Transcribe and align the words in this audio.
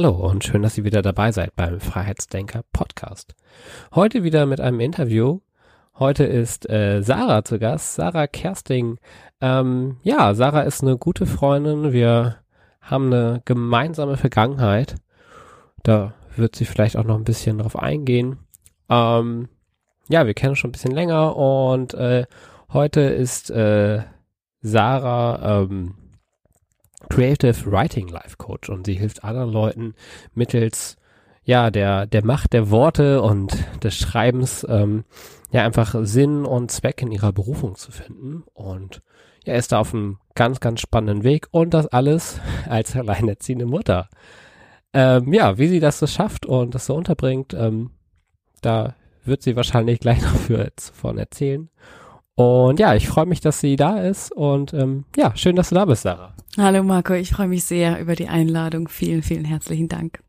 Hallo 0.00 0.10
und 0.12 0.44
schön, 0.44 0.62
dass 0.62 0.78
ihr 0.78 0.84
wieder 0.84 1.02
dabei 1.02 1.32
seid 1.32 1.56
beim 1.56 1.80
Freiheitsdenker 1.80 2.62
Podcast. 2.72 3.34
Heute 3.92 4.22
wieder 4.22 4.46
mit 4.46 4.60
einem 4.60 4.78
Interview. 4.78 5.40
Heute 5.98 6.22
ist 6.22 6.70
äh, 6.70 7.02
Sarah 7.02 7.42
zu 7.42 7.58
Gast, 7.58 7.96
Sarah 7.96 8.28
Kersting. 8.28 8.98
Ähm, 9.40 9.96
ja, 10.04 10.34
Sarah 10.34 10.60
ist 10.60 10.84
eine 10.84 10.96
gute 10.98 11.26
Freundin. 11.26 11.92
Wir 11.92 12.36
haben 12.80 13.06
eine 13.06 13.42
gemeinsame 13.44 14.16
Vergangenheit. 14.16 14.94
Da 15.82 16.14
wird 16.36 16.54
sie 16.54 16.64
vielleicht 16.64 16.96
auch 16.96 17.02
noch 17.02 17.16
ein 17.16 17.24
bisschen 17.24 17.58
drauf 17.58 17.76
eingehen. 17.76 18.38
Ähm, 18.88 19.48
ja, 20.08 20.26
wir 20.26 20.34
kennen 20.34 20.54
schon 20.54 20.68
ein 20.68 20.74
bisschen 20.74 20.94
länger 20.94 21.34
und 21.34 21.94
äh, 21.94 22.26
heute 22.72 23.00
ist 23.00 23.50
äh, 23.50 24.04
Sarah 24.60 25.62
ähm, 25.62 25.96
Creative 27.08 27.70
Writing 27.70 28.08
Life 28.08 28.36
Coach 28.38 28.68
und 28.68 28.86
sie 28.86 28.94
hilft 28.94 29.24
anderen 29.24 29.50
Leuten 29.50 29.94
mittels 30.34 30.96
ja 31.44 31.70
der 31.70 32.06
der 32.06 32.24
Macht 32.24 32.52
der 32.52 32.70
Worte 32.70 33.22
und 33.22 33.56
des 33.82 33.96
Schreibens 33.96 34.66
ähm, 34.68 35.04
ja 35.50 35.64
einfach 35.64 35.94
Sinn 36.02 36.44
und 36.44 36.70
Zweck 36.70 37.02
in 37.02 37.10
ihrer 37.10 37.32
Berufung 37.32 37.76
zu 37.76 37.90
finden 37.90 38.44
und 38.54 39.02
ja 39.44 39.54
ist 39.54 39.72
da 39.72 39.80
auf 39.80 39.94
einem 39.94 40.18
ganz 40.34 40.60
ganz 40.60 40.80
spannenden 40.80 41.24
Weg 41.24 41.48
und 41.50 41.74
das 41.74 41.86
alles 41.86 42.40
als 42.68 42.94
alleinerziehende 42.96 43.66
Mutter. 43.66 44.08
Ähm, 44.92 45.32
ja, 45.32 45.58
wie 45.58 45.68
sie 45.68 45.80
das 45.80 45.98
so 45.98 46.06
schafft 46.06 46.46
und 46.46 46.74
das 46.74 46.86
so 46.86 46.94
unterbringt, 46.94 47.52
ähm, 47.52 47.90
da 48.62 48.94
wird 49.24 49.42
sie 49.42 49.56
wahrscheinlich 49.56 50.00
gleich 50.00 50.22
noch 50.22 50.36
für 50.36 50.70
von 50.94 51.18
erzählen. 51.18 51.68
Und 52.38 52.78
ja, 52.78 52.94
ich 52.94 53.08
freue 53.08 53.26
mich, 53.26 53.40
dass 53.40 53.58
sie 53.58 53.74
da 53.74 53.98
ist. 53.98 54.30
Und 54.30 54.72
ähm, 54.72 55.06
ja, 55.16 55.36
schön, 55.36 55.56
dass 55.56 55.70
du 55.70 55.74
da 55.74 55.84
bist, 55.86 56.02
Sarah. 56.02 56.36
Hallo 56.56 56.84
Marco, 56.84 57.14
ich 57.14 57.32
freue 57.32 57.48
mich 57.48 57.64
sehr 57.64 58.00
über 58.00 58.14
die 58.14 58.28
Einladung. 58.28 58.86
Vielen, 58.86 59.24
vielen 59.24 59.44
herzlichen 59.44 59.88
Dank. 59.88 60.20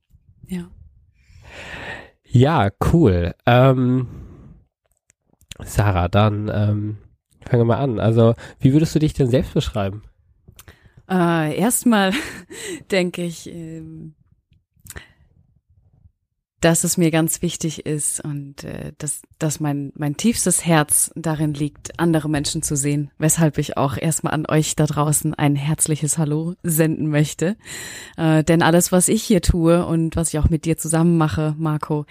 Ja. 0.48 0.72
Ja, 2.24 2.70
cool. 2.92 3.36
Ähm, 3.46 4.08
Sarah, 5.64 6.08
dann 6.08 6.50
ähm, 6.52 6.98
fangen 7.48 7.62
wir 7.62 7.66
mal 7.66 7.78
an. 7.78 8.00
Also, 8.00 8.34
wie 8.60 8.74
würdest 8.74 8.96
du 8.96 9.00
dich 9.00 9.14
denn 9.14 9.30
selbst 9.30 9.54
beschreiben? 9.54 10.02
Äh, 11.08 11.60
erstmal 11.60 12.14
denke 12.92 13.22
ich, 13.22 13.48
ähm, 13.54 14.16
dass 16.62 16.84
es 16.84 16.98
mir 16.98 17.12
ganz 17.12 17.42
wichtig 17.42 17.86
ist 17.86 18.24
und 18.24 18.64
äh, 18.64 18.92
dass, 18.98 19.22
dass 19.38 19.60
mein, 19.60 19.92
mein 19.96 20.18
tiefstes 20.18 20.66
Herz 20.66 21.12
darin 21.16 21.54
liegt, 21.54 22.00
andere 22.00 22.30
Menschen 22.30 22.62
zu 22.62 22.76
sehen, 22.76 23.12
weshalb 23.18 23.58
ich 23.58 23.78
auch 23.78 23.98
erstmal 23.98 24.34
an 24.34 24.46
euch 24.48 24.76
da 24.76 24.86
draußen 24.86 25.34
ein 25.34 25.56
herzliches 25.56 26.18
Hallo 26.18 26.56
senden 26.64 27.10
möchte. 27.10 27.56
Äh, 28.18 28.44
denn 28.44 28.62
alles, 28.62 28.92
was 28.92 29.08
ich 29.08 29.24
hier 29.24 29.42
tue 29.42 29.86
und 29.86 30.16
was 30.16 30.34
ich 30.34 30.40
auch 30.40 30.50
mit 30.50 30.66
dir 30.66 30.78
zusammen 30.78 31.18
mache, 31.18 31.56
Marco, 31.58 32.06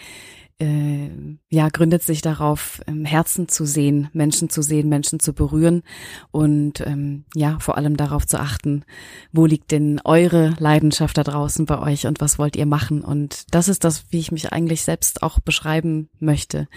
äh, 0.60 1.10
ja, 1.50 1.68
gründet 1.68 2.02
sich 2.02 2.20
darauf, 2.20 2.80
ähm, 2.86 3.04
Herzen 3.04 3.48
zu 3.48 3.64
sehen, 3.64 4.08
Menschen 4.12 4.50
zu 4.50 4.60
sehen, 4.62 4.88
Menschen 4.88 5.20
zu 5.20 5.32
berühren 5.32 5.82
und 6.30 6.80
ähm, 6.80 7.24
ja, 7.34 7.58
vor 7.60 7.76
allem 7.76 7.96
darauf 7.96 8.26
zu 8.26 8.40
achten, 8.40 8.84
wo 9.32 9.46
liegt 9.46 9.70
denn 9.70 10.00
eure 10.04 10.54
Leidenschaft 10.58 11.16
da 11.16 11.22
draußen 11.22 11.66
bei 11.66 11.78
euch 11.78 12.06
und 12.06 12.20
was 12.20 12.38
wollt 12.38 12.56
ihr 12.56 12.66
machen? 12.66 13.02
Und 13.02 13.54
das 13.54 13.68
ist 13.68 13.84
das, 13.84 14.06
wie 14.10 14.18
ich 14.18 14.32
mich 14.32 14.52
eigentlich 14.52 14.82
selbst 14.82 15.22
auch 15.22 15.38
beschreiben 15.38 16.08
möchte, 16.18 16.68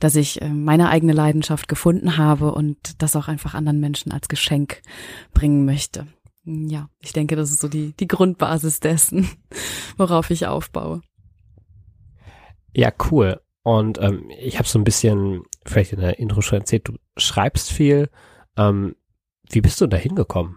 dass 0.00 0.16
ich 0.16 0.42
äh, 0.42 0.48
meine 0.48 0.90
eigene 0.90 1.12
Leidenschaft 1.12 1.68
gefunden 1.68 2.18
habe 2.18 2.52
und 2.52 3.02
das 3.02 3.16
auch 3.16 3.28
einfach 3.28 3.54
anderen 3.54 3.80
Menschen 3.80 4.12
als 4.12 4.28
Geschenk 4.28 4.82
bringen 5.32 5.64
möchte. 5.64 6.06
Ja, 6.44 6.88
ich 7.00 7.12
denke, 7.12 7.36
das 7.36 7.50
ist 7.50 7.60
so 7.60 7.68
die, 7.68 7.94
die 7.96 8.08
Grundbasis 8.08 8.80
dessen, 8.80 9.28
worauf 9.96 10.30
ich 10.30 10.46
aufbaue. 10.46 11.02
Ja, 12.74 12.90
cool. 13.10 13.40
Und 13.62 14.00
ähm, 14.00 14.30
ich 14.38 14.58
habe 14.58 14.68
so 14.68 14.78
ein 14.78 14.84
bisschen, 14.84 15.42
vielleicht 15.66 15.92
in 15.92 16.00
der 16.00 16.18
Intro 16.18 16.40
schon 16.40 16.60
erzählt, 16.60 16.88
du 16.88 16.94
schreibst 17.16 17.70
viel. 17.70 18.08
Ähm, 18.56 18.96
wie 19.48 19.60
bist 19.60 19.80
du 19.80 19.86
da 19.86 19.96
hingekommen? 19.96 20.56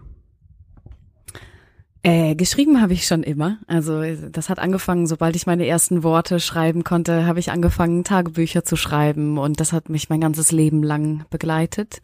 Äh, 2.02 2.34
geschrieben 2.34 2.82
habe 2.82 2.92
ich 2.92 3.06
schon 3.06 3.22
immer. 3.22 3.58
Also 3.66 4.02
das 4.28 4.50
hat 4.50 4.58
angefangen, 4.58 5.06
sobald 5.06 5.36
ich 5.36 5.46
meine 5.46 5.66
ersten 5.66 6.02
Worte 6.02 6.38
schreiben 6.38 6.84
konnte, 6.84 7.26
habe 7.26 7.40
ich 7.40 7.50
angefangen, 7.50 8.04
Tagebücher 8.04 8.62
zu 8.62 8.76
schreiben 8.76 9.38
und 9.38 9.58
das 9.58 9.72
hat 9.72 9.88
mich 9.88 10.10
mein 10.10 10.20
ganzes 10.20 10.52
Leben 10.52 10.82
lang 10.82 11.24
begleitet. 11.30 12.02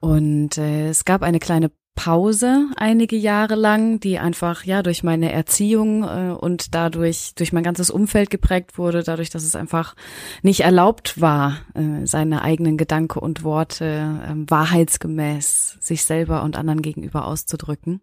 Und 0.00 0.58
äh, 0.58 0.88
es 0.88 1.04
gab 1.04 1.22
eine 1.22 1.38
kleine 1.38 1.70
Pause 1.94 2.68
einige 2.76 3.16
Jahre 3.16 3.54
lang, 3.54 4.00
die 4.00 4.18
einfach 4.18 4.64
ja 4.64 4.82
durch 4.82 5.02
meine 5.02 5.30
Erziehung 5.30 6.04
äh, 6.04 6.32
und 6.32 6.74
dadurch 6.74 7.34
durch 7.34 7.52
mein 7.52 7.62
ganzes 7.62 7.90
Umfeld 7.90 8.30
geprägt 8.30 8.78
wurde, 8.78 9.02
dadurch, 9.02 9.28
dass 9.28 9.44
es 9.44 9.54
einfach 9.54 9.94
nicht 10.42 10.60
erlaubt 10.60 11.20
war, 11.20 11.58
äh, 11.74 12.06
seine 12.06 12.42
eigenen 12.42 12.78
Gedanken 12.78 13.18
und 13.18 13.44
Worte 13.44 13.84
äh, 13.84 14.34
wahrheitsgemäß 14.34 15.78
sich 15.80 16.04
selber 16.04 16.42
und 16.42 16.56
anderen 16.56 16.80
gegenüber 16.80 17.26
auszudrücken. 17.26 18.00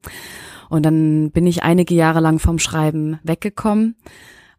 Und 0.69 0.85
dann 0.85 1.31
bin 1.31 1.47
ich 1.47 1.63
einige 1.63 1.95
Jahre 1.95 2.19
lang 2.19 2.37
vom 2.39 2.59
Schreiben 2.59 3.19
weggekommen, 3.23 3.95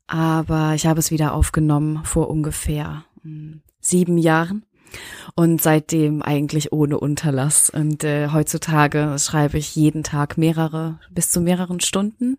aber 0.08 0.74
ich 0.74 0.86
habe 0.86 0.98
es 0.98 1.12
wieder 1.12 1.34
aufgenommen 1.34 2.00
vor 2.04 2.28
ungefähr 2.30 3.04
hm, 3.22 3.62
sieben 3.80 4.18
Jahren 4.18 4.64
und 5.34 5.60
seitdem 5.62 6.22
eigentlich 6.22 6.72
ohne 6.72 6.98
Unterlass. 6.98 7.70
Und 7.70 8.04
äh, 8.04 8.28
heutzutage 8.28 9.16
schreibe 9.18 9.58
ich 9.58 9.74
jeden 9.76 10.02
Tag 10.02 10.38
mehrere, 10.38 10.98
bis 11.10 11.30
zu 11.30 11.40
mehreren 11.40 11.80
Stunden. 11.80 12.38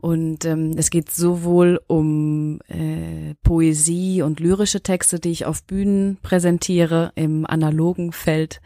Und 0.00 0.44
ähm, 0.44 0.74
es 0.76 0.90
geht 0.90 1.10
sowohl 1.10 1.80
um 1.86 2.60
äh, 2.68 3.34
Poesie 3.42 4.22
und 4.22 4.40
lyrische 4.40 4.82
Texte, 4.82 5.20
die 5.20 5.30
ich 5.30 5.44
auf 5.44 5.62
Bühnen 5.64 6.18
präsentiere 6.22 7.12
im 7.14 7.46
analogen 7.46 8.12
Feld, 8.12 8.60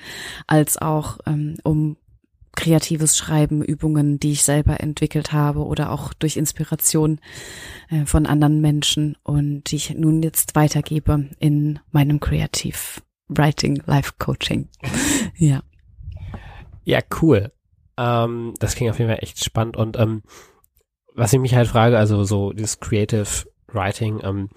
als 0.47 0.79
auch 0.79 1.19
ähm, 1.27 1.57
um 1.65 1.97
kreatives 2.57 3.17
Schreiben, 3.17 3.63
Übungen, 3.63 4.19
die 4.19 4.33
ich 4.33 4.45
selber 4.45 4.81
entwickelt 4.81 5.33
habe 5.33 5.65
oder 5.65 5.91
auch 5.91 6.13
durch 6.13 6.37
Inspiration 6.37 7.21
äh, 7.91 8.07
von 8.07 8.27
anderen 8.27 8.61
Menschen 8.61 9.17
und 9.23 9.71
die 9.71 9.77
ich 9.77 9.95
nun 9.95 10.23
jetzt 10.23 10.55
weitergebe 10.55 11.31
in 11.39 11.79
meinem 11.91 12.21
Creative 12.21 12.77
Writing 13.29 13.83
Life 13.87 14.13
Coaching. 14.19 14.69
ja. 15.37 15.63
Ja, 16.85 17.01
cool. 17.23 17.53
Ähm, 17.97 18.55
das 18.59 18.75
klingt 18.75 18.91
auf 18.91 18.99
jeden 18.99 19.11
Fall 19.11 19.23
echt 19.23 19.43
spannend. 19.43 19.77
Und 19.77 19.99
ähm, 19.99 20.23
was 21.15 21.33
ich 21.33 21.39
mich 21.39 21.55
halt 21.55 21.69
frage, 21.69 21.97
also 21.97 22.25
so 22.25 22.53
dieses 22.53 22.81
Creative 22.81 23.27
Writing, 23.69 24.21
ähm, 24.23 24.51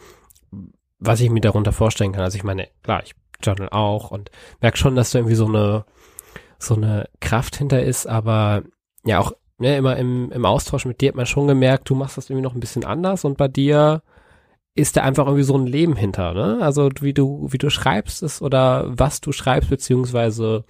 was 1.00 1.22
ich 1.22 1.30
mir 1.30 1.42
darunter 1.42 1.72
vorstellen 1.72 2.12
kann. 2.12 2.24
Also 2.24 2.38
ich 2.38 2.44
meine, 2.44 2.68
klar, 2.84 3.04
ich 3.04 3.14
journal 3.42 3.70
auch 3.70 4.12
und 4.12 4.32
merke 4.62 4.78
schon, 4.78 4.96
dass 4.96 5.12
da 5.12 5.20
irgendwie 5.20 5.36
so 5.36 5.46
eine 5.48 5.86
so 6.60 6.76
eine 6.76 7.10
Kraft 7.20 7.56
hinter 7.56 7.84
ist, 7.84 8.08
aber 8.08 8.64
ja 9.06 9.20
auch 9.20 9.34
ne, 9.58 9.78
immer 9.78 9.98
im, 9.98 10.32
im 10.32 10.46
Austausch 10.46 10.86
mit 10.86 11.02
dir 11.02 11.10
hat 11.10 11.16
man 11.16 11.26
schon 11.26 11.48
gemerkt, 11.48 11.90
du 11.90 11.96
machst 11.96 12.18
das 12.18 12.30
irgendwie 12.30 12.44
noch 12.44 12.54
ein 12.54 12.60
bisschen 12.60 12.86
anders 12.86 13.26
und 13.26 13.38
bei 13.38 13.48
dir 13.48 14.02
ist 14.76 14.96
da 14.96 15.02
einfach 15.02 15.26
irgendwie 15.26 15.44
so 15.44 15.58
ein 15.58 15.66
Leben 15.66 15.96
hinter, 15.96 16.34
ne? 16.34 16.60
Also 16.62 16.90
wie 17.02 17.14
du, 17.14 17.48
wie 17.50 17.58
du 17.58 17.72
schreibst 17.72 18.22
es 18.22 18.44
oder 18.44 18.86
was 18.88 19.22
du 19.22 19.32
schreibst, 19.32 19.72
beziehungsweise 19.72 20.66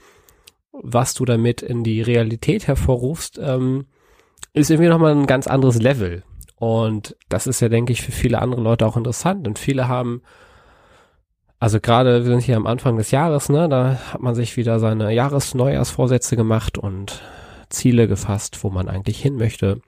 was 0.71 1.13
du 1.13 1.25
damit 1.25 1.61
in 1.61 1.83
die 1.83 2.01
Realität 2.01 2.67
hervorrufst, 2.67 3.39
ähm, 3.41 3.87
ist 4.53 4.69
irgendwie 4.69 4.89
nochmal 4.89 5.11
ein 5.11 5.27
ganz 5.27 5.47
anderes 5.47 5.81
Level. 5.81 6.23
Und 6.55 7.15
das 7.29 7.47
ist 7.47 7.59
ja, 7.59 7.69
denke 7.69 7.91
ich, 7.91 8.01
für 8.01 8.11
viele 8.11 8.41
andere 8.41 8.61
Leute 8.61 8.85
auch 8.85 8.97
interessant. 8.97 9.47
Und 9.47 9.59
viele 9.59 9.87
haben, 9.87 10.21
also 11.59 11.79
gerade, 11.79 12.23
wir 12.23 12.31
sind 12.31 12.41
hier 12.41 12.57
am 12.57 12.67
Anfang 12.67 12.97
des 12.97 13.11
Jahres, 13.11 13.49
ne, 13.49 13.67
da 13.67 13.97
hat 14.13 14.21
man 14.21 14.35
sich 14.35 14.57
wieder 14.57 14.79
seine 14.79 15.11
Jahres-Neujahrsvorsätze 15.11 16.35
gemacht 16.35 16.77
und 16.77 17.21
Ziele 17.69 18.07
gefasst, 18.07 18.63
wo 18.63 18.69
man 18.69 18.87
eigentlich 18.87 19.19
hin 19.19 19.35
möchte. 19.35 19.81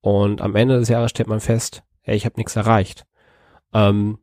Und 0.00 0.40
am 0.40 0.54
Ende 0.54 0.78
des 0.78 0.88
Jahres 0.88 1.10
stellt 1.10 1.28
man 1.28 1.40
fest, 1.40 1.82
hey, 2.02 2.16
ich 2.16 2.24
habe 2.24 2.36
nichts 2.36 2.56
erreicht. 2.56 3.04
Ähm, 3.74 4.18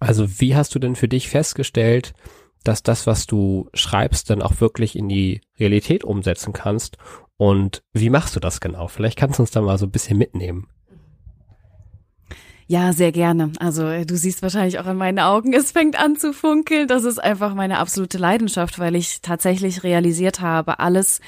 also 0.00 0.40
wie 0.40 0.54
hast 0.54 0.74
du 0.74 0.78
denn 0.78 0.96
für 0.96 1.08
dich 1.08 1.28
festgestellt, 1.28 2.14
dass 2.62 2.82
das, 2.82 3.06
was 3.06 3.26
du 3.26 3.68
schreibst, 3.74 4.30
dann 4.30 4.42
auch 4.42 4.60
wirklich 4.60 4.96
in 4.96 5.08
die 5.08 5.40
Realität 5.58 6.04
umsetzen 6.04 6.52
kannst? 6.52 6.96
Und 7.36 7.82
wie 7.92 8.10
machst 8.10 8.36
du 8.36 8.40
das 8.40 8.60
genau? 8.60 8.86
Vielleicht 8.86 9.18
kannst 9.18 9.38
du 9.38 9.42
uns 9.42 9.50
da 9.50 9.60
mal 9.60 9.76
so 9.76 9.86
ein 9.86 9.90
bisschen 9.90 10.18
mitnehmen. 10.18 10.68
Ja, 12.66 12.92
sehr 12.92 13.12
gerne. 13.12 13.52
Also 13.58 14.04
du 14.04 14.16
siehst 14.16 14.42
wahrscheinlich 14.42 14.78
auch 14.78 14.86
an 14.86 14.96
meinen 14.96 15.18
Augen, 15.18 15.52
es 15.52 15.72
fängt 15.72 15.98
an 15.98 16.16
zu 16.16 16.32
funkeln. 16.32 16.88
Das 16.88 17.04
ist 17.04 17.18
einfach 17.18 17.54
meine 17.54 17.78
absolute 17.78 18.18
Leidenschaft, 18.18 18.78
weil 18.78 18.94
ich 18.94 19.20
tatsächlich 19.20 19.82
realisiert 19.82 20.40
habe, 20.40 20.78
alles, 20.78 21.20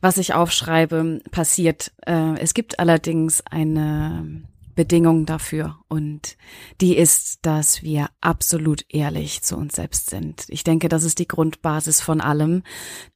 was 0.00 0.18
ich 0.18 0.34
aufschreibe, 0.34 1.20
passiert. 1.30 1.92
Äh, 2.06 2.38
es 2.40 2.54
gibt 2.54 2.80
allerdings 2.80 3.42
eine 3.46 4.42
Bedingung 4.74 5.24
dafür 5.26 5.78
und 5.88 6.36
die 6.80 6.96
ist, 6.96 7.46
dass 7.46 7.82
wir 7.82 8.08
absolut 8.20 8.84
ehrlich 8.88 9.42
zu 9.42 9.56
uns 9.56 9.76
selbst 9.76 10.10
sind. 10.10 10.46
Ich 10.48 10.64
denke, 10.64 10.88
das 10.88 11.04
ist 11.04 11.20
die 11.20 11.28
Grundbasis 11.28 12.00
von 12.00 12.20
allem, 12.20 12.64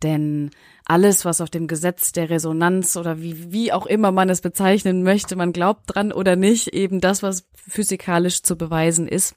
denn 0.02 0.50
alles, 0.88 1.24
was 1.24 1.40
auf 1.40 1.50
dem 1.50 1.68
Gesetz 1.68 2.12
der 2.12 2.30
Resonanz 2.30 2.96
oder 2.96 3.20
wie, 3.20 3.52
wie 3.52 3.72
auch 3.72 3.86
immer 3.86 4.10
man 4.10 4.30
es 4.30 4.40
bezeichnen 4.40 5.02
möchte, 5.02 5.36
man 5.36 5.52
glaubt 5.52 5.82
dran 5.86 6.12
oder 6.12 6.34
nicht, 6.34 6.68
eben 6.68 7.00
das, 7.00 7.22
was 7.22 7.46
physikalisch 7.54 8.42
zu 8.42 8.56
beweisen 8.56 9.06
ist, 9.06 9.36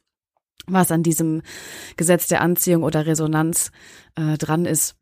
was 0.65 0.91
an 0.91 1.03
diesem 1.03 1.41
Gesetz 1.97 2.27
der 2.27 2.41
Anziehung 2.41 2.83
oder 2.83 3.05
Resonanz 3.05 3.71
äh, 4.15 4.37
dran 4.37 4.65
ist, 4.65 4.95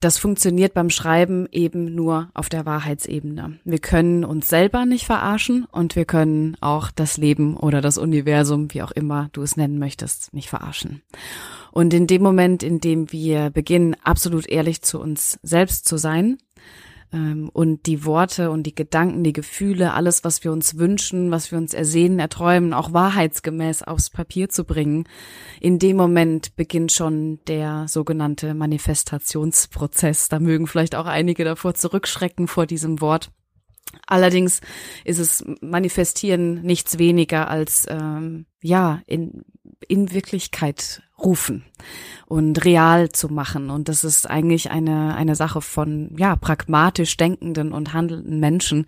das 0.00 0.16
funktioniert 0.16 0.72
beim 0.72 0.88
Schreiben 0.88 1.46
eben 1.52 1.94
nur 1.94 2.30
auf 2.32 2.48
der 2.48 2.64
Wahrheitsebene. 2.64 3.60
Wir 3.64 3.78
können 3.78 4.24
uns 4.24 4.48
selber 4.48 4.86
nicht 4.86 5.04
verarschen 5.04 5.66
und 5.70 5.94
wir 5.94 6.06
können 6.06 6.56
auch 6.62 6.90
das 6.90 7.18
Leben 7.18 7.54
oder 7.56 7.82
das 7.82 7.98
Universum, 7.98 8.72
wie 8.72 8.82
auch 8.82 8.92
immer 8.92 9.28
du 9.32 9.42
es 9.42 9.58
nennen 9.58 9.78
möchtest, 9.78 10.32
nicht 10.32 10.48
verarschen. 10.48 11.02
Und 11.72 11.94
in 11.94 12.06
dem 12.06 12.22
Moment, 12.22 12.62
in 12.62 12.80
dem 12.80 13.12
wir 13.12 13.50
beginnen, 13.50 13.96
absolut 14.02 14.48
ehrlich 14.48 14.82
zu 14.82 15.00
uns 15.00 15.38
selbst 15.42 15.86
zu 15.86 15.96
sein, 15.96 16.38
ähm, 17.12 17.50
und 17.52 17.86
die 17.86 18.04
Worte 18.04 18.50
und 18.50 18.64
die 18.64 18.74
Gedanken, 18.74 19.24
die 19.24 19.32
Gefühle, 19.32 19.94
alles, 19.94 20.24
was 20.24 20.44
wir 20.44 20.52
uns 20.52 20.78
wünschen, 20.78 21.30
was 21.30 21.50
wir 21.50 21.58
uns 21.58 21.74
ersehnen, 21.74 22.18
erträumen, 22.18 22.72
auch 22.72 22.92
wahrheitsgemäß 22.92 23.82
aufs 23.82 24.10
Papier 24.10 24.48
zu 24.48 24.64
bringen. 24.64 25.08
In 25.60 25.78
dem 25.78 25.96
Moment 25.96 26.56
beginnt 26.56 26.92
schon 26.92 27.40
der 27.46 27.88
sogenannte 27.88 28.54
Manifestationsprozess. 28.54 30.28
Da 30.28 30.38
mögen 30.38 30.66
vielleicht 30.66 30.94
auch 30.94 31.06
einige 31.06 31.44
davor 31.44 31.74
zurückschrecken 31.74 32.46
vor 32.46 32.66
diesem 32.66 33.00
Wort. 33.00 33.30
Allerdings 34.06 34.60
ist 35.04 35.18
es 35.18 35.44
manifestieren 35.60 36.62
nichts 36.62 36.98
weniger 36.98 37.48
als 37.48 37.86
ähm, 37.90 38.46
ja 38.62 39.02
in 39.06 39.42
in 39.88 40.12
Wirklichkeit 40.12 41.02
rufen 41.18 41.64
und 42.26 42.64
real 42.64 43.10
zu 43.10 43.28
machen. 43.28 43.70
Und 43.70 43.88
das 43.88 44.04
ist 44.04 44.28
eigentlich 44.28 44.70
eine, 44.70 45.14
eine 45.14 45.34
Sache 45.34 45.60
von, 45.60 46.14
ja, 46.16 46.36
pragmatisch 46.36 47.16
denkenden 47.16 47.72
und 47.72 47.92
handelnden 47.92 48.40
Menschen, 48.40 48.86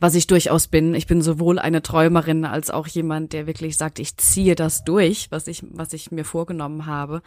was 0.00 0.14
ich 0.14 0.26
durchaus 0.26 0.68
bin. 0.68 0.94
Ich 0.94 1.06
bin 1.06 1.22
sowohl 1.22 1.58
eine 1.58 1.82
Träumerin 1.82 2.44
als 2.44 2.70
auch 2.70 2.86
jemand, 2.86 3.32
der 3.32 3.46
wirklich 3.46 3.76
sagt, 3.76 3.98
ich 3.98 4.16
ziehe 4.16 4.54
das 4.54 4.84
durch, 4.84 5.28
was 5.30 5.46
ich, 5.46 5.64
was 5.70 5.92
ich 5.92 6.10
mir 6.10 6.24
vorgenommen 6.24 6.86
habe. 6.86 7.22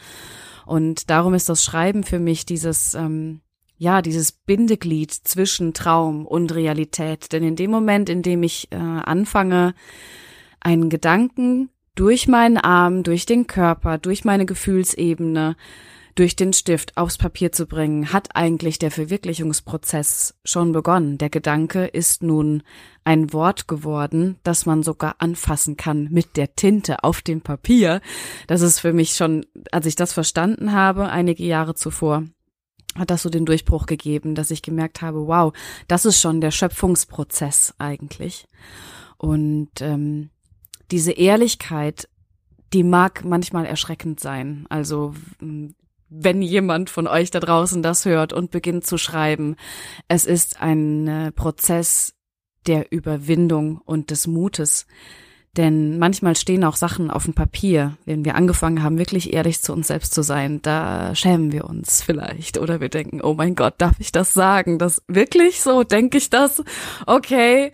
Und 0.65 1.09
darum 1.09 1.33
ist 1.33 1.49
das 1.49 1.63
Schreiben 1.63 2.03
für 2.03 2.19
mich 2.19 2.45
dieses, 2.45 2.93
ähm, 2.93 3.41
ja, 3.77 4.01
dieses 4.01 4.31
Bindeglied 4.31 5.11
zwischen 5.11 5.73
Traum 5.73 6.25
und 6.25 6.53
Realität. 6.53 7.31
Denn 7.31 7.43
in 7.43 7.55
dem 7.55 7.71
Moment, 7.71 8.09
in 8.09 8.21
dem 8.21 8.43
ich 8.43 8.71
äh, 8.71 8.75
anfange, 8.75 9.73
einen 10.59 10.89
Gedanken 10.89 11.69
durch 11.95 12.27
meinen 12.27 12.57
Arm, 12.57 13.03
durch 13.03 13.25
den 13.25 13.47
Körper, 13.47 13.97
durch 13.97 14.25
meine 14.25 14.45
Gefühlsebene, 14.45 15.55
durch 16.15 16.37
den 16.37 16.53
Stift 16.53 16.95
aufs 16.97 17.17
Papier 17.17 17.51
zu 17.51 17.65
bringen, 17.65 18.13
hat 18.13 18.35
eigentlich 18.35 18.79
der 18.79 18.89
Verwirklichungsprozess 18.89 20.35
schon 20.45 20.71
begonnen. 20.71 21.17
Der 21.17 21.29
Gedanke 21.29 21.85
ist 21.85 22.23
nun 22.23 22.63
ein 23.03 23.33
Wort 23.33 23.67
geworden, 23.67 24.37
das 24.43 24.65
man 24.65 24.81
sogar 24.81 25.15
anfassen 25.19 25.75
kann 25.75 26.07
mit 26.11 26.37
der 26.37 26.55
Tinte 26.55 27.03
auf 27.03 27.21
dem 27.21 27.41
Papier. 27.41 27.99
Das 28.47 28.61
ist 28.61 28.79
für 28.79 28.93
mich 28.93 29.13
schon, 29.13 29.45
als 29.71 29.85
ich 29.85 29.95
das 29.95 30.13
verstanden 30.13 30.71
habe, 30.71 31.09
einige 31.09 31.43
Jahre 31.43 31.75
zuvor, 31.75 32.23
hat 32.97 33.09
das 33.09 33.23
so 33.23 33.29
den 33.29 33.45
Durchbruch 33.45 33.85
gegeben, 33.85 34.35
dass 34.35 34.51
ich 34.51 34.61
gemerkt 34.61 35.01
habe, 35.01 35.27
wow, 35.27 35.51
das 35.89 36.05
ist 36.05 36.21
schon 36.21 36.39
der 36.39 36.51
Schöpfungsprozess 36.51 37.75
eigentlich. 37.77 38.47
Und 39.17 39.81
ähm, 39.81 40.29
diese 40.91 41.11
Ehrlichkeit, 41.11 42.07
die 42.73 42.83
mag 42.83 43.23
manchmal 43.23 43.65
erschreckend 43.65 44.19
sein. 44.19 44.65
Also 44.69 45.13
wenn 46.09 46.41
jemand 46.41 46.89
von 46.89 47.07
euch 47.07 47.31
da 47.31 47.39
draußen 47.39 47.81
das 47.81 48.05
hört 48.05 48.33
und 48.33 48.51
beginnt 48.51 48.85
zu 48.85 48.97
schreiben, 48.97 49.55
es 50.07 50.25
ist 50.25 50.61
ein 50.61 51.07
äh, 51.07 51.31
Prozess 51.31 52.13
der 52.67 52.91
Überwindung 52.91 53.79
und 53.85 54.11
des 54.11 54.27
Mutes. 54.27 54.87
Denn 55.57 55.99
manchmal 55.99 56.35
stehen 56.35 56.65
auch 56.65 56.75
Sachen 56.75 57.09
auf 57.09 57.23
dem 57.23 57.33
Papier. 57.33 57.97
Wenn 58.03 58.25
wir 58.25 58.35
angefangen 58.35 58.83
haben, 58.83 58.97
wirklich 58.97 59.33
ehrlich 59.33 59.61
zu 59.61 59.71
uns 59.71 59.87
selbst 59.87 60.13
zu 60.13 60.21
sein, 60.21 60.61
da 60.61 61.15
schämen 61.15 61.53
wir 61.53 61.65
uns 61.65 62.01
vielleicht. 62.01 62.57
Oder 62.57 62.81
wir 62.81 62.89
denken, 62.89 63.21
oh 63.21 63.35
mein 63.35 63.55
Gott, 63.55 63.75
darf 63.77 63.95
ich 63.99 64.11
das 64.11 64.33
sagen? 64.33 64.79
Das 64.79 65.01
wirklich 65.07 65.61
so? 65.61 65.83
Denke 65.83 66.17
ich 66.17 66.29
das? 66.29 66.61
Okay 67.05 67.71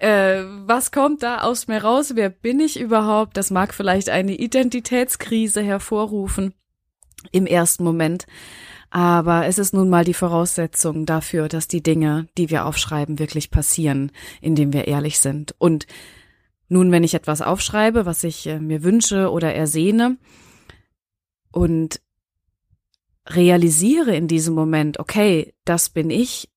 äh, 0.00 0.44
was 0.66 0.92
kommt 0.92 1.22
da 1.22 1.42
aus 1.42 1.68
mir 1.68 1.82
raus? 1.82 2.12
Wer 2.14 2.30
bin 2.30 2.58
ich 2.58 2.80
überhaupt? 2.80 3.36
Das 3.36 3.50
mag 3.50 3.74
vielleicht 3.74 4.08
eine 4.08 4.34
Identitätskrise 4.34 5.62
hervorrufen 5.62 6.54
im 7.32 7.46
ersten 7.46 7.84
Moment. 7.84 8.26
Aber 8.88 9.46
es 9.46 9.58
ist 9.58 9.72
nun 9.72 9.88
mal 9.88 10.04
die 10.04 10.14
Voraussetzung 10.14 11.06
dafür, 11.06 11.48
dass 11.48 11.68
die 11.68 11.82
Dinge, 11.82 12.26
die 12.38 12.50
wir 12.50 12.66
aufschreiben, 12.66 13.18
wirklich 13.18 13.50
passieren, 13.50 14.10
indem 14.40 14.72
wir 14.72 14.88
ehrlich 14.88 15.20
sind. 15.20 15.54
Und 15.58 15.86
nun, 16.68 16.90
wenn 16.90 17.04
ich 17.04 17.14
etwas 17.14 17.42
aufschreibe, 17.42 18.06
was 18.06 18.24
ich 18.24 18.46
äh, 18.46 18.58
mir 18.58 18.82
wünsche 18.82 19.30
oder 19.30 19.54
ersehne 19.54 20.16
und 21.52 22.00
realisiere 23.28 24.16
in 24.16 24.28
diesem 24.28 24.54
Moment, 24.54 24.98
okay, 24.98 25.52
das 25.64 25.90
bin 25.90 26.10
ich, 26.10 26.48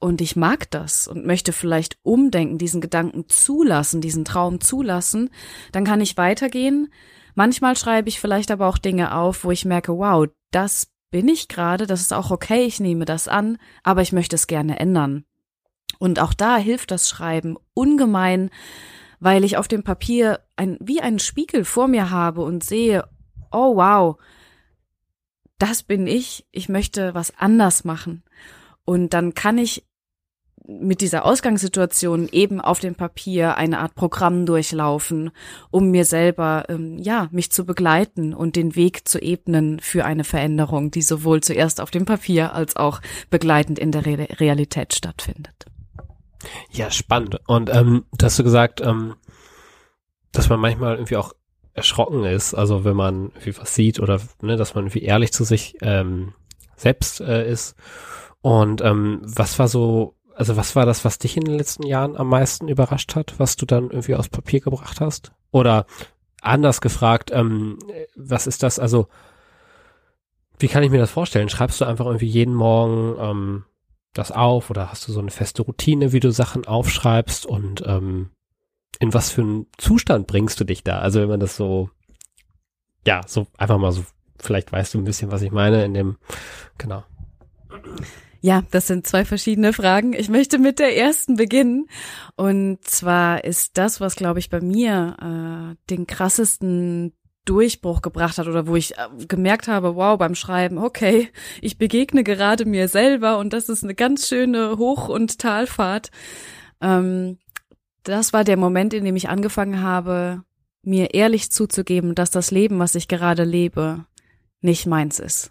und 0.00 0.20
ich 0.20 0.36
mag 0.36 0.70
das 0.70 1.08
und 1.08 1.26
möchte 1.26 1.52
vielleicht 1.52 1.98
umdenken, 2.02 2.58
diesen 2.58 2.80
Gedanken 2.80 3.28
zulassen, 3.28 4.00
diesen 4.00 4.24
Traum 4.24 4.60
zulassen, 4.60 5.30
dann 5.72 5.84
kann 5.84 6.00
ich 6.00 6.16
weitergehen. 6.16 6.92
Manchmal 7.34 7.76
schreibe 7.76 8.08
ich 8.08 8.20
vielleicht 8.20 8.50
aber 8.50 8.68
auch 8.68 8.78
Dinge 8.78 9.14
auf, 9.14 9.44
wo 9.44 9.50
ich 9.50 9.64
merke, 9.64 9.96
wow, 9.96 10.26
das 10.50 10.88
bin 11.10 11.28
ich 11.28 11.48
gerade, 11.48 11.86
das 11.86 12.00
ist 12.00 12.12
auch 12.12 12.30
okay, 12.30 12.64
ich 12.64 12.80
nehme 12.80 13.04
das 13.04 13.28
an, 13.28 13.58
aber 13.82 14.02
ich 14.02 14.12
möchte 14.12 14.36
es 14.36 14.46
gerne 14.46 14.78
ändern. 14.78 15.24
Und 15.98 16.20
auch 16.20 16.34
da 16.34 16.56
hilft 16.58 16.90
das 16.90 17.08
Schreiben 17.08 17.56
ungemein, 17.74 18.50
weil 19.18 19.42
ich 19.42 19.56
auf 19.56 19.66
dem 19.66 19.82
Papier 19.82 20.40
ein, 20.56 20.76
wie 20.80 21.00
einen 21.00 21.18
Spiegel 21.18 21.64
vor 21.64 21.88
mir 21.88 22.10
habe 22.10 22.42
und 22.42 22.62
sehe, 22.62 23.08
oh 23.50 23.76
wow, 23.76 24.16
das 25.58 25.82
bin 25.82 26.06
ich, 26.06 26.46
ich 26.52 26.68
möchte 26.68 27.14
was 27.14 27.36
anders 27.36 27.84
machen. 27.84 28.22
Und 28.84 29.12
dann 29.12 29.34
kann 29.34 29.58
ich 29.58 29.87
mit 30.68 31.00
dieser 31.00 31.24
Ausgangssituation 31.24 32.28
eben 32.30 32.60
auf 32.60 32.78
dem 32.78 32.94
Papier 32.94 33.56
eine 33.56 33.78
Art 33.78 33.94
Programm 33.94 34.44
durchlaufen, 34.44 35.30
um 35.70 35.90
mir 35.90 36.04
selber, 36.04 36.66
ähm, 36.68 36.98
ja, 36.98 37.28
mich 37.30 37.50
zu 37.50 37.64
begleiten 37.64 38.34
und 38.34 38.54
den 38.54 38.76
Weg 38.76 39.08
zu 39.08 39.18
ebnen 39.18 39.80
für 39.80 40.04
eine 40.04 40.24
Veränderung, 40.24 40.90
die 40.90 41.00
sowohl 41.00 41.42
zuerst 41.42 41.80
auf 41.80 41.90
dem 41.90 42.04
Papier 42.04 42.52
als 42.52 42.76
auch 42.76 43.00
begleitend 43.30 43.78
in 43.78 43.92
der 43.92 44.04
Re 44.04 44.28
Realität 44.38 44.94
stattfindet. 44.94 45.64
Ja, 46.70 46.90
spannend. 46.90 47.40
Und 47.46 47.74
ähm, 47.74 48.04
hast 48.20 48.38
du 48.38 48.44
gesagt, 48.44 48.82
ähm, 48.82 49.14
dass 50.32 50.50
man 50.50 50.60
manchmal 50.60 50.96
irgendwie 50.96 51.16
auch 51.16 51.32
erschrocken 51.72 52.24
ist, 52.24 52.52
also 52.52 52.84
wenn 52.84 52.96
man 52.96 53.28
irgendwie 53.28 53.56
was 53.56 53.74
sieht 53.74 54.00
oder 54.00 54.20
ne, 54.42 54.56
dass 54.56 54.74
man 54.74 54.84
irgendwie 54.84 55.04
ehrlich 55.04 55.32
zu 55.32 55.44
sich 55.44 55.76
ähm, 55.80 56.34
selbst 56.76 57.20
äh, 57.22 57.50
ist. 57.50 57.74
Und 58.42 58.82
ähm, 58.82 59.20
was 59.24 59.58
war 59.58 59.68
so 59.68 60.17
also 60.38 60.56
was 60.56 60.76
war 60.76 60.86
das, 60.86 61.04
was 61.04 61.18
dich 61.18 61.36
in 61.36 61.44
den 61.44 61.58
letzten 61.58 61.84
Jahren 61.84 62.16
am 62.16 62.28
meisten 62.28 62.68
überrascht 62.68 63.16
hat, 63.16 63.40
was 63.40 63.56
du 63.56 63.66
dann 63.66 63.90
irgendwie 63.90 64.14
aus 64.14 64.28
Papier 64.28 64.60
gebracht 64.60 65.00
hast? 65.00 65.32
Oder 65.50 65.84
anders 66.40 66.80
gefragt, 66.80 67.32
ähm, 67.34 67.80
was 68.14 68.46
ist 68.46 68.62
das, 68.62 68.78
also 68.78 69.08
wie 70.60 70.68
kann 70.68 70.84
ich 70.84 70.90
mir 70.92 70.98
das 70.98 71.10
vorstellen? 71.10 71.48
Schreibst 71.48 71.80
du 71.80 71.86
einfach 71.86 72.06
irgendwie 72.06 72.28
jeden 72.28 72.54
Morgen 72.54 73.16
ähm, 73.20 73.64
das 74.14 74.30
auf 74.30 74.70
oder 74.70 74.92
hast 74.92 75.08
du 75.08 75.12
so 75.12 75.18
eine 75.18 75.32
feste 75.32 75.62
Routine, 75.62 76.12
wie 76.12 76.20
du 76.20 76.30
Sachen 76.30 76.68
aufschreibst 76.68 77.44
und 77.44 77.82
ähm, 77.84 78.30
in 79.00 79.12
was 79.12 79.32
für 79.32 79.42
einen 79.42 79.66
Zustand 79.76 80.28
bringst 80.28 80.60
du 80.60 80.64
dich 80.64 80.84
da? 80.84 81.00
Also 81.00 81.20
wenn 81.20 81.28
man 81.28 81.40
das 81.40 81.56
so, 81.56 81.90
ja, 83.04 83.22
so 83.26 83.48
einfach 83.56 83.78
mal 83.78 83.90
so, 83.90 84.04
vielleicht 84.38 84.70
weißt 84.70 84.94
du 84.94 84.98
ein 84.98 85.04
bisschen, 85.04 85.32
was 85.32 85.42
ich 85.42 85.50
meine 85.50 85.84
in 85.84 85.94
dem, 85.94 86.16
genau. 86.78 87.02
Ja, 88.40 88.62
das 88.70 88.86
sind 88.86 89.06
zwei 89.06 89.24
verschiedene 89.24 89.72
Fragen. 89.72 90.12
Ich 90.12 90.28
möchte 90.28 90.58
mit 90.58 90.78
der 90.78 90.96
ersten 90.96 91.36
beginnen. 91.36 91.88
Und 92.36 92.84
zwar 92.84 93.44
ist 93.44 93.76
das, 93.78 94.00
was, 94.00 94.14
glaube 94.14 94.38
ich, 94.38 94.48
bei 94.48 94.60
mir 94.60 95.16
äh, 95.20 95.90
den 95.90 96.06
krassesten 96.06 97.12
Durchbruch 97.44 98.02
gebracht 98.02 98.38
hat 98.38 98.46
oder 98.46 98.66
wo 98.66 98.76
ich 98.76 98.96
äh, 98.98 99.08
gemerkt 99.26 99.68
habe, 99.68 99.96
wow, 99.96 100.18
beim 100.18 100.34
Schreiben, 100.34 100.78
okay, 100.78 101.30
ich 101.62 101.78
begegne 101.78 102.22
gerade 102.22 102.64
mir 102.64 102.88
selber 102.88 103.38
und 103.38 103.52
das 103.52 103.68
ist 103.68 103.82
eine 103.82 103.94
ganz 103.94 104.28
schöne 104.28 104.76
Hoch- 104.76 105.08
und 105.08 105.38
Talfahrt. 105.38 106.10
Ähm, 106.80 107.38
das 108.04 108.32
war 108.32 108.44
der 108.44 108.56
Moment, 108.56 108.94
in 108.94 109.04
dem 109.04 109.16
ich 109.16 109.28
angefangen 109.30 109.82
habe, 109.82 110.44
mir 110.82 111.14
ehrlich 111.14 111.50
zuzugeben, 111.50 112.14
dass 112.14 112.30
das 112.30 112.50
Leben, 112.50 112.78
was 112.78 112.94
ich 112.94 113.08
gerade 113.08 113.44
lebe, 113.44 114.04
nicht 114.60 114.86
meins 114.86 115.18
ist. 115.18 115.50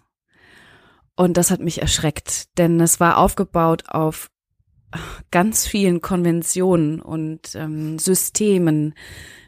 Und 1.18 1.36
das 1.36 1.50
hat 1.50 1.58
mich 1.58 1.82
erschreckt, 1.82 2.46
denn 2.58 2.78
es 2.78 3.00
war 3.00 3.18
aufgebaut 3.18 3.88
auf 3.88 4.30
ganz 5.32 5.66
vielen 5.66 6.00
Konventionen 6.00 7.00
und 7.00 7.56
ähm, 7.56 7.98
Systemen, 7.98 8.94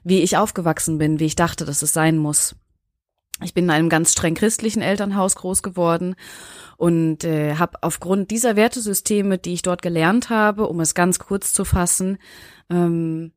wie 0.03 0.21
ich 0.21 0.37
aufgewachsen 0.37 0.99
bin, 0.99 1.21
wie 1.21 1.27
ich 1.27 1.37
dachte, 1.37 1.65
dass 1.65 1.83
es 1.83 1.93
sein 1.93 2.19
muss. 2.19 2.57
Ich 3.45 3.55
bin 3.55 3.67
in 3.67 3.71
einem 3.71 3.89
ganz 3.89 4.11
streng 4.11 4.35
christlichen 4.35 4.83
Elternhaus 4.83 5.37
groß 5.37 5.63
geworden 5.63 6.17
und 6.77 7.23
äh, 7.23 7.55
habe 7.55 7.85
aufgrund 7.85 8.33
dieser 8.33 8.57
Wertesysteme, 8.57 9.39
die 9.39 9.53
ich 9.53 9.63
dort 9.63 9.81
gelernt 9.81 10.29
habe, 10.29 10.67
um 10.67 10.81
es 10.81 10.97
ganz 10.97 11.21
kurz 11.21 11.53
zu 11.53 11.65
fassen, 11.65 12.19
ähm, 12.69 13.31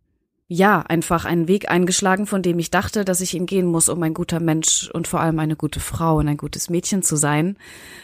ja, 0.53 0.81
einfach 0.81 1.25
einen 1.25 1.47
Weg 1.47 1.71
eingeschlagen, 1.71 2.27
von 2.27 2.43
dem 2.43 2.59
ich 2.59 2.69
dachte, 2.69 3.03
dass 3.03 3.21
ich 3.21 3.33
ihn 3.33 3.47
gehen 3.47 3.65
muss, 3.65 3.89
um 3.89 4.03
ein 4.03 4.13
guter 4.13 4.39
Mensch 4.39 4.87
und 4.93 5.07
vor 5.07 5.19
allem 5.19 5.39
eine 5.39 5.55
gute 5.55 5.79
Frau 5.79 6.17
und 6.17 6.27
ein 6.27 6.37
gutes 6.37 6.69
Mädchen 6.69 7.01
zu 7.01 7.15
sein. 7.15 7.57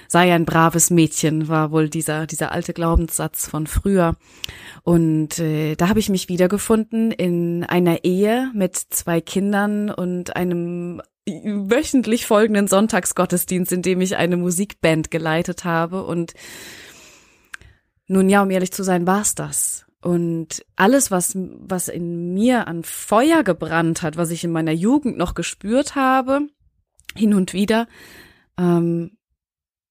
Sei 0.07 0.33
ein 0.33 0.45
braves 0.45 0.89
Mädchen, 0.89 1.47
war 1.47 1.71
wohl 1.71 1.89
dieser, 1.89 2.25
dieser 2.25 2.51
alte 2.51 2.73
Glaubenssatz 2.73 3.47
von 3.47 3.67
früher. 3.67 4.15
Und 4.81 5.37
äh, 5.37 5.75
da 5.75 5.89
habe 5.89 5.99
ich 5.99 6.09
mich 6.09 6.27
wiedergefunden 6.27 7.11
in 7.11 7.65
einer 7.65 8.03
Ehe 8.03 8.49
mit 8.55 8.75
zwei 8.75 9.21
Kindern 9.21 9.91
und 9.91 10.35
einem 10.35 11.03
wöchentlich 11.27 12.25
folgenden 12.25 12.67
Sonntagsgottesdienst, 12.67 13.71
in 13.71 13.83
dem 13.83 14.01
ich 14.01 14.17
eine 14.17 14.37
Musikband 14.37 15.11
geleitet 15.11 15.65
habe. 15.65 16.03
Und 16.03 16.33
nun 18.07 18.27
ja, 18.27 18.41
um 18.41 18.49
ehrlich 18.49 18.71
zu 18.71 18.81
sein, 18.81 19.05
war's 19.05 19.35
das. 19.35 19.85
Und 20.01 20.65
alles, 20.75 21.11
was, 21.11 21.33
was 21.35 21.89
in 21.89 22.33
mir 22.33 22.67
an 22.67 22.83
Feuer 22.83 23.43
gebrannt 23.43 24.01
hat, 24.01 24.15
was 24.15 24.31
ich 24.31 24.43
in 24.43 24.51
meiner 24.51 24.71
Jugend 24.71 25.17
noch 25.17 25.33
gespürt 25.33 25.95
habe, 25.95 26.47
hin 27.15 27.33
und 27.33 27.53
wieder, 27.53 27.87
ähm, 28.57 29.17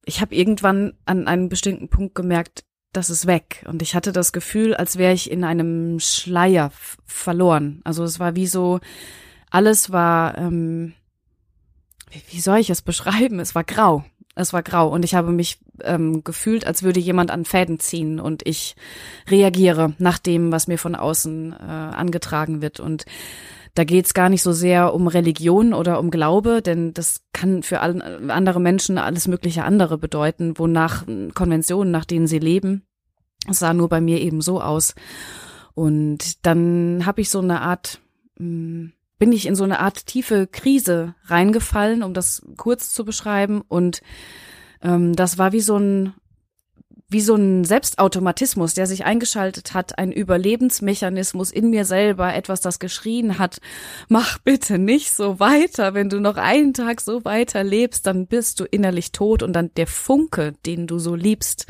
ich 0.05 0.23
habe 0.23 0.35
irgendwann 0.35 0.95
an 1.05 1.29
einem 1.29 1.50
bestimmten 1.50 1.91
Punkt 1.91 2.15
gemerkt, 2.15 2.65
das 2.93 3.11
ist 3.11 3.27
weg. 3.27 3.65
Und 3.69 3.83
ich 3.83 3.95
hatte 3.95 4.12
das 4.12 4.33
Gefühl, 4.33 4.75
als 4.75 4.97
wäre 4.97 5.12
ich 5.12 5.31
in 5.31 5.45
einem 5.45 6.00
Schleier 6.00 6.73
verloren. 7.05 7.83
Also 7.85 8.05
es 8.05 8.19
war 8.19 8.35
wie 8.35 8.47
so, 8.47 8.81
alles 9.50 9.93
war, 9.93 10.38
ähm, 10.38 10.95
wie, 12.11 12.23
wie 12.31 12.41
soll 12.41 12.59
ich 12.59 12.71
es 12.71 12.81
beschreiben? 12.81 13.41
Es 13.41 13.55
war 13.55 13.65
grau. 13.65 14.05
Es 14.38 14.52
war 14.52 14.62
grau 14.62 14.88
und 14.88 15.04
ich 15.04 15.16
habe 15.16 15.33
mich 15.33 15.59
ähm, 15.83 16.23
gefühlt, 16.23 16.64
als 16.64 16.85
würde 16.85 17.00
jemand 17.00 17.33
an 17.33 17.45
Fäden 17.45 17.80
ziehen 17.80 18.21
und 18.21 18.47
ich 18.47 18.76
reagiere 19.28 19.95
nach 19.99 20.18
dem, 20.18 20.52
was 20.52 20.68
mir 20.68 20.78
von 20.78 20.95
außen 20.95 21.52
äh, 21.52 21.57
angetragen 21.57 22.62
wird. 22.62 22.78
Und 22.78 23.04
da 23.75 23.83
geht's 23.83 24.14
gar 24.14 24.28
nicht 24.28 24.42
so 24.42 24.52
sehr 24.52 24.95
um 24.95 25.09
Religion 25.09 25.75
oder 25.75 25.99
um 25.99 26.12
Glaube, 26.12 26.62
denn 26.62 26.95
das 26.95 27.23
kann 27.33 27.64
für 27.64 27.80
andere 27.80 28.61
Menschen 28.61 28.97
alles 28.97 29.26
mögliche 29.26 29.64
andere 29.64 29.99
bedeuten, 29.99 30.57
wonach 30.57 31.04
Konventionen, 31.35 31.90
nach 31.90 32.04
denen 32.04 32.28
sie 32.28 32.38
leben. 32.38 32.83
Es 33.50 33.59
sah 33.59 33.75
nur 33.75 33.88
bei 33.88 34.00
mir 34.00 34.21
eben 34.21 34.40
so 34.40 34.61
aus. 34.61 34.95
Und 35.75 36.47
dann 36.47 37.07
habe 37.07 37.23
ich 37.23 37.30
so 37.30 37.40
eine 37.40 37.61
Art 37.61 38.00
mh, 38.38 38.47
hm, 38.47 38.92
bin 39.18 39.32
ich 39.32 39.46
in 39.46 39.54
so 39.54 39.64
eine 39.64 39.80
Art 39.80 40.06
tiefe 40.06 40.46
Krise 40.46 41.14
reingefallen, 41.25 42.02
um 42.02 42.14
das 42.14 42.42
kurz 42.56 42.92
zu 42.92 43.04
beschreiben. 43.04 43.62
Und 43.66 44.00
ähm, 44.82 45.14
das 45.16 45.38
war 45.38 45.52
wie 45.52 45.60
so 45.60 45.76
ein 45.76 46.14
wie 47.10 47.22
so 47.22 47.37
ein 47.37 47.64
Selbstautomatismus, 47.64 48.75
der 48.75 48.87
sich 48.87 49.06
eingeschaltet 49.06 49.72
hat, 49.72 49.98
ein 49.98 50.12
Überlebensmechanismus 50.12 51.50
in 51.50 51.70
mir 51.70 51.87
selber, 51.87 52.34
etwas, 52.34 52.60
das 52.60 52.78
geschrien 52.78 53.38
hat, 53.38 53.60
mach 54.08 54.37
bitte 54.38 54.78
nicht 54.78 55.12
so 55.12 55.40
weiter, 55.40 55.94
wenn 55.94 56.10
du 56.10 56.20
noch 56.20 56.37
einen 56.37 56.75
Tag 56.75 57.00
so 57.00 57.25
weiter 57.25 57.64
lebst, 57.64 58.06
dann 58.06 58.26
bist 58.26 58.60
du 58.60 58.64
innerlich 58.64 59.12
tot 59.12 59.42
und 59.42 59.54
dann 59.54 59.70
der 59.76 59.87
Funke, 59.87 60.52
den 60.66 60.87
du 60.87 60.98
so 60.98 61.14
liebst, 61.14 61.66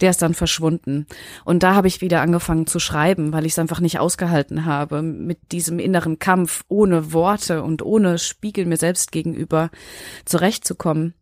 der 0.00 0.10
ist 0.10 0.22
dann 0.22 0.34
verschwunden. 0.34 1.06
Und 1.44 1.62
da 1.62 1.74
habe 1.74 1.88
ich 1.88 2.00
wieder 2.00 2.20
angefangen 2.20 2.66
zu 2.66 2.78
schreiben, 2.78 3.32
weil 3.32 3.46
ich 3.46 3.52
es 3.52 3.58
einfach 3.58 3.80
nicht 3.80 3.98
ausgehalten 3.98 4.64
habe, 4.64 5.02
mit 5.02 5.52
diesem 5.52 5.78
inneren 5.78 6.18
Kampf 6.18 6.64
ohne 6.68 7.12
Worte 7.12 7.62
und 7.62 7.82
ohne 7.82 8.18
Spiegel 8.18 8.66
mir 8.66 8.76
selbst 8.76 9.12
gegenüber 9.12 9.70
zurechtzukommen. 10.24 11.14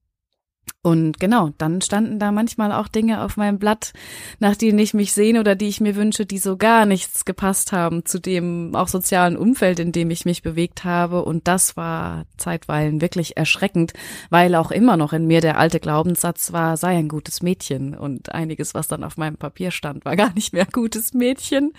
Und 0.82 1.18
genau, 1.18 1.50
dann 1.58 1.80
standen 1.80 2.18
da 2.18 2.30
manchmal 2.30 2.72
auch 2.72 2.88
Dinge 2.88 3.22
auf 3.22 3.36
meinem 3.36 3.58
Blatt, 3.58 3.92
nach 4.38 4.56
denen 4.56 4.78
ich 4.78 4.94
mich 4.94 5.12
sehne 5.12 5.40
oder 5.40 5.56
die 5.56 5.66
ich 5.66 5.80
mir 5.80 5.96
wünsche, 5.96 6.24
die 6.24 6.38
so 6.38 6.56
gar 6.56 6.86
nichts 6.86 7.24
gepasst 7.24 7.72
haben 7.72 8.04
zu 8.06 8.20
dem 8.20 8.74
auch 8.74 8.88
sozialen 8.88 9.36
Umfeld, 9.36 9.80
in 9.80 9.92
dem 9.92 10.10
ich 10.10 10.24
mich 10.24 10.42
bewegt 10.42 10.84
habe. 10.84 11.24
Und 11.24 11.48
das 11.48 11.76
war 11.76 12.24
zeitweilen 12.36 13.00
wirklich 13.00 13.36
erschreckend, 13.36 13.92
weil 14.30 14.54
auch 14.54 14.70
immer 14.70 14.96
noch 14.96 15.12
in 15.12 15.26
mir 15.26 15.40
der 15.40 15.58
alte 15.58 15.80
Glaubenssatz 15.80 16.52
war, 16.52 16.76
sei 16.76 16.96
ein 16.96 17.08
gutes 17.08 17.42
Mädchen. 17.42 17.94
Und 17.96 18.32
einiges, 18.32 18.74
was 18.74 18.88
dann 18.88 19.04
auf 19.04 19.16
meinem 19.16 19.36
Papier 19.36 19.70
stand, 19.70 20.04
war 20.04 20.16
gar 20.16 20.32
nicht 20.34 20.52
mehr 20.52 20.66
gutes 20.72 21.12
Mädchen. 21.12 21.72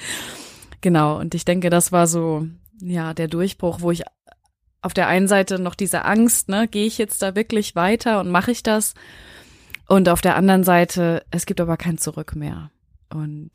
Genau, 0.81 1.19
und 1.19 1.35
ich 1.35 1.45
denke, 1.45 1.69
das 1.69 1.91
war 1.91 2.07
so, 2.07 2.45
ja, 2.81 3.13
der 3.13 3.27
Durchbruch, 3.27 3.81
wo 3.81 3.91
ich 3.91 4.03
auf 4.81 4.93
der 4.93 5.07
einen 5.07 5.27
Seite 5.27 5.59
noch 5.59 5.75
diese 5.75 6.05
Angst, 6.05 6.49
ne, 6.49 6.67
gehe 6.67 6.85
ich 6.85 6.97
jetzt 6.97 7.21
da 7.21 7.35
wirklich 7.35 7.75
weiter 7.75 8.19
und 8.19 8.29
mache 8.29 8.51
ich 8.51 8.63
das? 8.63 8.93
Und 9.87 10.07
auf 10.07 10.21
der 10.21 10.35
anderen 10.35 10.63
Seite, 10.63 11.25
es 11.31 11.45
gibt 11.45 11.59
aber 11.59 11.75
kein 11.75 11.97
Zurück 11.97 12.35
mehr. 12.35 12.71
Und 13.11 13.51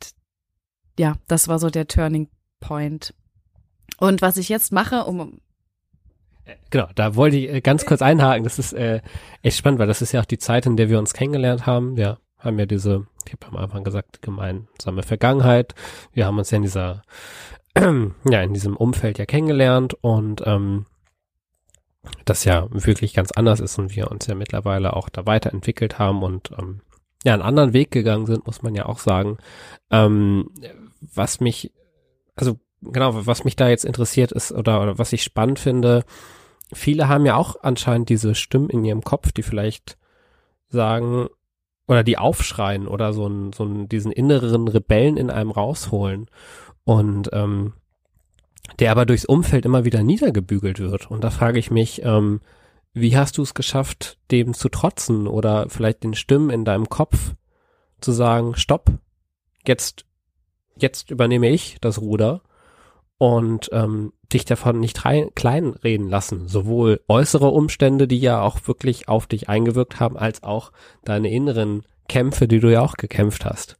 ja, 0.99 1.15
das 1.27 1.47
war 1.47 1.59
so 1.59 1.69
der 1.69 1.87
Turning 1.87 2.27
Point. 2.59 3.13
Und 3.97 4.21
was 4.21 4.37
ich 4.37 4.49
jetzt 4.49 4.71
mache, 4.71 5.05
um 5.05 5.39
Genau, 6.69 6.87
da 6.93 7.15
wollte 7.15 7.37
ich 7.37 7.49
äh, 7.49 7.61
ganz 7.61 7.85
kurz 7.85 8.01
einhaken. 8.01 8.43
Das 8.43 8.59
ist 8.59 8.73
äh, 8.73 9.01
echt 9.41 9.57
spannend, 9.57 9.79
weil 9.79 9.87
das 9.87 10.03
ist 10.03 10.11
ja 10.11 10.21
auch 10.21 10.25
die 10.25 10.37
Zeit, 10.37 10.67
in 10.67 10.77
der 10.77 10.89
wir 10.89 10.99
uns 10.99 11.13
kennengelernt 11.13 11.65
haben. 11.65 11.97
Wir 11.97 12.19
haben 12.37 12.59
ja 12.59 12.67
diese, 12.67 13.07
ich 13.25 13.33
habe 13.33 13.47
am 13.47 13.63
Anfang 13.63 13.83
gesagt, 13.83 14.21
gemeinsame 14.21 15.01
Vergangenheit. 15.01 15.73
Wir 16.13 16.27
haben 16.27 16.37
uns 16.37 16.51
ja 16.51 16.57
in 16.57 16.61
dieser, 16.61 17.01
ja, 17.75 18.41
in 18.41 18.53
diesem 18.53 18.77
Umfeld 18.77 19.17
ja 19.17 19.25
kennengelernt 19.25 19.95
und 20.01 20.43
ähm, 20.45 20.85
das 22.25 22.43
ja 22.43 22.67
wirklich 22.71 23.13
ganz 23.13 23.31
anders 23.31 23.59
ist 23.59 23.77
und 23.79 23.95
wir 23.95 24.11
uns 24.11 24.27
ja 24.27 24.35
mittlerweile 24.35 24.95
auch 24.95 25.09
da 25.09 25.25
weiterentwickelt 25.25 25.99
haben 25.99 26.23
und 26.23 26.51
ähm, 26.57 26.81
ja 27.23 27.33
einen 27.33 27.41
anderen 27.41 27.73
Weg 27.73 27.91
gegangen 27.91 28.25
sind, 28.25 28.45
muss 28.45 28.61
man 28.61 28.75
ja 28.75 28.85
auch 28.85 28.99
sagen. 28.99 29.37
Ähm, 29.91 30.49
was 31.01 31.39
mich, 31.39 31.73
also 32.35 32.59
genau, 32.81 33.25
was 33.25 33.43
mich 33.43 33.55
da 33.55 33.67
jetzt 33.67 33.85
interessiert 33.85 34.31
ist 34.31 34.51
oder, 34.51 34.81
oder 34.81 34.97
was 34.97 35.13
ich 35.13 35.23
spannend 35.23 35.59
finde, 35.59 36.03
viele 36.73 37.07
haben 37.07 37.25
ja 37.25 37.35
auch 37.35 37.57
anscheinend 37.61 38.09
diese 38.09 38.35
Stimmen 38.35 38.69
in 38.69 38.85
ihrem 38.85 39.03
Kopf, 39.03 39.31
die 39.31 39.43
vielleicht 39.43 39.97
sagen 40.69 41.27
oder 41.87 42.03
die 42.03 42.17
aufschreien 42.17 42.87
oder 42.87 43.13
so, 43.13 43.25
einen, 43.25 43.53
so 43.53 43.63
einen, 43.63 43.87
diesen 43.87 44.11
inneren 44.11 44.67
Rebellen 44.67 45.17
in 45.17 45.29
einem 45.29 45.51
rausholen. 45.51 46.27
Und 46.83 47.29
ähm, 47.33 47.73
der 48.79 48.91
aber 48.91 49.05
durchs 49.05 49.25
Umfeld 49.25 49.65
immer 49.65 49.85
wieder 49.85 50.03
niedergebügelt 50.03 50.79
wird. 50.79 51.09
Und 51.09 51.23
da 51.23 51.29
frage 51.29 51.59
ich 51.59 51.71
mich, 51.71 52.03
ähm, 52.03 52.41
wie 52.93 53.17
hast 53.17 53.37
du 53.37 53.41
es 53.41 53.53
geschafft, 53.53 54.17
dem 54.31 54.53
zu 54.53 54.69
trotzen 54.69 55.27
oder 55.27 55.69
vielleicht 55.69 56.03
den 56.03 56.13
Stimmen 56.13 56.49
in 56.49 56.65
deinem 56.65 56.89
Kopf 56.89 57.33
zu 57.99 58.11
sagen, 58.11 58.55
stopp, 58.55 58.91
jetzt, 59.67 60.05
jetzt 60.77 61.11
übernehme 61.11 61.49
ich 61.49 61.77
das 61.81 61.99
Ruder 61.99 62.41
und 63.17 63.69
ähm, 63.71 64.13
dich 64.31 64.45
davon 64.45 64.79
nicht 64.79 65.01
kleinreden 65.35 66.09
lassen. 66.09 66.47
Sowohl 66.47 67.01
äußere 67.07 67.47
Umstände, 67.47 68.07
die 68.07 68.19
ja 68.19 68.41
auch 68.41 68.59
wirklich 68.65 69.07
auf 69.07 69.27
dich 69.27 69.49
eingewirkt 69.49 69.99
haben, 69.99 70.17
als 70.17 70.43
auch 70.43 70.71
deine 71.03 71.29
inneren 71.31 71.83
Kämpfe, 72.07 72.47
die 72.47 72.59
du 72.59 72.71
ja 72.71 72.81
auch 72.81 72.93
gekämpft 72.93 73.45
hast. 73.45 73.77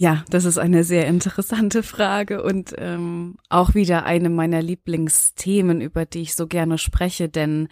Ja, 0.00 0.24
das 0.30 0.46
ist 0.46 0.56
eine 0.56 0.82
sehr 0.82 1.06
interessante 1.06 1.82
Frage 1.82 2.42
und 2.42 2.72
ähm, 2.78 3.36
auch 3.50 3.74
wieder 3.74 4.06
eine 4.06 4.30
meiner 4.30 4.62
Lieblingsthemen, 4.62 5.82
über 5.82 6.06
die 6.06 6.22
ich 6.22 6.34
so 6.34 6.46
gerne 6.46 6.78
spreche, 6.78 7.28
denn 7.28 7.68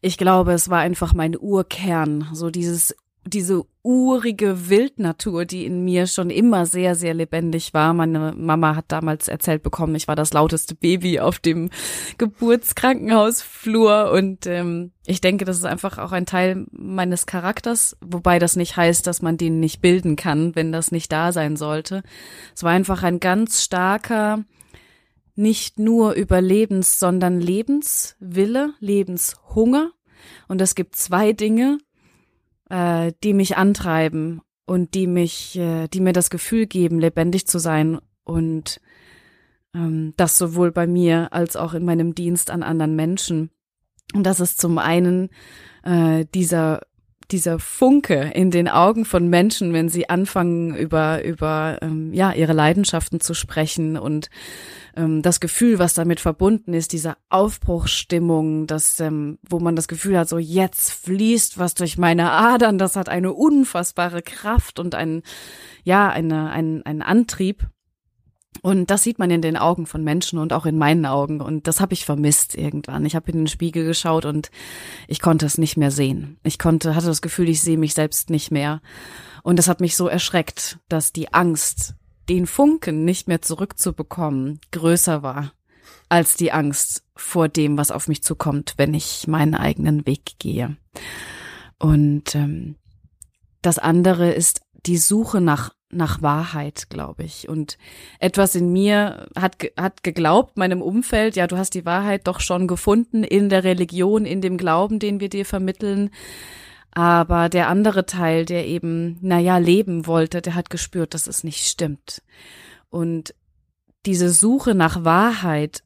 ich 0.00 0.18
glaube, 0.18 0.52
es 0.52 0.70
war 0.70 0.78
einfach 0.78 1.14
mein 1.14 1.36
Urkern, 1.36 2.28
so 2.32 2.50
dieses 2.50 2.94
diese 3.28 3.64
urige 3.82 4.68
Wildnatur, 4.68 5.44
die 5.44 5.64
in 5.64 5.84
mir 5.84 6.06
schon 6.06 6.30
immer 6.30 6.66
sehr, 6.66 6.94
sehr 6.94 7.14
lebendig 7.14 7.72
war. 7.72 7.94
Meine 7.94 8.34
Mama 8.36 8.76
hat 8.76 8.86
damals 8.88 9.28
erzählt 9.28 9.62
bekommen, 9.62 9.94
ich 9.94 10.08
war 10.08 10.16
das 10.16 10.32
lauteste 10.32 10.74
Baby 10.74 11.20
auf 11.20 11.38
dem 11.38 11.70
Geburtskrankenhausflur 12.18 14.10
und 14.10 14.46
ähm, 14.46 14.92
ich 15.06 15.20
denke, 15.20 15.44
das 15.44 15.56
ist 15.56 15.64
einfach 15.64 15.98
auch 15.98 16.12
ein 16.12 16.26
Teil 16.26 16.66
meines 16.70 17.26
Charakters, 17.26 17.96
wobei 18.00 18.38
das 18.38 18.56
nicht 18.56 18.76
heißt, 18.76 19.06
dass 19.06 19.22
man 19.22 19.36
den 19.36 19.60
nicht 19.60 19.80
bilden 19.80 20.16
kann, 20.16 20.54
wenn 20.54 20.72
das 20.72 20.92
nicht 20.92 21.10
da 21.10 21.32
sein 21.32 21.56
sollte. 21.56 22.02
Es 22.54 22.62
war 22.62 22.72
einfach 22.72 23.02
ein 23.02 23.20
ganz 23.20 23.62
starker, 23.62 24.44
nicht 25.34 25.78
nur 25.78 26.14
Überlebens, 26.14 26.98
sondern 26.98 27.40
Lebenswille, 27.40 28.74
Lebenshunger. 28.80 29.92
Und 30.48 30.60
es 30.60 30.74
gibt 30.74 30.96
zwei 30.96 31.32
Dinge, 31.32 31.78
äh, 32.70 33.12
die 33.22 33.34
mich 33.34 33.56
antreiben 33.56 34.40
und 34.66 34.94
die 34.94 35.06
mich, 35.06 35.58
äh, 35.58 35.88
die 35.88 36.00
mir 36.00 36.12
das 36.12 36.30
Gefühl 36.30 36.66
geben, 36.66 36.98
lebendig 36.98 37.46
zu 37.46 37.58
sein 37.58 37.98
Und 38.24 38.80
ähm, 39.74 40.14
das 40.16 40.36
sowohl 40.38 40.72
bei 40.72 40.86
mir 40.86 41.32
als 41.32 41.56
auch 41.56 41.74
in 41.74 41.84
meinem 41.84 42.14
Dienst 42.14 42.50
an 42.50 42.62
anderen 42.62 42.96
Menschen. 42.96 43.50
Und 44.14 44.24
das 44.24 44.40
ist 44.40 44.60
zum 44.60 44.78
einen 44.78 45.30
äh, 45.82 46.24
dieser 46.34 46.82
dieser 47.30 47.58
Funke 47.58 48.32
in 48.34 48.50
den 48.50 48.68
Augen 48.68 49.04
von 49.04 49.28
Menschen, 49.28 49.72
wenn 49.72 49.88
sie 49.88 50.08
anfangen 50.08 50.74
über 50.74 51.24
über 51.24 51.78
ähm, 51.82 52.12
ja 52.12 52.32
ihre 52.32 52.52
Leidenschaften 52.52 53.20
zu 53.20 53.34
sprechen 53.34 53.98
und 53.98 54.30
ähm, 54.96 55.22
das 55.22 55.40
Gefühl, 55.40 55.78
was 55.78 55.94
damit 55.94 56.20
verbunden 56.20 56.72
ist, 56.72 56.92
diese 56.92 57.16
Aufbruchsstimmung, 57.28 58.66
das 58.66 58.98
ähm, 59.00 59.38
wo 59.48 59.60
man 59.60 59.76
das 59.76 59.88
Gefühl 59.88 60.18
hat, 60.18 60.28
so 60.28 60.38
jetzt 60.38 60.90
fließt 60.90 61.58
was 61.58 61.74
durch 61.74 61.98
meine 61.98 62.30
Adern, 62.30 62.78
das 62.78 62.96
hat 62.96 63.08
eine 63.08 63.32
unfassbare 63.32 64.22
Kraft 64.22 64.78
und 64.78 64.94
ein 64.94 65.22
ja 65.84 66.08
eine 66.08 66.50
ein 66.50 66.82
ein 66.84 67.02
Antrieb 67.02 67.68
und 68.68 68.90
das 68.90 69.02
sieht 69.02 69.18
man 69.18 69.30
in 69.30 69.40
den 69.40 69.56
Augen 69.56 69.86
von 69.86 70.04
Menschen 70.04 70.38
und 70.38 70.52
auch 70.52 70.66
in 70.66 70.76
meinen 70.76 71.06
Augen. 71.06 71.40
Und 71.40 71.66
das 71.66 71.80
habe 71.80 71.94
ich 71.94 72.04
vermisst 72.04 72.54
irgendwann. 72.54 73.06
Ich 73.06 73.16
habe 73.16 73.30
in 73.30 73.38
den 73.38 73.46
Spiegel 73.46 73.86
geschaut 73.86 74.26
und 74.26 74.50
ich 75.06 75.22
konnte 75.22 75.46
es 75.46 75.56
nicht 75.56 75.78
mehr 75.78 75.90
sehen. 75.90 76.36
Ich 76.42 76.58
konnte, 76.58 76.94
hatte 76.94 77.06
das 77.06 77.22
Gefühl, 77.22 77.48
ich 77.48 77.62
sehe 77.62 77.78
mich 77.78 77.94
selbst 77.94 78.28
nicht 78.28 78.50
mehr. 78.50 78.82
Und 79.42 79.58
das 79.58 79.68
hat 79.68 79.80
mich 79.80 79.96
so 79.96 80.06
erschreckt, 80.06 80.80
dass 80.90 81.14
die 81.14 81.32
Angst, 81.32 81.94
den 82.28 82.46
Funken 82.46 83.06
nicht 83.06 83.26
mehr 83.26 83.40
zurückzubekommen, 83.40 84.60
größer 84.70 85.22
war 85.22 85.52
als 86.10 86.36
die 86.36 86.52
Angst 86.52 87.04
vor 87.16 87.48
dem, 87.48 87.78
was 87.78 87.90
auf 87.90 88.06
mich 88.06 88.22
zukommt, 88.22 88.74
wenn 88.76 88.92
ich 88.92 89.26
meinen 89.26 89.54
eigenen 89.54 90.06
Weg 90.06 90.38
gehe. 90.38 90.76
Und 91.78 92.34
ähm, 92.34 92.76
das 93.62 93.78
andere 93.78 94.30
ist 94.30 94.60
die 94.84 94.98
Suche 94.98 95.40
nach 95.40 95.70
nach 95.90 96.22
Wahrheit, 96.22 96.90
glaube 96.90 97.24
ich. 97.24 97.48
Und 97.48 97.78
etwas 98.18 98.54
in 98.54 98.72
mir 98.72 99.26
hat, 99.36 99.56
hat 99.76 100.02
geglaubt, 100.02 100.56
meinem 100.56 100.82
Umfeld, 100.82 101.36
ja, 101.36 101.46
du 101.46 101.56
hast 101.56 101.74
die 101.74 101.86
Wahrheit 101.86 102.26
doch 102.26 102.40
schon 102.40 102.66
gefunden 102.66 103.24
in 103.24 103.48
der 103.48 103.64
Religion, 103.64 104.26
in 104.26 104.40
dem 104.40 104.58
Glauben, 104.58 104.98
den 104.98 105.20
wir 105.20 105.28
dir 105.28 105.46
vermitteln. 105.46 106.10
Aber 106.92 107.48
der 107.48 107.68
andere 107.68 108.06
Teil, 108.06 108.44
der 108.44 108.66
eben, 108.66 109.18
naja, 109.20 109.58
leben 109.58 110.06
wollte, 110.06 110.42
der 110.42 110.54
hat 110.54 110.70
gespürt, 110.70 111.14
dass 111.14 111.26
es 111.26 111.44
nicht 111.44 111.66
stimmt. 111.66 112.22
Und 112.90 113.34
diese 114.06 114.30
Suche 114.30 114.74
nach 114.74 115.04
Wahrheit 115.04 115.82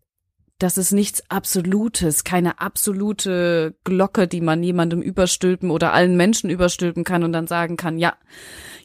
das 0.62 0.78
ist 0.78 0.92
nichts 0.92 1.22
Absolutes, 1.28 2.24
keine 2.24 2.60
absolute 2.60 3.74
Glocke, 3.84 4.28
die 4.28 4.40
man 4.40 4.62
jemandem 4.62 5.02
überstülpen 5.02 5.70
oder 5.70 5.92
allen 5.92 6.16
Menschen 6.16 6.50
überstülpen 6.50 7.04
kann 7.04 7.24
und 7.24 7.32
dann 7.32 7.46
sagen 7.46 7.76
kann, 7.76 7.98
ja, 7.98 8.14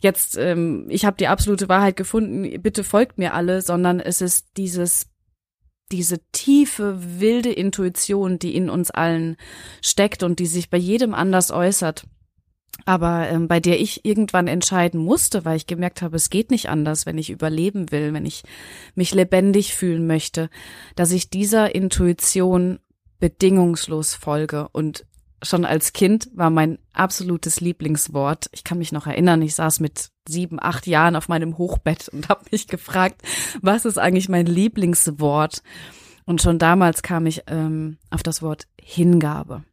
jetzt, 0.02 0.38
ähm, 0.38 0.88
ich 0.90 1.06
habe 1.06 1.18
die 1.18 1.28
absolute 1.28 1.70
Wahrheit 1.70 1.96
gefunden, 1.96 2.62
bitte 2.62 2.84
folgt 2.84 3.18
mir 3.18 3.34
alle, 3.34 3.62
sondern 3.62 4.00
es 4.00 4.22
ist 4.22 4.48
dieses 4.58 5.08
diese 5.90 6.20
tiefe, 6.34 7.00
wilde 7.22 7.50
Intuition, 7.50 8.40
die 8.40 8.58
in 8.58 8.70
uns 8.70 8.92
allen 8.92 9.38
steckt 9.82 10.22
und 10.22 10.40
die 10.40 10.46
sich 10.46 10.70
bei 10.70 10.78
jedem 10.78 11.14
anders 11.14 11.50
äußert 11.50 12.06
aber 12.86 13.28
ähm, 13.30 13.48
bei 13.48 13.60
der 13.60 13.80
ich 13.82 14.06
irgendwann 14.06 14.48
entscheiden 14.48 15.00
musste, 15.00 15.46
weil 15.46 15.58
ich 15.58 15.68
gemerkt 15.68 16.02
habe, 16.02 16.16
es 16.16 16.30
geht 16.30 16.52
nicht 16.52 16.70
anders, 16.70 17.06
wenn 17.06 17.18
ich 17.18 17.30
überleben 17.30 17.92
will, 17.92 18.14
wenn 18.14 18.26
ich 18.26 18.44
mich 18.96 19.14
lebendig 19.14 19.76
fühlen 19.76 20.08
möchte, 20.08 20.50
dass 20.96 21.12
ich 21.12 21.30
dieser 21.30 21.76
Intuition 21.76 22.80
bedingungslos 23.20 24.14
folge. 24.14 24.70
Und 24.72 25.06
schon 25.44 25.66
als 25.66 25.94
Kind 25.94 26.30
war 26.34 26.50
mein 26.50 26.80
absolutes 26.94 27.60
Lieblingswort. 27.60 28.48
Ich 28.54 28.64
kann 28.64 28.78
mich 28.78 28.92
noch 28.92 29.08
erinnern, 29.08 29.42
ich 29.42 29.56
saß 29.56 29.80
mit 29.80 30.10
sieben, 30.28 30.58
acht 30.62 30.88
Jahren 30.88 31.16
auf 31.16 31.28
meinem 31.28 31.58
Hochbett 31.58 32.10
und 32.10 32.30
habe 32.30 32.46
mich 32.52 32.68
gefragt, 32.68 33.22
was 33.62 33.86
ist 33.86 33.98
eigentlich 33.98 34.30
mein 34.30 34.46
Lieblingswort? 34.46 35.62
Und 36.26 36.42
schon 36.42 36.60
damals 36.60 37.02
kam 37.04 37.26
ich 37.26 37.44
ähm, 37.48 37.98
auf 38.10 38.24
das 38.24 38.42
Wort 38.42 38.68
Hingabe. 38.82 39.64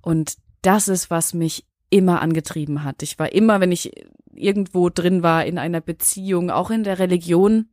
Und 0.00 0.36
das 0.62 0.88
ist, 0.88 1.10
was 1.10 1.34
mich 1.34 1.64
immer 1.92 2.22
angetrieben 2.22 2.84
hat. 2.84 3.02
Ich 3.02 3.18
war 3.18 3.32
immer, 3.32 3.60
wenn 3.60 3.70
ich 3.70 3.92
irgendwo 4.34 4.88
drin 4.88 5.22
war 5.22 5.44
in 5.44 5.58
einer 5.58 5.80
Beziehung, 5.80 6.50
auch 6.50 6.70
in 6.70 6.84
der 6.84 6.98
Religion 6.98 7.68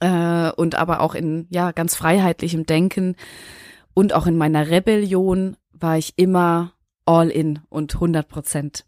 äh, 0.00 0.50
und 0.52 0.74
aber 0.74 1.00
auch 1.00 1.14
in 1.14 1.46
ja 1.50 1.72
ganz 1.72 1.94
freiheitlichem 1.94 2.64
Denken 2.64 3.14
und 3.94 4.14
auch 4.14 4.26
in 4.26 4.36
meiner 4.36 4.70
Rebellion 4.70 5.56
war 5.72 5.98
ich 5.98 6.14
immer 6.16 6.72
all 7.04 7.28
in 7.28 7.60
und 7.68 7.94
100 7.94 8.26
Prozent. 8.26 8.84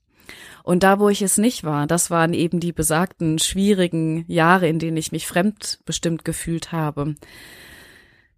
Und 0.63 0.83
da, 0.83 0.99
wo 0.99 1.09
ich 1.09 1.23
es 1.23 1.39
nicht 1.39 1.65
war, 1.65 1.87
das 1.87 2.11
waren 2.11 2.35
eben 2.35 2.61
die 2.61 2.73
besagten 2.73 3.39
schwierigen 3.39 4.25
Jahre, 4.29 4.69
in 4.69 4.79
denen 4.79 4.97
ich 4.97 5.13
mich 5.13 5.27
fremdbestimmt 5.27 6.25
gefühlt 6.25 6.73
habe. 6.73 7.15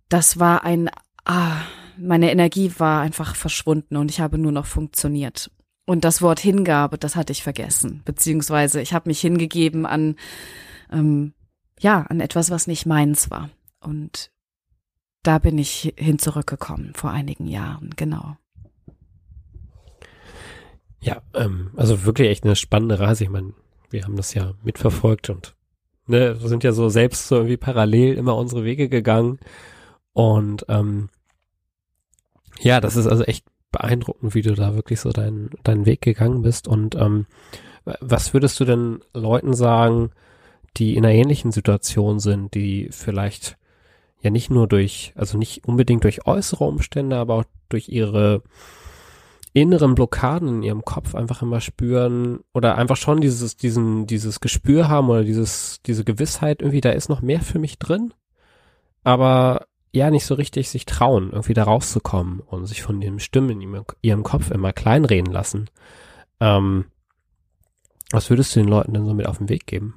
Das 0.08 0.38
war 0.38 0.64
ein, 0.64 0.90
ah, 1.24 1.56
meine 1.96 2.30
Energie 2.30 2.72
war 2.78 3.00
einfach 3.00 3.34
verschwunden 3.34 3.96
und 3.96 4.10
ich 4.10 4.20
habe 4.20 4.38
nur 4.38 4.52
noch 4.52 4.66
funktioniert. 4.66 5.50
Und 5.90 6.04
das 6.04 6.22
Wort 6.22 6.38
Hingabe, 6.38 6.98
das 6.98 7.16
hatte 7.16 7.32
ich 7.32 7.42
vergessen, 7.42 8.02
beziehungsweise 8.04 8.80
ich 8.80 8.94
habe 8.94 9.08
mich 9.08 9.20
hingegeben 9.20 9.86
an, 9.86 10.14
ähm, 10.92 11.32
ja, 11.80 12.02
an 12.02 12.20
etwas, 12.20 12.48
was 12.48 12.68
nicht 12.68 12.86
meins 12.86 13.28
war. 13.28 13.50
Und 13.80 14.30
da 15.24 15.40
bin 15.40 15.58
ich 15.58 15.92
hin 15.96 16.20
zurückgekommen 16.20 16.92
vor 16.94 17.10
einigen 17.10 17.48
Jahren, 17.48 17.90
genau. 17.96 18.36
Ja, 21.00 21.22
ähm, 21.34 21.72
also 21.74 22.04
wirklich 22.04 22.28
echt 22.28 22.44
eine 22.44 22.54
spannende 22.54 23.00
Reise. 23.00 23.24
Ich 23.24 23.30
meine, 23.30 23.52
wir 23.90 24.04
haben 24.04 24.14
das 24.14 24.32
ja 24.32 24.52
mitverfolgt 24.62 25.28
und 25.28 25.56
ne, 26.06 26.36
sind 26.36 26.62
ja 26.62 26.70
so 26.70 26.88
selbst 26.88 27.26
so 27.26 27.34
irgendwie 27.34 27.56
parallel 27.56 28.14
immer 28.14 28.36
unsere 28.36 28.62
Wege 28.62 28.88
gegangen. 28.88 29.40
Und 30.12 30.64
ähm, 30.68 31.08
ja, 32.60 32.80
das 32.80 32.94
ist 32.94 33.08
also 33.08 33.24
echt 33.24 33.49
beeindruckend, 33.70 34.34
wie 34.34 34.42
du 34.42 34.54
da 34.54 34.74
wirklich 34.74 35.00
so 35.00 35.10
deinen 35.10 35.50
deinen 35.62 35.86
Weg 35.86 36.00
gegangen 36.00 36.42
bist. 36.42 36.68
Und 36.68 36.94
ähm, 36.94 37.26
was 38.00 38.34
würdest 38.34 38.58
du 38.60 38.64
denn 38.64 39.00
Leuten 39.14 39.54
sagen, 39.54 40.10
die 40.76 40.96
in 40.96 41.04
einer 41.04 41.14
ähnlichen 41.14 41.52
Situation 41.52 42.20
sind, 42.20 42.54
die 42.54 42.88
vielleicht 42.90 43.56
ja 44.22 44.30
nicht 44.30 44.50
nur 44.50 44.68
durch, 44.68 45.12
also 45.16 45.38
nicht 45.38 45.66
unbedingt 45.66 46.04
durch 46.04 46.26
äußere 46.26 46.64
Umstände, 46.64 47.16
aber 47.16 47.34
auch 47.34 47.44
durch 47.68 47.88
ihre 47.88 48.42
inneren 49.52 49.94
Blockaden 49.94 50.48
in 50.48 50.62
ihrem 50.62 50.84
Kopf 50.84 51.14
einfach 51.14 51.42
immer 51.42 51.60
spüren 51.60 52.40
oder 52.54 52.76
einfach 52.76 52.96
schon 52.96 53.20
dieses, 53.20 53.56
diesen, 53.56 54.06
dieses 54.06 54.40
Gespür 54.40 54.88
haben 54.88 55.08
oder 55.08 55.24
dieses, 55.24 55.80
diese 55.86 56.04
Gewissheit 56.04 56.60
irgendwie, 56.62 56.80
da 56.80 56.90
ist 56.90 57.08
noch 57.08 57.20
mehr 57.20 57.40
für 57.40 57.58
mich 57.58 57.78
drin, 57.78 58.14
aber 59.02 59.66
ja 59.92 60.10
nicht 60.10 60.24
so 60.24 60.34
richtig 60.34 60.68
sich 60.68 60.86
trauen, 60.86 61.30
irgendwie 61.32 61.54
da 61.54 61.64
rauszukommen 61.64 62.40
und 62.40 62.66
sich 62.66 62.82
von 62.82 63.00
den 63.00 63.18
Stimmen 63.18 63.60
in 63.60 63.84
ihrem 64.02 64.22
Kopf 64.22 64.50
immer 64.50 64.72
kleinreden 64.72 65.32
lassen. 65.32 65.68
Ähm, 66.38 66.86
was 68.10 68.30
würdest 68.30 68.54
du 68.54 68.60
den 68.60 68.68
Leuten 68.68 68.94
denn 68.94 69.06
so 69.06 69.14
mit 69.14 69.26
auf 69.26 69.38
den 69.38 69.48
Weg 69.48 69.66
geben? 69.66 69.94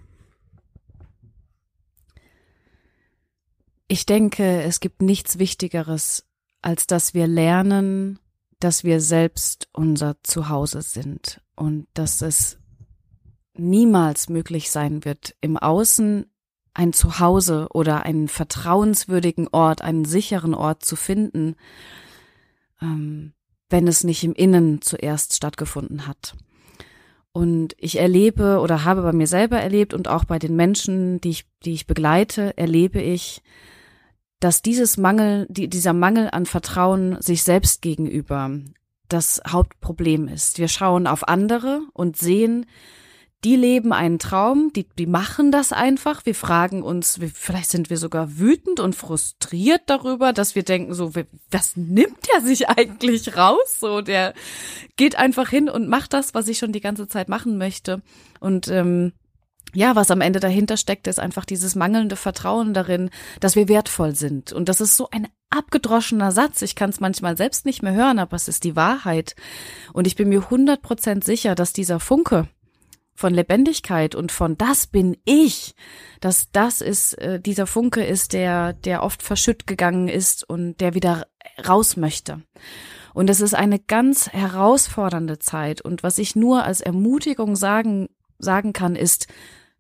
Ich 3.88 4.06
denke, 4.06 4.64
es 4.64 4.80
gibt 4.80 5.02
nichts 5.02 5.38
Wichtigeres, 5.38 6.26
als 6.62 6.88
dass 6.88 7.14
wir 7.14 7.28
lernen, 7.28 8.20
dass 8.60 8.84
wir 8.84 9.02
selbst 9.02 9.68
unser 9.74 10.16
Zuhause 10.24 10.82
sind 10.82 11.42
und 11.56 11.88
dass 11.94 12.22
es 12.22 12.58
niemals 13.56 14.30
möglich 14.30 14.72
sein 14.72 15.06
wird, 15.06 15.36
im 15.42 15.58
Außen 15.58 16.26
ein 16.74 16.94
Zuhause 16.94 17.68
oder 17.72 18.04
einen 18.04 18.28
vertrauenswürdigen 18.28 19.48
Ort, 19.52 19.82
einen 19.82 20.06
sicheren 20.06 20.54
Ort 20.54 20.84
zu 20.84 20.96
finden, 20.96 21.56
ähm, 22.82 23.34
wenn 23.70 23.88
es 23.88 24.04
nicht 24.04 24.24
im 24.24 24.34
Innen 24.34 24.82
zuerst 24.82 25.36
stattgefunden 25.36 26.08
hat. 26.08 26.36
Und 27.32 27.76
ich 27.80 27.98
erlebe 28.00 28.60
oder 28.60 28.84
habe 28.84 29.02
bei 29.02 29.12
mir 29.12 29.28
selber 29.28 29.60
erlebt 29.60 29.94
und 29.94 30.08
auch 30.08 30.24
bei 30.24 30.38
den 30.38 30.56
Menschen, 30.56 31.20
die 31.20 31.32
ich, 31.32 31.46
die 31.66 31.74
ich 31.74 31.88
begleite, 31.88 32.56
erlebe 32.58 33.02
ich, 33.02 33.42
dass 34.40 34.62
dieses 34.62 34.98
Mangel, 34.98 35.48
die, 35.50 35.68
dieser 35.68 35.94
Mangel 35.94 36.30
an 36.32 36.46
Vertrauen 36.46 37.20
sich 37.22 37.44
selbst 37.44 37.82
gegenüber 37.82 38.52
das 39.08 39.42
Hauptproblem 39.48 40.28
ist. 40.28 40.60
Wir 40.60 40.68
schauen 40.68 41.08
auf 41.08 41.28
andere 41.28 41.82
und 41.94 42.18
sehen, 42.18 42.66
die 43.44 43.56
leben 43.56 43.92
einen 43.92 44.20
Traum, 44.20 44.72
die, 44.74 44.88
die 44.98 45.06
machen 45.06 45.52
das 45.52 45.74
einfach. 45.74 46.26
Wir 46.26 46.36
fragen 46.36 46.82
uns, 46.82 47.20
vielleicht 47.34 47.70
sind 47.70 47.90
wir 47.90 47.98
sogar 47.98 48.38
wütend 48.40 48.80
und 48.80 48.96
frustriert 48.96 49.82
darüber, 49.88 50.32
dass 50.32 50.56
wir 50.56 50.64
denken, 50.64 50.94
so, 50.94 51.12
was 51.52 51.76
nimmt 51.76 52.28
der 52.32 52.42
sich 52.42 52.70
eigentlich 52.70 53.36
raus? 53.36 53.80
So, 53.80 54.02
der 54.02 54.34
geht 54.96 55.18
einfach 55.18 55.50
hin 55.50 55.70
und 55.70 55.90
macht 55.90 56.14
das, 56.14 56.34
was 56.34 56.48
ich 56.48 56.58
schon 56.58 56.72
die 56.72 56.82
ganze 56.82 57.08
Zeit 57.08 57.28
machen 57.28 57.58
möchte. 57.58 58.02
Und 58.40 58.70
ähm, 58.70 59.12
ja, 59.74 59.96
was 59.96 60.12
am 60.12 60.22
Ende 60.22 60.40
dahinter 60.40 60.78
steckt, 60.78 61.08
ist 61.08 61.20
einfach 61.20 61.46
dieses 61.46 61.76
mangelnde 61.76 62.16
Vertrauen 62.16 62.74
darin, 62.74 63.10
dass 63.40 63.56
wir 63.56 63.68
wertvoll 63.68 64.16
sind. 64.16 64.54
Und 64.54 64.70
das 64.70 64.80
ist 64.80 64.96
so 64.96 65.10
ein 65.12 65.28
abgedroschener 65.50 66.32
Satz. 66.32 66.62
Ich 66.62 66.76
kann 66.76 66.92
es 66.92 67.00
manchmal 67.00 67.36
selbst 67.38 67.66
nicht 67.66 67.82
mehr 67.82 67.94
hören, 67.94 68.20
aber 68.20 68.36
es 68.36 68.48
ist 68.48 68.64
die 68.64 68.76
Wahrheit. 68.76 69.36
Und 69.92 70.08
ich 70.08 70.16
bin 70.16 70.30
mir 70.30 70.50
hundert 70.50 70.82
Prozent 70.82 71.24
sicher, 71.24 71.56
dass 71.56 71.74
dieser 71.74 72.00
Funke, 72.00 72.48
von 73.16 73.34
Lebendigkeit 73.34 74.16
und 74.16 74.32
von 74.32 74.58
das 74.58 74.88
bin 74.88 75.18
ich, 75.26 75.76
dass 76.20 76.52
das 76.52 76.82
ist 76.82 77.14
äh, 77.20 77.40
dieser 77.40 77.68
Funke 77.68 78.04
ist, 78.04 78.34
der 78.34 78.74
der 78.74 79.04
oft 79.04 79.24
verschütt 79.24 79.68
gegangen 79.68 80.08
ist 80.08 80.48
und 80.48 80.78
der 80.82 80.94
wieder 80.94 81.28
raus 81.68 81.98
möchte. 81.98 82.42
Und 83.14 83.30
es 83.30 83.42
ist 83.42 83.54
eine 83.54 83.80
ganz 83.80 84.30
herausfordernde 84.30 85.38
Zeit 85.40 85.82
und 85.82 86.02
was 86.02 86.18
ich 86.18 86.36
nur 86.36 86.64
als 86.64 86.82
Ermutigung 86.82 87.56
sagen 87.56 88.10
sagen 88.40 88.74
kann 88.74 88.96
ist 88.96 89.28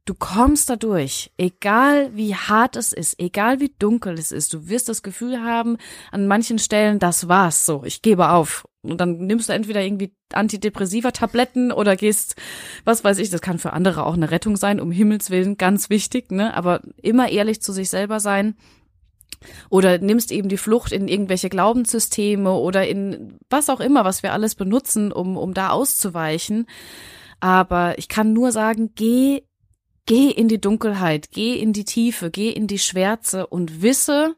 Du 0.06 0.13
kommst 0.15 0.69
da 0.69 0.76
durch, 0.76 1.32
egal 1.38 2.13
wie 2.13 2.36
hart 2.36 2.76
es 2.76 2.91
ist, 2.91 3.17
egal 3.22 3.62
wie 3.62 3.74
dunkel 3.80 4.15
es 4.19 4.34
ist. 4.34 4.54
Du 4.54 4.67
wirst 4.67 4.89
das 4.89 5.02
Gefühl 5.02 5.41
haben, 5.41 5.78
an 6.12 6.28
manchen 6.28 6.60
Stellen, 6.60 7.00
das 7.00 7.30
war's 7.30 7.65
so, 7.65 7.86
ich 7.86 8.02
gebe 8.02 8.30
auf. 8.30 8.65
Und 8.84 9.00
dann 9.00 9.17
nimmst 9.26 9.48
du 9.48 9.54
entweder 9.54 9.82
irgendwie 9.82 10.13
antidepressiva 10.34 11.12
Tabletten 11.12 11.72
oder 11.72 11.96
gehst, 11.96 12.36
was 12.84 13.04
weiß 13.04 13.17
ich, 13.19 13.30
das 13.30 13.41
kann 13.41 13.58
für 13.58 13.74
andere 13.74 14.06
auch 14.06 14.13
eine 14.13 14.30
Rettung 14.30 14.58
sein, 14.58 14.82
um 14.82 14.91
Himmels 14.91 15.30
Willen, 15.30 15.58
ganz 15.58 15.89
wichtig, 15.89 16.32
ne? 16.32 16.54
Aber 16.54 16.82
immer 17.02 17.30
ehrlich 17.30 17.62
zu 17.62 17.72
sich 17.72 17.89
selber 17.89 18.19
sein. 18.19 18.56
Oder 19.69 20.00
nimmst 20.00 20.32
eben 20.32 20.50
die 20.50 20.58
Flucht 20.58 20.91
in 20.91 21.08
irgendwelche 21.08 21.50
Glaubenssysteme 21.50 22.52
oder 22.52 22.88
in 22.88 23.39
was 23.50 23.69
auch 23.69 23.80
immer, 23.80 24.06
was 24.06 24.22
wir 24.22 24.34
alles 24.34 24.56
benutzen, 24.56 25.12
um, 25.12 25.38
um 25.38 25.54
da 25.54 25.69
auszuweichen. 25.69 26.67
Aber 27.39 27.98
ich 27.98 28.08
kann 28.10 28.34
nur 28.34 28.52
sagen, 28.52 28.91
geh 28.96 29.43
Geh 30.06 30.30
in 30.30 30.50
die 30.50 30.60
Dunkelheit, 30.60 31.32
geh 31.32 31.56
in 31.56 31.72
die 31.72 31.86
Tiefe, 31.86 32.30
geh 32.30 32.50
in 32.50 32.67
die 32.67 32.80
Schwärze 32.80 33.48
und 33.48 33.82
wisse 33.82 34.36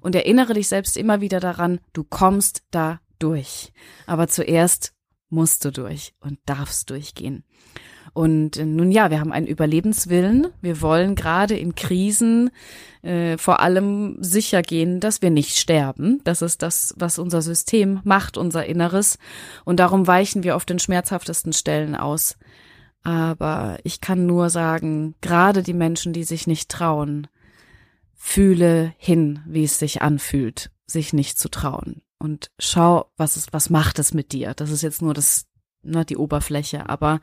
und 0.00 0.16
erinnere 0.16 0.54
dich 0.54 0.66
selbst 0.66 0.96
immer 0.96 1.20
wieder 1.20 1.38
daran, 1.38 1.78
du 1.92 2.02
kommst 2.02 2.64
da 2.72 2.98
durch. 3.18 3.72
Aber 4.06 4.28
zuerst 4.28 4.94
musst 5.28 5.64
du 5.64 5.72
durch 5.72 6.14
und 6.20 6.38
darfst 6.46 6.90
durchgehen. 6.90 7.44
Und 8.14 8.56
äh, 8.56 8.64
nun 8.64 8.92
ja, 8.92 9.10
wir 9.10 9.20
haben 9.20 9.32
einen 9.32 9.48
Überlebenswillen. 9.48 10.46
Wir 10.62 10.80
wollen 10.80 11.16
gerade 11.16 11.56
in 11.56 11.74
Krisen 11.74 12.50
äh, 13.02 13.36
vor 13.36 13.60
allem 13.60 14.16
sicher 14.20 14.62
gehen, 14.62 15.00
dass 15.00 15.20
wir 15.20 15.30
nicht 15.30 15.58
sterben. 15.58 16.20
Das 16.22 16.40
ist 16.40 16.62
das, 16.62 16.94
was 16.96 17.18
unser 17.18 17.42
System 17.42 18.00
macht, 18.04 18.38
unser 18.38 18.66
Inneres. 18.66 19.18
Und 19.64 19.80
darum 19.80 20.06
weichen 20.06 20.44
wir 20.44 20.54
auf 20.54 20.64
den 20.64 20.78
schmerzhaftesten 20.78 21.52
Stellen 21.52 21.96
aus. 21.96 22.36
Aber 23.02 23.78
ich 23.82 24.00
kann 24.00 24.26
nur 24.26 24.48
sagen, 24.48 25.14
gerade 25.20 25.62
die 25.62 25.74
Menschen, 25.74 26.12
die 26.12 26.24
sich 26.24 26.46
nicht 26.46 26.70
trauen, 26.70 27.26
fühle 28.14 28.94
hin, 28.96 29.40
wie 29.46 29.64
es 29.64 29.78
sich 29.78 30.00
anfühlt, 30.00 30.70
sich 30.86 31.12
nicht 31.12 31.38
zu 31.38 31.50
trauen. 31.50 32.03
Und 32.24 32.50
schau, 32.58 33.12
was 33.18 33.36
es, 33.36 33.52
was 33.52 33.68
macht 33.68 33.98
es 33.98 34.14
mit 34.14 34.32
dir? 34.32 34.54
Das 34.54 34.70
ist 34.70 34.80
jetzt 34.80 35.02
nur 35.02 35.12
das, 35.12 35.44
ne, 35.82 36.06
die 36.06 36.16
Oberfläche. 36.16 36.88
Aber 36.88 37.20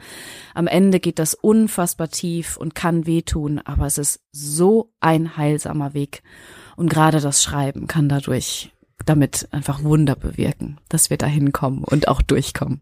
am 0.53 0.67
Ende 0.67 0.99
geht 0.99 1.17
das 1.17 1.33
unfassbar 1.33 2.09
tief 2.09 2.55
und 2.55 2.75
kann 2.75 3.07
wehtun. 3.07 3.57
Aber 3.57 3.87
es 3.87 3.97
ist 3.97 4.23
so 4.31 4.93
ein 4.99 5.37
heilsamer 5.37 5.95
Weg. 5.95 6.21
Und 6.75 6.87
gerade 6.87 7.19
das 7.19 7.41
Schreiben 7.41 7.87
kann 7.87 8.09
dadurch 8.09 8.75
damit 9.03 9.47
einfach 9.49 9.83
Wunder 9.83 10.15
bewirken, 10.15 10.79
dass 10.87 11.09
wir 11.09 11.17
da 11.17 11.25
hinkommen 11.25 11.83
und 11.83 12.07
auch 12.07 12.21
durchkommen. 12.21 12.81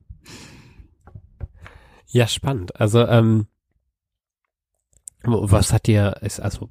Ja, 2.08 2.28
spannend. 2.28 2.82
Also, 2.82 3.08
ähm, 3.08 3.48
was 5.24 5.72
hat 5.72 5.88
dir, 5.88 6.18
ist 6.20 6.42
also, 6.42 6.68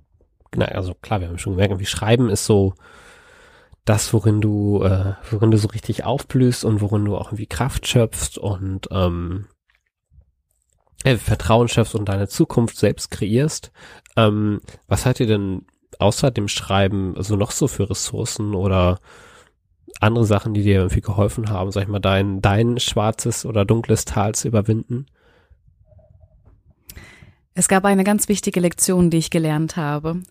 na, 0.55 0.67
also 0.67 0.93
klar, 0.93 1.23
wir 1.23 1.29
haben 1.29 1.39
schon 1.39 1.55
gemerkt, 1.55 1.81
wie 1.81 1.87
Schreiben 1.87 2.29
ist 2.29 2.45
so 2.45 2.75
das, 3.85 4.13
worin 4.13 4.41
du, 4.41 4.83
äh, 4.83 5.15
worin 5.31 5.51
du 5.51 5.59
so 5.59 5.69
richtig 5.69 6.05
aufblühst 6.05 6.65
und 6.65 6.81
worin 6.81 7.05
du 7.05 7.17
auch 7.17 7.29
irgendwie 7.29 7.47
Kraft 7.47 7.87
schöpfst 7.87 8.39
und 8.39 8.89
ähm, 8.91 9.47
äh, 11.05 11.17
Vertrauen 11.17 11.69
schöpfst 11.69 11.95
und 11.95 12.09
deine 12.09 12.29
Zukunft 12.29 12.77
selbst 12.77 13.11
kreierst. 13.11 13.73
Ähm, 14.17 14.61
was 14.89 15.07
hat 15.07 15.19
dir 15.19 15.27
denn 15.27 15.67
außer 15.99 16.31
dem 16.31 16.49
Schreiben 16.49 17.17
also 17.17 17.37
noch 17.37 17.51
so 17.51 17.67
für 17.69 17.89
Ressourcen 17.89 18.55
oder 18.55 19.01
andere 20.01 20.27
Sachen, 20.27 20.55
die 20.55 20.63
dir 20.63 20.77
irgendwie 20.77 21.01
geholfen 21.01 21.49
haben, 21.49 21.73
sag 21.73 21.83
ich 21.83 21.89
mal, 21.89 21.99
dein, 21.99 22.41
dein 22.41 22.79
schwarzes 22.79 23.47
oder 23.47 23.65
dunkles 23.65 24.05
Tal 24.05 24.35
zu 24.35 24.49
überwinden? 24.49 25.07
Es 27.55 27.69
gab 27.69 27.85
eine 27.85 28.05
ganz 28.05 28.29
wichtige 28.29 28.61
Lektion, 28.61 29.11
die 29.11 29.17
ich 29.17 29.31
gelernt 29.31 29.77
habe. 29.77 30.23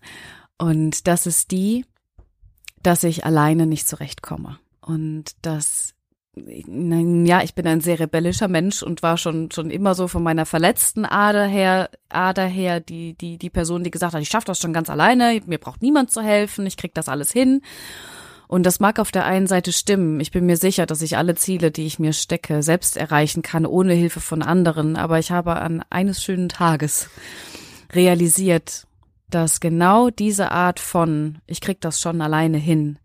Und 0.56 1.06
das 1.06 1.26
ist 1.26 1.50
die, 1.50 1.84
dass 2.82 3.04
ich 3.04 3.24
alleine 3.24 3.66
nicht 3.66 3.88
zurechtkomme. 3.88 4.58
Und 4.80 5.32
dass 5.42 5.94
ja, 6.66 7.42
ich 7.42 7.54
bin 7.54 7.66
ein 7.66 7.80
sehr 7.80 7.98
rebellischer 7.98 8.48
Mensch 8.48 8.82
und 8.82 9.02
war 9.02 9.16
schon 9.16 9.50
schon 9.50 9.70
immer 9.70 9.94
so 9.94 10.06
von 10.06 10.22
meiner 10.22 10.46
verletzten 10.46 11.04
Ader 11.04 11.46
her, 11.46 11.90
Ader 12.08 12.46
her, 12.46 12.80
die 12.80 13.14
die 13.14 13.38
die 13.38 13.50
Person, 13.50 13.82
die 13.82 13.90
gesagt 13.90 14.14
hat, 14.14 14.22
ich 14.22 14.28
schaffe 14.28 14.46
das 14.46 14.60
schon 14.60 14.72
ganz 14.72 14.90
alleine, 14.90 15.40
mir 15.46 15.58
braucht 15.58 15.82
niemand 15.82 16.10
zu 16.10 16.22
helfen, 16.22 16.66
ich 16.66 16.76
krieg 16.76 16.94
das 16.94 17.08
alles 17.08 17.32
hin. 17.32 17.62
Und 18.46 18.64
das 18.64 18.80
mag 18.80 18.98
auf 18.98 19.10
der 19.10 19.26
einen 19.26 19.46
Seite 19.46 19.72
stimmen. 19.72 20.20
Ich 20.20 20.30
bin 20.30 20.46
mir 20.46 20.56
sicher, 20.56 20.86
dass 20.86 21.02
ich 21.02 21.18
alle 21.18 21.34
Ziele, 21.34 21.70
die 21.70 21.84
ich 21.84 21.98
mir 21.98 22.14
stecke, 22.14 22.62
selbst 22.62 22.96
erreichen 22.96 23.42
kann, 23.42 23.66
ohne 23.66 23.92
Hilfe 23.92 24.20
von 24.20 24.42
anderen. 24.42 24.96
Aber 24.96 25.18
ich 25.18 25.30
habe 25.30 25.56
an 25.56 25.84
eines 25.90 26.24
schönen 26.24 26.48
Tages 26.48 27.10
realisiert, 27.92 28.86
dass 29.30 29.60
genau 29.60 30.10
diese 30.10 30.50
Art 30.52 30.80
von, 30.80 31.38
ich 31.46 31.60
krieg 31.60 31.80
das 31.80 32.00
schon 32.00 32.20
alleine 32.20 32.58
hin, 32.58 32.98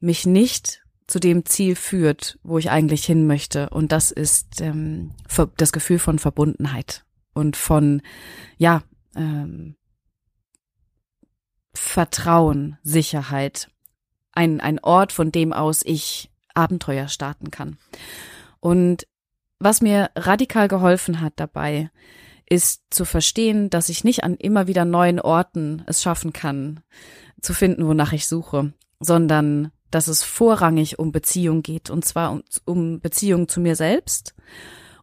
mich 0.00 0.26
nicht 0.26 0.82
zu 1.06 1.18
dem 1.18 1.44
Ziel 1.46 1.74
führt, 1.74 2.38
wo 2.42 2.58
ich 2.58 2.70
eigentlich 2.70 3.04
hin 3.04 3.26
möchte. 3.26 3.70
Und 3.70 3.92
das 3.92 4.10
ist 4.10 4.60
ähm, 4.60 5.12
das 5.56 5.72
Gefühl 5.72 5.98
von 5.98 6.18
Verbundenheit 6.18 7.04
und 7.32 7.56
von, 7.56 8.02
ja, 8.58 8.82
ähm, 9.16 9.76
Vertrauen, 11.74 12.76
Sicherheit 12.82 13.70
ein, 14.32 14.60
ein 14.60 14.78
Ort, 14.80 15.12
von 15.12 15.32
dem 15.32 15.52
aus 15.52 15.82
ich 15.84 16.30
Abenteuer 16.54 17.08
starten 17.08 17.50
kann. 17.50 17.78
Und 18.60 19.06
was 19.58 19.80
mir 19.80 20.10
radikal 20.14 20.68
geholfen 20.68 21.20
hat 21.20 21.34
dabei, 21.36 21.90
ist 22.48 22.82
zu 22.90 23.04
verstehen, 23.04 23.70
dass 23.70 23.88
ich 23.88 24.04
nicht 24.04 24.24
an 24.24 24.34
immer 24.34 24.66
wieder 24.66 24.84
neuen 24.84 25.20
Orten 25.20 25.82
es 25.86 26.02
schaffen 26.02 26.32
kann, 26.32 26.80
zu 27.40 27.52
finden, 27.54 27.86
wonach 27.86 28.12
ich 28.12 28.26
suche, 28.26 28.72
sondern 29.00 29.70
dass 29.90 30.08
es 30.08 30.22
vorrangig 30.22 30.98
um 30.98 31.12
Beziehung 31.12 31.62
geht, 31.62 31.90
und 31.90 32.04
zwar 32.04 32.32
um, 32.32 32.42
um 32.64 33.00
Beziehung 33.00 33.48
zu 33.48 33.60
mir 33.60 33.76
selbst 33.76 34.34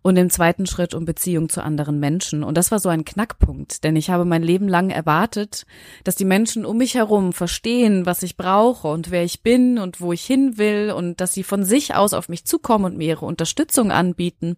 und 0.05 0.17
im 0.17 0.29
zweiten 0.29 0.67
Schritt 0.67 0.93
um 0.93 1.05
Beziehung 1.05 1.49
zu 1.49 1.63
anderen 1.63 1.99
Menschen. 1.99 2.43
Und 2.43 2.57
das 2.57 2.69
war 2.69 2.77
so 2.77 2.89
ein 2.89 3.05
Knackpunkt, 3.05 3.83
denn 3.83 3.95
ich 3.95 4.11
habe 4.11 4.23
mein 4.23 4.43
Leben 4.43 4.67
lang 4.67 4.91
erwartet, 4.91 5.65
dass 6.03 6.15
die 6.15 6.25
Menschen 6.25 6.63
um 6.63 6.77
mich 6.77 6.93
herum 6.93 7.33
verstehen, 7.33 8.05
was 8.05 8.21
ich 8.21 8.37
brauche 8.37 8.87
und 8.87 9.09
wer 9.09 9.23
ich 9.23 9.41
bin 9.41 9.79
und 9.79 10.01
wo 10.01 10.13
ich 10.13 10.23
hin 10.23 10.59
will 10.59 10.93
und 10.95 11.21
dass 11.21 11.33
sie 11.33 11.41
von 11.41 11.63
sich 11.63 11.95
aus 11.95 12.13
auf 12.13 12.29
mich 12.29 12.45
zukommen 12.45 12.85
und 12.85 12.97
mir 12.97 13.07
ihre 13.07 13.25
Unterstützung 13.25 13.91
anbieten 13.91 14.57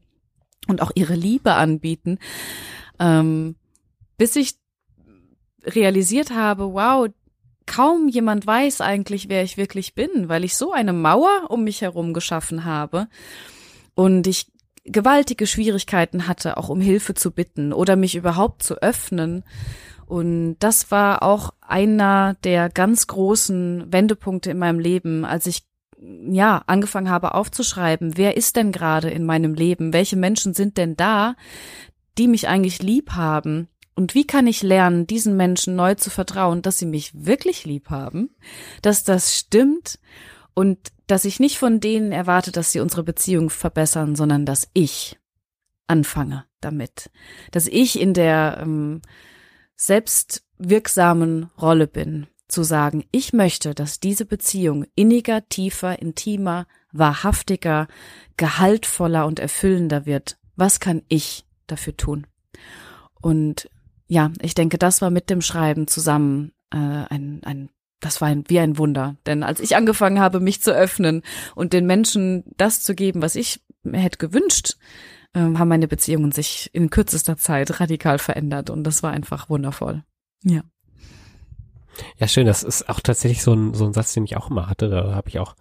und 0.68 0.82
auch 0.82 0.92
ihre 0.96 1.16
Liebe 1.16 1.54
anbieten, 1.54 2.20
ähm, 3.00 3.56
bis 4.18 4.36
ich 4.36 4.56
realisiert 5.64 6.32
habe, 6.32 6.74
wow, 6.74 7.10
kaum 7.66 8.08
jemand 8.08 8.48
weiß 8.48 8.82
eigentlich, 8.82 9.30
wer 9.30 9.44
ich 9.44 9.58
wirklich 9.58 9.94
bin, 9.94 10.30
weil 10.30 10.44
ich 10.44 10.56
so 10.56 10.72
eine 10.72 10.94
Mauer 10.94 11.50
um 11.50 11.64
mich 11.64 11.82
herum 11.82 12.14
geschaffen 12.14 12.66
habe. 12.66 13.08
Und 13.94 14.26
ich 14.28 14.48
gewaltige 14.86 15.46
Schwierigkeiten 15.46 16.28
hatte, 16.28 16.58
auch 16.58 16.70
um 16.70 16.82
Hilfe 16.82 17.14
zu 17.14 17.32
bitten 17.32 17.74
oder 17.74 17.96
mich 17.96 18.16
überhaupt 18.16 18.64
zu 18.64 18.82
öffnen. 18.82 19.44
Und 20.06 20.56
das 20.60 20.90
war 20.90 21.22
auch 21.24 21.52
einer 21.60 22.36
der 22.44 22.70
ganz 22.70 23.08
großen 23.08 23.92
Wendepunkte 23.92 24.52
in 24.52 24.58
meinem 24.58 24.80
Leben, 24.80 25.26
als 25.26 25.46
ich 25.46 25.64
ja 26.00 26.64
angefangen 26.68 27.10
habe 27.10 27.34
aufzuschreiben, 27.34 28.18
wer 28.18 28.38
ist 28.38 28.56
denn 28.56 28.72
gerade 28.72 29.10
in 29.10 29.26
meinem 29.26 29.54
Leben? 29.54 29.94
Welche 29.94 30.16
Menschen 30.16 30.54
sind 30.54 30.78
denn 30.78 30.96
da, 30.96 31.36
die 32.18 32.28
mich 32.28 32.48
eigentlich 32.48 32.82
lieb 32.82 33.12
haben? 33.12 33.68
Und 33.96 34.14
wie 34.14 34.28
kann 34.28 34.46
ich 34.46 34.62
lernen, 34.62 35.08
diesen 35.08 35.36
Menschen 35.38 35.76
neu 35.76 35.96
zu 35.96 36.12
vertrauen, 36.12 36.62
dass 36.62 36.78
sie 36.78 36.86
mich 36.86 37.12
wirklich 37.26 37.66
lieb 37.66 37.90
haben, 37.90 38.30
dass 38.84 39.04
das 39.04 39.36
stimmt 39.36 39.98
und 40.54 40.78
dass 41.08 41.26
ich 41.26 41.40
nicht 41.40 41.58
von 41.58 41.80
denen 41.80 42.12
erwarte, 42.12 42.52
dass 42.52 42.72
sie 42.72 42.80
unsere 42.80 43.04
Beziehung 43.04 43.50
verbessern, 43.50 44.16
sondern 44.16 44.46
dass 44.46 44.70
ich 44.74 45.18
anfange 45.88 46.46
damit, 46.62 47.10
dass 47.52 47.66
ich 47.66 48.00
in 48.00 48.14
der 48.14 48.60
ähm, 48.62 49.02
selbstwirksamen 49.76 51.50
Rolle 51.60 51.88
bin, 51.88 52.28
zu 52.48 52.64
sagen, 52.64 53.04
ich 53.12 53.34
möchte, 53.34 53.76
dass 53.76 54.00
diese 54.00 54.26
Beziehung 54.26 54.86
inniger, 54.96 55.48
tiefer, 55.50 56.02
intimer, 56.02 56.66
wahrhaftiger, 56.92 57.88
gehaltvoller 58.38 59.26
und 59.26 59.40
erfüllender 59.40 60.06
wird. 60.06 60.38
Was 60.56 60.80
kann 60.80 61.02
ich 61.10 61.46
dafür 61.68 61.98
tun? 61.98 62.28
Und 63.22 63.70
ja, 64.08 64.32
ich 64.42 64.56
denke, 64.56 64.78
das 64.78 65.02
war 65.02 65.10
mit 65.10 65.30
dem 65.30 65.42
Schreiben 65.42 65.88
zusammen 65.88 66.54
äh, 66.72 66.78
ein, 66.78 67.42
ein 67.44 67.70
das 68.00 68.22
war 68.22 68.28
ein, 68.28 68.44
wie 68.48 68.60
ein 68.60 68.78
Wunder. 68.78 69.16
Denn 69.26 69.44
als 69.44 69.60
ich 69.60 69.76
angefangen 69.76 70.20
habe, 70.20 70.40
mich 70.40 70.62
zu 70.62 70.72
öffnen 70.72 71.24
und 71.56 71.74
den 71.74 71.86
Menschen 71.86 72.44
das 72.56 72.82
zu 72.82 72.94
geben, 72.94 73.22
was 73.22 73.36
ich 73.36 73.62
mir 73.84 74.00
hätte 74.00 74.20
gewünscht, 74.20 74.78
ähm, 75.34 75.60
haben 75.60 75.68
meine 75.68 75.88
Beziehungen 75.88 76.32
sich 76.32 76.70
in 76.74 76.90
kürzester 76.90 77.38
Zeit 77.38 77.80
radikal 77.80 78.20
verändert 78.20 78.70
und 78.70 78.84
das 78.84 79.04
war 79.04 79.12
einfach 79.12 79.50
wundervoll. 79.50 80.04
Ja. 80.44 80.62
Ja, 82.18 82.28
schön. 82.28 82.46
Das 82.48 82.64
ist 82.64 82.90
auch 82.90 83.00
tatsächlich 83.00 83.44
so 83.44 83.54
ein, 83.54 83.74
so 83.74 83.86
ein 83.86 83.94
Satz, 83.94 84.14
den 84.14 84.26
ich 84.26 84.38
auch 84.38 84.50
immer 84.50 84.68
hatte. 84.68 84.90
Da 84.90 85.14
habe 85.16 85.30
ich 85.30 85.40
auch, 85.40 85.56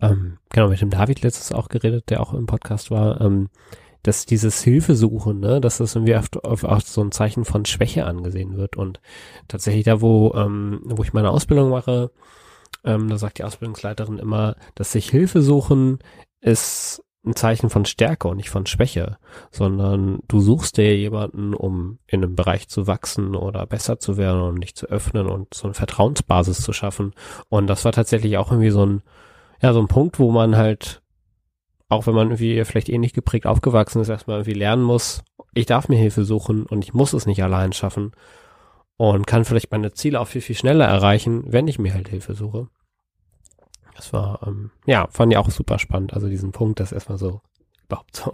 ähm, 0.00 0.38
genau, 0.50 0.68
mit 0.68 0.80
dem 0.80 0.90
David 0.90 1.22
letztes 1.22 1.52
auch 1.52 1.68
geredet, 1.68 2.10
der 2.10 2.20
auch 2.20 2.34
im 2.34 2.46
Podcast 2.46 2.90
war, 2.90 3.20
ähm, 3.20 3.48
dass 4.02 4.26
dieses 4.26 4.62
Hilfesuchen, 4.62 5.40
ne, 5.40 5.60
dass 5.60 5.78
das 5.78 5.96
irgendwie 5.96 6.16
oft, 6.16 6.36
oft 6.44 6.64
auch 6.64 6.80
so 6.80 7.02
ein 7.02 7.12
Zeichen 7.12 7.44
von 7.44 7.64
Schwäche 7.64 8.06
angesehen 8.06 8.56
wird. 8.56 8.76
Und 8.76 9.00
tatsächlich 9.48 9.84
da, 9.84 10.00
wo, 10.00 10.32
ähm, 10.34 10.80
wo 10.84 11.02
ich 11.02 11.12
meine 11.12 11.30
Ausbildung 11.30 11.70
mache, 11.70 12.10
ähm, 12.84 13.08
da 13.08 13.18
sagt 13.18 13.38
die 13.38 13.44
Ausbildungsleiterin 13.44 14.18
immer, 14.18 14.56
dass 14.76 14.92
sich 14.92 15.10
Hilfe 15.10 15.42
suchen 15.42 15.98
ist 16.40 17.02
ein 17.26 17.36
Zeichen 17.36 17.70
von 17.70 17.84
Stärke 17.84 18.28
und 18.28 18.36
nicht 18.36 18.50
von 18.50 18.66
Schwäche, 18.66 19.18
sondern 19.50 20.20
du 20.28 20.40
suchst 20.40 20.76
dir 20.76 20.96
jemanden, 20.96 21.54
um 21.54 21.98
in 22.06 22.22
einem 22.22 22.36
Bereich 22.36 22.68
zu 22.68 22.86
wachsen 22.86 23.34
oder 23.34 23.66
besser 23.66 23.98
zu 23.98 24.16
werden 24.16 24.42
und 24.42 24.60
dich 24.60 24.74
zu 24.74 24.86
öffnen 24.86 25.26
und 25.26 25.52
so 25.52 25.64
eine 25.64 25.74
Vertrauensbasis 25.74 26.62
zu 26.62 26.72
schaffen. 26.72 27.12
Und 27.48 27.66
das 27.66 27.84
war 27.84 27.92
tatsächlich 27.92 28.38
auch 28.38 28.50
irgendwie 28.50 28.70
so 28.70 28.86
ein, 28.86 29.02
ja, 29.60 29.72
so 29.72 29.80
ein 29.80 29.88
Punkt, 29.88 30.18
wo 30.18 30.30
man 30.30 30.56
halt, 30.56 31.02
auch 31.88 32.06
wenn 32.06 32.14
man 32.14 32.28
irgendwie 32.28 32.64
vielleicht 32.64 32.88
ähnlich 32.88 33.12
geprägt 33.12 33.46
aufgewachsen 33.46 34.00
ist, 34.00 34.08
erstmal 34.08 34.38
irgendwie 34.38 34.58
lernen 34.58 34.82
muss, 34.82 35.22
ich 35.54 35.66
darf 35.66 35.88
mir 35.88 35.96
Hilfe 35.96 36.24
suchen 36.24 36.66
und 36.66 36.84
ich 36.84 36.94
muss 36.94 37.12
es 37.12 37.26
nicht 37.26 37.42
allein 37.42 37.72
schaffen 37.72 38.12
und 38.96 39.26
kann 39.26 39.44
vielleicht 39.44 39.70
meine 39.72 39.92
Ziele 39.92 40.20
auch 40.20 40.28
viel, 40.28 40.42
viel 40.42 40.56
schneller 40.56 40.84
erreichen, 40.84 41.44
wenn 41.46 41.68
ich 41.68 41.78
mir 41.78 41.94
halt 41.94 42.08
Hilfe 42.08 42.34
suche. 42.34 42.68
Das 43.96 44.12
war, 44.12 44.40
ähm, 44.46 44.70
ja, 44.84 45.08
fand 45.10 45.32
ich 45.32 45.38
auch 45.38 45.50
super 45.50 45.78
spannend. 45.78 46.14
Also 46.14 46.28
diesen 46.28 46.52
Punkt, 46.52 46.80
das 46.80 46.92
erstmal 46.92 47.18
so 47.18 47.40
überhaupt 47.86 48.14
so. 48.16 48.32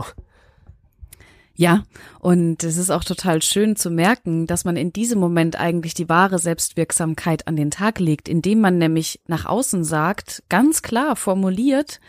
Ja, 1.55 1.85
und 2.19 2.65
es 2.65 2.79
ist 2.79 2.91
auch 2.91 3.05
total 3.05 3.43
schön 3.43 3.77
zu 3.77 3.91
merken, 3.91 4.47
dass 4.47 4.65
man 4.65 4.77
in 4.77 4.93
diesem 4.93 5.21
Moment 5.21 5.61
eigentlich 5.61 5.93
die 5.93 6.09
wahre 6.09 6.39
Selbstwirksamkeit 6.39 7.47
an 7.47 7.57
den 7.57 7.71
Tag 7.71 8.01
legt, 8.01 8.29
indem 8.29 8.61
man 8.61 8.79
nämlich 8.79 9.21
nach 9.27 9.45
außen 9.45 9.85
sagt, 9.85 10.43
ganz 10.49 10.83
klar 10.83 11.15
formuliert 11.15 12.01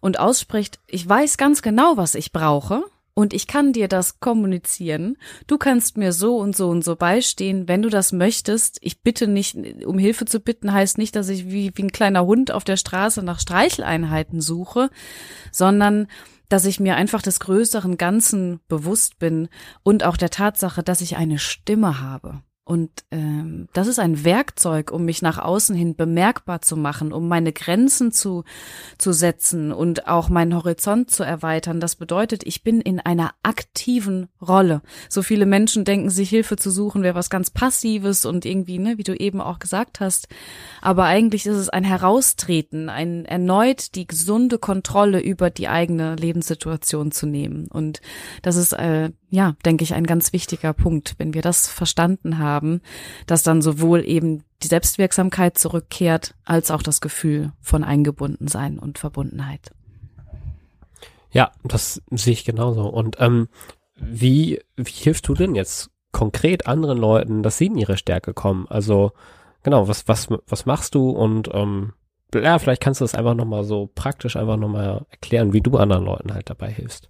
und 0.00 0.18
ausspricht, 0.18 0.80
ich 0.88 1.08
weiß 1.08 1.38
ganz 1.38 1.62
genau, 1.62 1.96
was 1.96 2.16
ich 2.16 2.32
brauche 2.32 2.82
und 3.14 3.34
ich 3.34 3.46
kann 3.46 3.72
dir 3.72 3.88
das 3.88 4.20
kommunizieren. 4.20 5.16
Du 5.46 5.58
kannst 5.58 5.96
mir 5.96 6.12
so 6.12 6.36
und 6.36 6.56
so 6.56 6.68
und 6.68 6.84
so 6.84 6.96
beistehen, 6.96 7.68
wenn 7.68 7.82
du 7.82 7.88
das 7.88 8.12
möchtest. 8.12 8.78
Ich 8.80 9.02
bitte 9.02 9.26
nicht, 9.26 9.56
um 9.84 9.98
Hilfe 9.98 10.24
zu 10.24 10.40
bitten, 10.40 10.72
heißt 10.72 10.98
nicht, 10.98 11.16
dass 11.16 11.28
ich 11.28 11.50
wie, 11.50 11.72
wie 11.74 11.82
ein 11.82 11.92
kleiner 11.92 12.24
Hund 12.24 12.50
auf 12.50 12.64
der 12.64 12.76
Straße 12.76 13.22
nach 13.22 13.40
Streicheleinheiten 13.40 14.40
suche, 14.40 14.90
sondern 15.52 16.06
dass 16.48 16.64
ich 16.64 16.80
mir 16.80 16.96
einfach 16.96 17.22
des 17.22 17.40
größeren 17.40 17.96
Ganzen 17.96 18.60
bewusst 18.68 19.18
bin 19.18 19.48
und 19.82 20.04
auch 20.04 20.16
der 20.16 20.30
Tatsache, 20.30 20.82
dass 20.82 21.00
ich 21.00 21.16
eine 21.16 21.38
Stimme 21.38 22.00
habe. 22.00 22.42
Und 22.70 23.02
ähm, 23.10 23.66
das 23.72 23.88
ist 23.88 23.98
ein 23.98 24.24
Werkzeug, 24.24 24.92
um 24.92 25.04
mich 25.04 25.22
nach 25.22 25.38
außen 25.38 25.74
hin 25.74 25.96
bemerkbar 25.96 26.62
zu 26.62 26.76
machen, 26.76 27.12
um 27.12 27.26
meine 27.26 27.52
Grenzen 27.52 28.12
zu, 28.12 28.44
zu 28.96 29.12
setzen 29.12 29.72
und 29.72 30.06
auch 30.06 30.28
meinen 30.28 30.54
Horizont 30.54 31.10
zu 31.10 31.24
erweitern. 31.24 31.80
Das 31.80 31.96
bedeutet, 31.96 32.46
ich 32.46 32.62
bin 32.62 32.80
in 32.80 33.00
einer 33.00 33.32
aktiven 33.42 34.28
Rolle. 34.40 34.82
So 35.08 35.22
viele 35.22 35.46
Menschen 35.46 35.84
denken, 35.84 36.10
sich 36.10 36.30
Hilfe 36.30 36.54
zu 36.54 36.70
suchen 36.70 37.02
wäre 37.02 37.16
was 37.16 37.28
ganz 37.28 37.50
Passives 37.50 38.24
und 38.24 38.44
irgendwie, 38.44 38.78
ne, 38.78 38.98
wie 38.98 39.02
du 39.02 39.16
eben 39.16 39.40
auch 39.40 39.58
gesagt 39.58 39.98
hast. 39.98 40.28
Aber 40.80 41.06
eigentlich 41.06 41.46
ist 41.46 41.56
es 41.56 41.70
ein 41.70 41.82
Heraustreten, 41.82 42.88
ein 42.88 43.24
erneut 43.24 43.96
die 43.96 44.06
gesunde 44.06 44.58
Kontrolle 44.58 45.18
über 45.18 45.50
die 45.50 45.66
eigene 45.66 46.14
Lebenssituation 46.14 47.10
zu 47.10 47.26
nehmen. 47.26 47.66
Und 47.66 48.00
das 48.42 48.54
ist 48.54 48.74
äh, 48.74 49.10
ja, 49.30 49.54
denke 49.64 49.84
ich, 49.84 49.94
ein 49.94 50.06
ganz 50.06 50.32
wichtiger 50.32 50.72
Punkt. 50.72 51.14
Wenn 51.18 51.34
wir 51.34 51.42
das 51.42 51.68
verstanden 51.68 52.38
haben, 52.38 52.82
dass 53.26 53.42
dann 53.42 53.62
sowohl 53.62 54.04
eben 54.04 54.42
die 54.62 54.66
Selbstwirksamkeit 54.66 55.56
zurückkehrt, 55.56 56.34
als 56.44 56.70
auch 56.70 56.82
das 56.82 57.00
Gefühl 57.00 57.52
von 57.60 57.84
Eingebundensein 57.84 58.78
und 58.78 58.98
Verbundenheit. 58.98 59.70
Ja, 61.30 61.52
das 61.62 62.02
sehe 62.10 62.32
ich 62.32 62.44
genauso. 62.44 62.88
Und 62.88 63.16
ähm, 63.20 63.48
wie, 63.94 64.60
wie 64.76 64.90
hilfst 64.90 65.28
du 65.28 65.34
denn 65.34 65.54
jetzt 65.54 65.90
konkret 66.12 66.66
anderen 66.66 66.98
Leuten, 66.98 67.42
dass 67.42 67.56
sie 67.56 67.66
in 67.66 67.78
ihre 67.78 67.96
Stärke 67.96 68.34
kommen? 68.34 68.66
Also 68.68 69.12
genau, 69.62 69.86
was, 69.86 70.08
was, 70.08 70.28
was 70.48 70.66
machst 70.66 70.96
du 70.96 71.10
und 71.10 71.48
ähm, 71.52 71.92
ja, 72.34 72.58
vielleicht 72.58 72.82
kannst 72.82 73.00
du 73.00 73.04
das 73.04 73.14
einfach 73.14 73.34
nochmal 73.34 73.64
so 73.64 73.90
praktisch 73.94 74.36
einfach 74.36 74.56
nochmal 74.56 75.04
erklären, 75.10 75.52
wie 75.52 75.60
du 75.60 75.76
anderen 75.76 76.04
Leuten 76.04 76.32
halt 76.32 76.48
dabei 76.48 76.70
hilfst. 76.70 77.09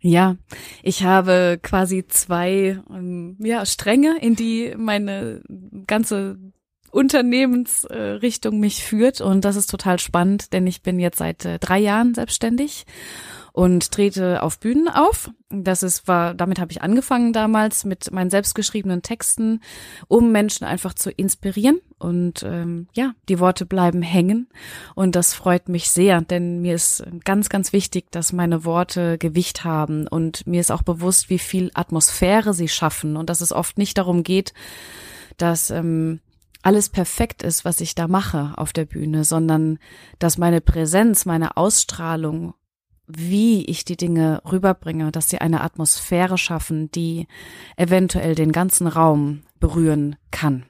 Ja, 0.00 0.36
ich 0.82 1.02
habe 1.02 1.58
quasi 1.60 2.06
zwei 2.06 2.80
ähm, 2.90 3.36
ja, 3.40 3.66
Stränge, 3.66 4.18
in 4.20 4.36
die 4.36 4.74
meine 4.76 5.42
ganze 5.86 6.38
Unternehmensrichtung 6.90 8.54
äh, 8.54 8.58
mich 8.58 8.84
führt. 8.84 9.20
Und 9.20 9.44
das 9.44 9.56
ist 9.56 9.70
total 9.70 9.98
spannend, 9.98 10.52
denn 10.52 10.66
ich 10.66 10.82
bin 10.82 10.98
jetzt 10.98 11.18
seit 11.18 11.44
äh, 11.44 11.58
drei 11.58 11.78
Jahren 11.78 12.14
selbstständig 12.14 12.86
und 13.52 13.90
trete 13.90 14.42
auf 14.42 14.58
Bühnen 14.58 14.88
auf. 14.88 15.30
Das 15.50 15.82
ist 15.82 16.06
war 16.06 16.34
damit 16.34 16.58
habe 16.58 16.70
ich 16.70 16.82
angefangen 16.82 17.32
damals 17.32 17.84
mit 17.84 18.12
meinen 18.12 18.30
selbstgeschriebenen 18.30 19.02
Texten, 19.02 19.60
um 20.06 20.32
Menschen 20.32 20.64
einfach 20.64 20.94
zu 20.94 21.10
inspirieren. 21.10 21.80
Und 21.98 22.42
ähm, 22.44 22.88
ja, 22.92 23.14
die 23.28 23.40
Worte 23.40 23.66
bleiben 23.66 24.02
hängen. 24.02 24.48
Und 24.94 25.16
das 25.16 25.34
freut 25.34 25.68
mich 25.68 25.90
sehr, 25.90 26.20
denn 26.20 26.60
mir 26.60 26.74
ist 26.74 27.04
ganz 27.24 27.48
ganz 27.48 27.72
wichtig, 27.72 28.10
dass 28.10 28.32
meine 28.32 28.64
Worte 28.64 29.18
Gewicht 29.18 29.64
haben. 29.64 30.06
Und 30.06 30.46
mir 30.46 30.60
ist 30.60 30.70
auch 30.70 30.82
bewusst, 30.82 31.30
wie 31.30 31.38
viel 31.38 31.70
Atmosphäre 31.74 32.54
sie 32.54 32.68
schaffen. 32.68 33.16
Und 33.16 33.30
dass 33.30 33.40
es 33.40 33.52
oft 33.52 33.78
nicht 33.78 33.98
darum 33.98 34.22
geht, 34.22 34.52
dass 35.38 35.70
ähm, 35.70 36.20
alles 36.62 36.88
perfekt 36.88 37.42
ist, 37.42 37.64
was 37.64 37.80
ich 37.80 37.94
da 37.94 38.08
mache 38.08 38.52
auf 38.56 38.72
der 38.72 38.84
Bühne, 38.84 39.24
sondern 39.24 39.78
dass 40.18 40.38
meine 40.38 40.60
Präsenz, 40.60 41.24
meine 41.24 41.56
Ausstrahlung 41.56 42.54
wie 43.08 43.64
ich 43.64 43.84
die 43.84 43.96
Dinge 43.96 44.42
rüberbringe, 44.50 45.10
dass 45.10 45.30
sie 45.30 45.38
eine 45.38 45.62
Atmosphäre 45.62 46.38
schaffen, 46.38 46.90
die 46.92 47.26
eventuell 47.76 48.34
den 48.34 48.52
ganzen 48.52 48.86
Raum 48.86 49.42
berühren 49.58 50.16
kann. 50.30 50.64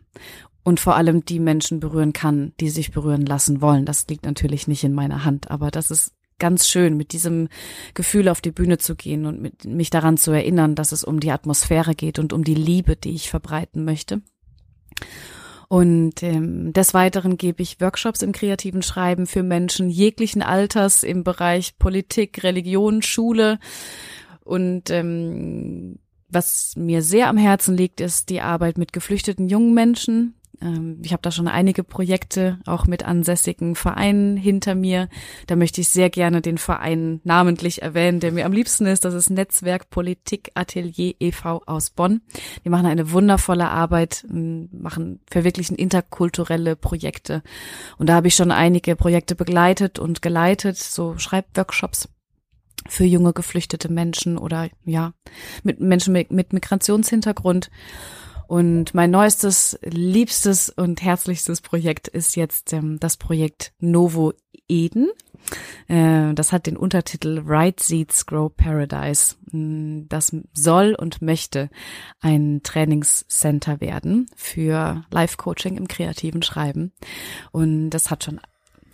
Und 0.62 0.80
vor 0.80 0.96
allem 0.96 1.24
die 1.24 1.40
Menschen 1.40 1.80
berühren 1.80 2.12
kann, 2.12 2.52
die 2.60 2.68
sich 2.68 2.92
berühren 2.92 3.26
lassen 3.26 3.60
wollen. 3.60 3.84
Das 3.86 4.06
liegt 4.08 4.24
natürlich 4.24 4.68
nicht 4.68 4.84
in 4.84 4.92
meiner 4.92 5.24
Hand, 5.24 5.50
aber 5.50 5.70
das 5.70 5.90
ist 5.90 6.12
ganz 6.38 6.68
schön, 6.68 6.96
mit 6.96 7.12
diesem 7.12 7.48
Gefühl 7.94 8.28
auf 8.28 8.40
die 8.40 8.52
Bühne 8.52 8.78
zu 8.78 8.94
gehen 8.94 9.26
und 9.26 9.40
mit, 9.40 9.64
mich 9.64 9.90
daran 9.90 10.16
zu 10.16 10.30
erinnern, 10.30 10.74
dass 10.74 10.92
es 10.92 11.04
um 11.04 11.20
die 11.20 11.32
Atmosphäre 11.32 11.94
geht 11.94 12.18
und 12.18 12.32
um 12.32 12.44
die 12.44 12.54
Liebe, 12.54 12.96
die 12.96 13.14
ich 13.14 13.30
verbreiten 13.30 13.84
möchte. 13.84 14.22
Und 15.68 16.22
ähm, 16.22 16.72
des 16.72 16.94
Weiteren 16.94 17.36
gebe 17.36 17.62
ich 17.62 17.80
Workshops 17.80 18.22
im 18.22 18.32
kreativen 18.32 18.80
Schreiben 18.80 19.26
für 19.26 19.42
Menschen 19.42 19.90
jeglichen 19.90 20.40
Alters 20.40 21.02
im 21.02 21.24
Bereich 21.24 21.78
Politik, 21.78 22.42
Religion, 22.42 23.02
Schule. 23.02 23.58
Und 24.44 24.88
ähm, 24.88 25.98
was 26.30 26.74
mir 26.76 27.02
sehr 27.02 27.28
am 27.28 27.36
Herzen 27.36 27.76
liegt, 27.76 28.00
ist 28.00 28.30
die 28.30 28.40
Arbeit 28.40 28.78
mit 28.78 28.94
geflüchteten 28.94 29.48
jungen 29.48 29.74
Menschen, 29.74 30.34
ich 31.02 31.12
habe 31.12 31.22
da 31.22 31.30
schon 31.30 31.46
einige 31.46 31.84
Projekte 31.84 32.58
auch 32.66 32.86
mit 32.86 33.04
ansässigen 33.04 33.76
Vereinen 33.76 34.36
hinter 34.36 34.74
mir. 34.74 35.08
Da 35.46 35.54
möchte 35.54 35.80
ich 35.80 35.88
sehr 35.88 36.10
gerne 36.10 36.40
den 36.40 36.58
Verein 36.58 37.20
namentlich 37.22 37.82
erwähnen, 37.82 38.18
der 38.18 38.32
mir 38.32 38.44
am 38.44 38.52
liebsten 38.52 38.86
ist. 38.86 39.04
Das 39.04 39.14
ist 39.14 39.30
Netzwerk 39.30 39.88
Politik 39.88 40.50
Atelier 40.54 41.14
e.V. 41.20 41.62
aus 41.66 41.90
Bonn. 41.90 42.22
Die 42.64 42.70
machen 42.70 42.86
eine 42.86 43.12
wundervolle 43.12 43.68
Arbeit, 43.68 44.26
machen 44.28 45.20
verwirklichen 45.30 45.76
interkulturelle 45.76 46.74
Projekte. 46.74 47.42
Und 47.96 48.08
da 48.08 48.14
habe 48.14 48.26
ich 48.26 48.34
schon 48.34 48.50
einige 48.50 48.96
Projekte 48.96 49.36
begleitet 49.36 50.00
und 50.00 50.22
geleitet, 50.22 50.76
so 50.76 51.16
Schreibworkshops 51.18 52.08
für 52.88 53.04
junge 53.04 53.32
geflüchtete 53.32 53.92
Menschen 53.92 54.38
oder 54.38 54.68
ja, 54.84 55.12
mit 55.62 55.78
Menschen 55.78 56.12
mit, 56.12 56.32
mit 56.32 56.52
Migrationshintergrund. 56.52 57.70
Und 58.48 58.94
mein 58.94 59.10
neuestes, 59.10 59.78
liebstes 59.82 60.70
und 60.70 61.02
herzlichstes 61.02 61.60
Projekt 61.60 62.08
ist 62.08 62.34
jetzt 62.34 62.72
ähm, 62.72 62.98
das 62.98 63.18
Projekt 63.18 63.74
Novo 63.78 64.32
Eden. 64.68 65.10
Äh, 65.86 66.32
das 66.32 66.50
hat 66.50 66.66
den 66.66 66.78
Untertitel 66.78 67.42
Right 67.44 67.78
Seeds 67.78 68.24
Grow 68.24 68.50
Paradise. 68.50 69.36
Mm, 69.52 70.08
das 70.08 70.34
soll 70.54 70.96
und 70.98 71.20
möchte 71.20 71.68
ein 72.20 72.62
Trainingscenter 72.62 73.82
werden 73.82 74.30
für 74.34 75.04
Life-Coaching 75.10 75.76
im 75.76 75.86
kreativen 75.86 76.42
Schreiben. 76.42 76.92
Und 77.52 77.90
das 77.90 78.10
hat 78.10 78.24
schon 78.24 78.40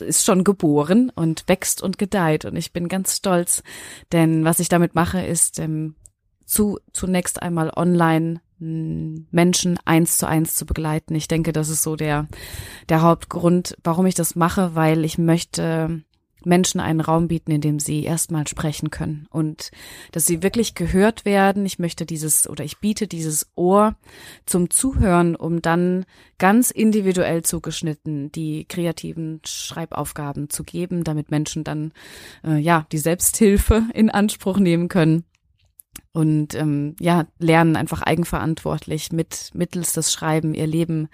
ist 0.01 0.25
schon 0.25 0.43
geboren 0.43 1.13
und 1.15 1.45
wächst 1.47 1.81
und 1.81 1.99
gedeiht 1.99 2.45
und 2.45 2.57
ich 2.57 2.73
bin 2.73 2.89
ganz 2.89 3.15
stolz, 3.15 3.63
denn 4.11 4.45
was 4.45 4.59
ich 4.59 4.69
damit 4.69 4.97
mache, 4.97 5.25
ist 5.25 5.61
ähm, 5.61 5.95
zu 6.45 6.81
zunächst 6.93 7.41
einmal 7.41 7.71
online 7.71 8.41
Menschen 9.31 9.79
eins 9.85 10.19
zu 10.19 10.27
eins 10.27 10.55
zu 10.55 10.67
begleiten. 10.67 11.15
Ich 11.15 11.29
denke, 11.29 11.53
das 11.53 11.69
ist 11.69 11.83
so 11.83 11.97
der, 11.97 12.29
der 12.89 13.03
Hauptgrund, 13.03 13.77
warum 13.85 14.07
ich 14.07 14.15
das 14.15 14.35
mache, 14.37 14.75
weil 14.75 15.05
ich 15.05 15.19
möchte 15.19 16.03
Menschen 16.47 16.81
einen 16.81 17.01
Raum 17.01 17.29
bieten, 17.29 17.51
in 17.51 17.61
dem 17.61 17.79
sie 17.79 18.05
erstmal 18.05 18.47
sprechen 18.47 18.91
können 18.91 19.27
und 19.31 19.71
dass 20.13 20.27
sie 20.27 20.43
wirklich 20.43 20.75
gehört 20.75 21.25
werden. 21.25 21.67
Ich 21.67 21.79
möchte 21.79 22.07
dieses 22.07 22.49
oder 22.49 22.65
ich 22.65 22.79
biete 22.79 23.07
dieses 23.07 23.51
Ohr 23.55 23.97
zum 24.47 24.71
Zuhören, 24.71 25.37
um 25.37 25.63
dann 25.63 26.05
ganz 26.39 26.71
individuell 26.71 27.43
zugeschnitten 27.43 28.31
die 28.33 28.67
kreativen 28.67 29.41
Schreibaufgaben 29.45 30.51
zu 30.51 30.65
geben, 30.65 31.05
damit 31.05 31.31
Menschen 31.31 31.65
dann 31.65 31.93
äh, 32.45 32.59
ja 32.59 32.87
die 32.93 32.99
Selbsthilfe 32.99 33.85
in 33.95 34.11
Anspruch 34.11 34.59
nehmen 34.59 34.89
können 34.89 35.25
und 36.13 36.55
ähm, 36.55 36.95
ja 37.01 37.25
lernen 37.39 37.77
einfach 37.77 38.03
eigenverantwortlich 38.03 39.13
mit 39.13 39.51
mittels 39.55 39.93
des 39.93 40.13
Schreiben 40.13 40.55
ihr 40.55 40.67
Leben 40.67 41.09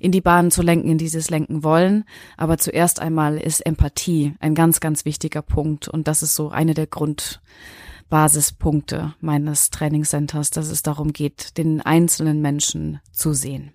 in 0.00 0.10
die 0.12 0.20
Bahnen 0.20 0.50
zu 0.50 0.62
lenken, 0.62 0.90
in 0.90 0.98
dieses 0.98 1.30
lenken 1.30 1.64
wollen. 1.64 2.04
Aber 2.36 2.58
zuerst 2.58 3.00
einmal 3.00 3.38
ist 3.38 3.64
Empathie 3.64 4.34
ein 4.40 4.54
ganz 4.54 4.80
ganz 4.80 5.04
wichtiger 5.04 5.42
Punkt 5.42 5.88
und 5.88 6.08
das 6.08 6.22
ist 6.22 6.34
so 6.34 6.50
eine 6.50 6.74
der 6.74 6.86
Grundbasispunkte 6.86 9.14
meines 9.20 9.70
Trainingscenters, 9.70 10.50
dass 10.50 10.68
es 10.68 10.82
darum 10.82 11.12
geht, 11.12 11.58
den 11.58 11.80
einzelnen 11.80 12.40
Menschen 12.40 13.00
zu 13.10 13.32
sehen. 13.32 13.72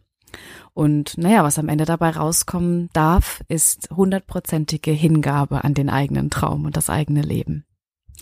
Und 0.73 1.17
naja, 1.17 1.43
was 1.43 1.57
am 1.57 1.69
Ende 1.69 1.85
dabei 1.85 2.11
rauskommen 2.11 2.89
darf, 2.93 3.41
ist 3.47 3.89
hundertprozentige 3.89 4.91
Hingabe 4.91 5.63
an 5.63 5.73
den 5.73 5.89
eigenen 5.89 6.29
Traum 6.29 6.65
und 6.65 6.77
das 6.77 6.89
eigene 6.89 7.21
Leben. 7.21 7.65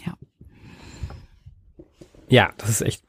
Ja. 0.06 0.13
Ja, 2.30 2.52
das 2.58 2.70
ist 2.70 2.82
echt, 2.82 3.04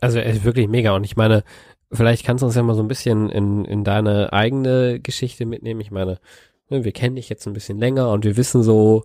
also 0.00 0.18
echt 0.18 0.44
wirklich 0.44 0.68
mega. 0.68 0.94
Und 0.94 1.04
ich 1.04 1.16
meine, 1.16 1.44
vielleicht 1.92 2.24
kannst 2.24 2.42
du 2.42 2.46
uns 2.46 2.54
ja 2.54 2.62
mal 2.62 2.74
so 2.74 2.82
ein 2.82 2.88
bisschen 2.88 3.30
in, 3.30 3.64
in 3.64 3.84
deine 3.84 4.32
eigene 4.32 5.00
Geschichte 5.00 5.46
mitnehmen. 5.46 5.80
Ich 5.80 5.90
meine, 5.90 6.18
ne, 6.68 6.84
wir 6.84 6.92
kennen 6.92 7.16
dich 7.16 7.28
jetzt 7.28 7.46
ein 7.46 7.52
bisschen 7.52 7.78
länger 7.78 8.10
und 8.10 8.24
wir 8.24 8.36
wissen 8.36 8.62
so, 8.62 9.04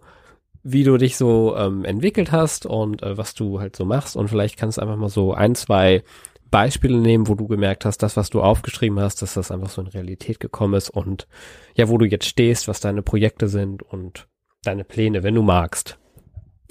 wie 0.63 0.83
du 0.83 0.97
dich 0.97 1.17
so 1.17 1.55
ähm, 1.55 1.85
entwickelt 1.85 2.31
hast 2.31 2.65
und 2.65 3.01
äh, 3.01 3.17
was 3.17 3.33
du 3.33 3.59
halt 3.59 3.75
so 3.75 3.85
machst. 3.85 4.15
Und 4.15 4.27
vielleicht 4.27 4.57
kannst 4.57 4.77
du 4.77 4.81
einfach 4.81 4.97
mal 4.97 5.09
so 5.09 5.33
ein, 5.33 5.55
zwei 5.55 6.03
Beispiele 6.51 6.97
nehmen, 6.97 7.27
wo 7.27 7.35
du 7.35 7.47
gemerkt 7.47 7.85
hast, 7.85 7.99
das, 7.99 8.17
was 8.17 8.29
du 8.29 8.41
aufgeschrieben 8.41 8.99
hast, 8.99 9.21
dass 9.21 9.35
das 9.35 9.51
einfach 9.51 9.69
so 9.69 9.81
in 9.81 9.87
Realität 9.87 10.39
gekommen 10.39 10.73
ist 10.73 10.89
und 10.89 11.27
ja, 11.75 11.89
wo 11.89 11.97
du 11.97 12.05
jetzt 12.05 12.25
stehst, 12.25 12.67
was 12.67 12.79
deine 12.79 13.03
Projekte 13.03 13.47
sind 13.47 13.83
und 13.83 14.27
deine 14.63 14.83
Pläne, 14.83 15.23
wenn 15.23 15.35
du 15.35 15.43
magst. 15.43 15.99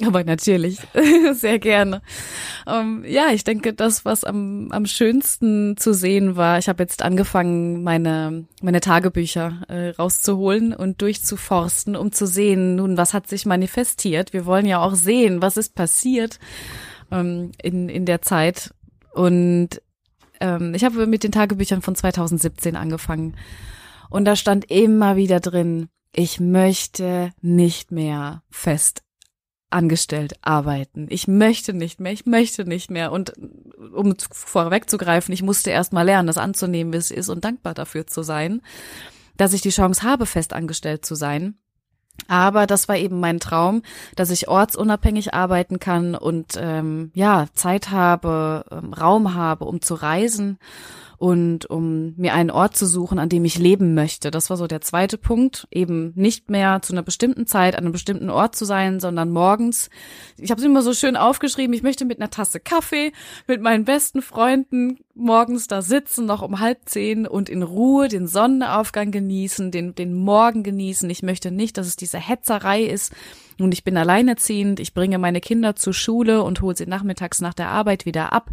Aber 0.06 0.22
natürlich, 0.22 0.78
sehr 1.32 1.58
gerne. 1.58 2.02
Ähm, 2.68 3.04
ja, 3.04 3.30
ich 3.32 3.42
denke, 3.42 3.74
das, 3.74 4.04
was 4.04 4.22
am, 4.22 4.70
am 4.70 4.87
schönsten 4.87 5.76
zu 5.76 5.92
sehen 5.92 6.37
war, 6.37 6.58
ich 6.58 6.68
habe 6.68 6.84
jetzt 6.84 7.02
angefangen, 7.02 7.82
meine, 7.82 8.44
meine 8.62 8.80
Tagebücher 8.80 9.62
äh, 9.66 9.88
rauszuholen 9.90 10.72
und 10.72 11.02
durchzuforsten, 11.02 11.96
um 11.96 12.12
zu 12.12 12.28
sehen, 12.28 12.76
nun, 12.76 12.96
was 12.96 13.12
hat 13.12 13.26
sich 13.26 13.44
manifestiert. 13.44 14.32
Wir 14.32 14.46
wollen 14.46 14.66
ja 14.66 14.80
auch 14.80 14.94
sehen, 14.94 15.42
was 15.42 15.56
ist 15.56 15.74
passiert 15.74 16.38
ähm, 17.11 17.50
in, 17.61 17.88
in 17.88 18.06
der 18.06 18.22
Zeit. 18.22 18.72
Und 19.12 19.82
ähm, 20.40 20.74
ich 20.74 20.84
habe 20.84 21.08
mit 21.08 21.24
den 21.24 21.32
Tagebüchern 21.32 21.82
von 21.82 21.96
2017 21.96 22.76
angefangen. 22.76 23.34
Und 24.11 24.26
da 24.26 24.37
stand 24.37 24.70
immer 24.70 25.16
wieder 25.16 25.40
drin, 25.40 25.88
ich 26.14 26.38
möchte 26.38 27.32
nicht 27.42 27.90
mehr 27.90 28.42
fest 28.48 29.02
angestellt 29.70 30.35
arbeiten. 30.42 31.07
Ich 31.11 31.28
möchte 31.28 31.74
nicht 31.74 32.00
mehr, 32.00 32.12
ich 32.12 32.26
möchte 32.26 32.64
nicht 32.64 32.90
mehr. 32.90 33.12
Und 33.12 33.33
um 33.94 34.14
vorwegzugreifen, 34.18 35.33
ich 35.35 35.42
musste 35.42 35.70
erst 35.70 35.92
mal 35.92 36.02
lernen, 36.02 36.26
das 36.26 36.38
anzunehmen, 36.38 36.92
wie 36.92 36.98
es 36.98 37.11
ist 37.11 37.28
und 37.28 37.44
dankbar 37.44 37.74
dafür 37.74 38.07
zu 38.07 38.22
sein, 38.22 38.62
dass 39.37 39.52
ich 39.52 39.61
die 39.61 39.70
Chance 39.70 40.02
habe, 40.02 40.26
fest 40.26 40.52
angestellt 40.52 41.04
zu 41.04 41.14
sein. 41.14 41.57
Aber 42.26 42.66
das 42.66 42.88
war 42.88 42.96
eben 42.96 43.20
mein 43.20 43.38
Traum, 43.38 43.83
dass 44.16 44.31
ich 44.31 44.48
ortsunabhängig 44.48 45.35
arbeiten 45.35 45.78
kann 45.78 46.14
und 46.16 46.59
ähm, 46.59 47.12
ja 47.14 47.46
Zeit 47.54 47.90
habe, 47.90 48.64
ähm, 48.72 48.92
Raum 48.92 49.35
habe, 49.35 49.66
um 49.66 49.81
zu 49.81 49.94
reisen 49.94 50.59
und 51.18 51.66
um 51.66 52.14
mir 52.16 52.33
einen 52.33 52.52
Ort 52.52 52.76
zu 52.76 52.87
suchen, 52.87 53.18
an 53.18 53.28
dem 53.28 53.44
ich 53.44 53.59
leben 53.59 53.94
möchte. 53.94 54.31
Das 54.31 54.50
war 54.50 54.57
so 54.57 54.68
der 54.68 54.81
zweite 54.81 55.18
Punkt, 55.18 55.66
eben 55.72 56.12
nicht 56.14 56.48
mehr 56.48 56.81
zu 56.81 56.92
einer 56.92 57.02
bestimmten 57.02 57.44
Zeit 57.46 57.74
an 57.74 57.85
einem 57.85 57.92
bestimmten 57.92 58.31
Ort 58.31 58.54
zu 58.54 58.64
sein, 58.64 59.00
sondern 59.00 59.31
morgens. 59.31 59.90
Ich 60.37 60.52
habe 60.52 60.61
es 60.61 60.64
immer 60.64 60.83
so 60.83 60.94
schön 60.94 61.16
aufgeschrieben, 61.16 61.74
ich 61.74 61.83
möchte 61.83 62.04
mit 62.04 62.20
einer 62.20 62.31
Tasse 62.31 62.61
Kaffee 62.61 63.12
mit 63.48 63.61
meinen 63.61 63.85
besten 63.85 64.22
Freunden 64.22 65.00
morgens 65.16 65.66
da 65.66 65.83
sitzen, 65.83 66.24
noch 66.24 66.42
um 66.42 66.61
halb 66.61 66.78
zehn 66.85 67.26
und 67.26 67.48
in 67.48 67.64
Ruhe 67.64 68.07
den 68.07 68.28
Sonnenaufgang 68.28 69.11
genießen, 69.11 69.72
den, 69.72 69.96
den 69.96 70.14
Morgen 70.14 70.62
genießen. 70.62 71.11
Ich 71.11 71.24
möchte 71.24 71.50
nicht, 71.50 71.78
dass 71.78 71.88
es 71.88 71.96
diese 71.96 72.18
Hetzerei 72.18 72.85
ist. 72.85 73.12
Und 73.59 73.72
ich 73.72 73.83
bin 73.83 73.96
alleinerziehend, 73.96 74.78
ich 74.78 74.94
bringe 74.94 75.18
meine 75.18 75.40
Kinder 75.40 75.74
zur 75.74 75.92
Schule 75.92 76.44
und 76.44 76.61
hole 76.61 76.76
sie 76.76 76.87
nachmittags 76.87 77.40
nach 77.40 77.54
der 77.54 77.70
Arbeit 77.70 78.07
wieder 78.07 78.33
ab 78.33 78.52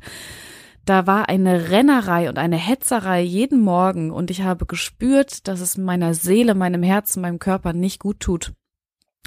da 0.85 1.07
war 1.07 1.29
eine 1.29 1.69
Rennerei 1.69 2.29
und 2.29 2.37
eine 2.37 2.57
Hetzerei 2.57 3.21
jeden 3.21 3.61
Morgen 3.61 4.11
und 4.11 4.29
ich 4.29 4.43
habe 4.43 4.65
gespürt, 4.65 5.47
dass 5.47 5.59
es 5.59 5.77
meiner 5.77 6.13
Seele, 6.13 6.55
meinem 6.55 6.83
Herzen, 6.83 7.21
meinem 7.21 7.39
Körper 7.39 7.73
nicht 7.73 7.99
gut 7.99 8.19
tut. 8.19 8.53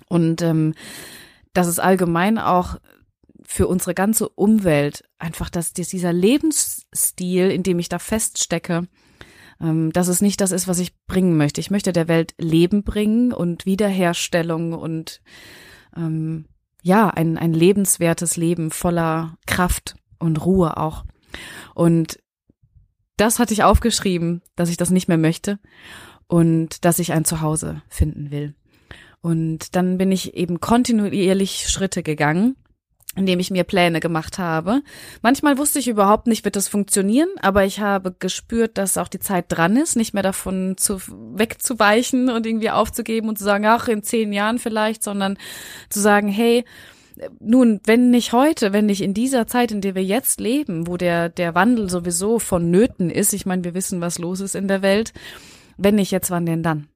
Und 0.09 0.41
ähm, 0.43 0.75
dass 1.53 1.67
es 1.67 1.79
allgemein 1.79 2.39
auch 2.39 2.77
für 3.45 3.67
unsere 3.67 3.95
ganze 3.95 4.29
Umwelt 4.29 5.03
einfach, 5.19 5.51
dass 5.51 5.73
dieser 5.73 6.13
Lebensstil, 6.13 7.51
in 7.51 7.63
dem 7.63 7.79
ich 7.79 7.89
da 7.89 7.99
feststecke, 7.99 8.87
ähm, 9.61 9.93
dass 9.93 10.09
es 10.09 10.21
nicht 10.21 10.41
das 10.41 10.53
ist, 10.53 10.69
was 10.69 10.79
ich 10.79 10.97
bringen 11.07 11.37
möchte. 11.37 11.61
Ich 11.61 11.71
möchte 11.71 11.93
der 11.93 12.09
Welt 12.09 12.35
Leben 12.39 12.85
bringen 12.85 13.33
und 13.33 13.67
Wiederherstellung 13.67 14.75
und 14.75 15.23
ähm, 15.97 16.47
ja, 16.83 17.09
ein, 17.09 17.39
ein 17.39 17.53
lebenswertes 17.53 18.37
Leben 18.37 18.71
voller 18.71 19.37
Kraft 19.47 19.97
und 20.19 20.45
Ruhe 20.45 20.77
auch. 20.77 21.05
Und 21.75 22.19
das 23.17 23.39
hatte 23.39 23.53
ich 23.53 23.65
aufgeschrieben, 23.65 24.43
dass 24.57 24.71
ich 24.71 24.77
das 24.77 24.91
nicht 24.91 25.09
mehr 25.09 25.19
möchte 25.19 25.59
und 26.27 26.85
dass 26.85 26.99
ich 26.99 27.13
ein 27.13 27.25
Zuhause 27.25 27.83
finden 27.89 28.31
will. 28.31 28.55
Und 29.21 29.75
dann 29.75 29.99
bin 29.99 30.13
ich 30.13 30.35
eben 30.35 30.61
kontinuierlich 30.61 31.69
Schritte 31.69 32.03
gegangen, 32.05 32.57
indem 33.17 33.41
ich 33.41 33.51
mir 33.51 33.65
Pläne 33.65 33.99
gemacht 33.99 34.39
habe. 34.39 34.83
Manchmal 35.23 35.59
wusste 35.59 35.81
ich 35.81 35.89
überhaupt 35.89 36.29
nicht, 36.29 36.45
wird 36.45 36.55
das 36.55 36.69
funktionieren, 36.69 37.29
aber 37.41 37.65
ich 37.65 37.81
habe 37.81 38.15
gespürt, 38.17 38.79
dass 38.79 38.97
auch 38.97 39.09
die 39.09 39.19
Zeit 39.19 39.47
dran 39.49 39.77
ist, 39.77 39.97
nicht 39.97 40.15
mehr 40.15 40.23
davon 40.23 40.77
zu, 40.77 41.01
wegzuweichen 41.35 42.31
und 42.31 42.47
irgendwie 42.47 42.71
aufzugeben 42.71 43.29
und 43.29 43.39
zu 43.39 43.45
sagen, 43.45 43.67
ach, 43.67 43.89
in 43.89 44.05
zehn 44.05 44.33
Jahren 44.33 44.61
vielleicht, 44.61 45.03
sondern 45.03 45.37
zu 45.91 45.99
sagen, 46.01 46.29
hey, 46.29 46.65
nun, 47.41 47.81
wenn 47.85 48.11
nicht 48.11 48.33
heute, 48.33 48.73
wenn 48.73 48.87
nicht 48.87 49.03
in 49.03 49.15
dieser 49.15 49.47
Zeit, 49.47 49.73
in 49.73 49.81
der 49.81 49.95
wir 49.95 50.05
jetzt 50.05 50.41
leben, 50.41 50.87
wo 50.87 50.97
der, 50.97 51.29
der 51.29 51.55
Wandel 51.55 51.91
sowieso 51.91 52.39
vonnöten 52.39 53.11
ist, 53.11 53.33
ich 53.33 53.47
meine, 53.47 53.65
wir 53.65 53.75
wissen, 53.75 54.01
was 54.01 54.19
los 54.19 54.41
ist 54.41 54.55
in 54.55 54.69
der 54.69 54.83
Welt, 54.83 55.13
wenn 55.77 55.97
nicht 55.97 56.11
jetzt, 56.11 56.31
wann 56.31 56.47
denn 56.47 56.63
dann? 56.63 56.89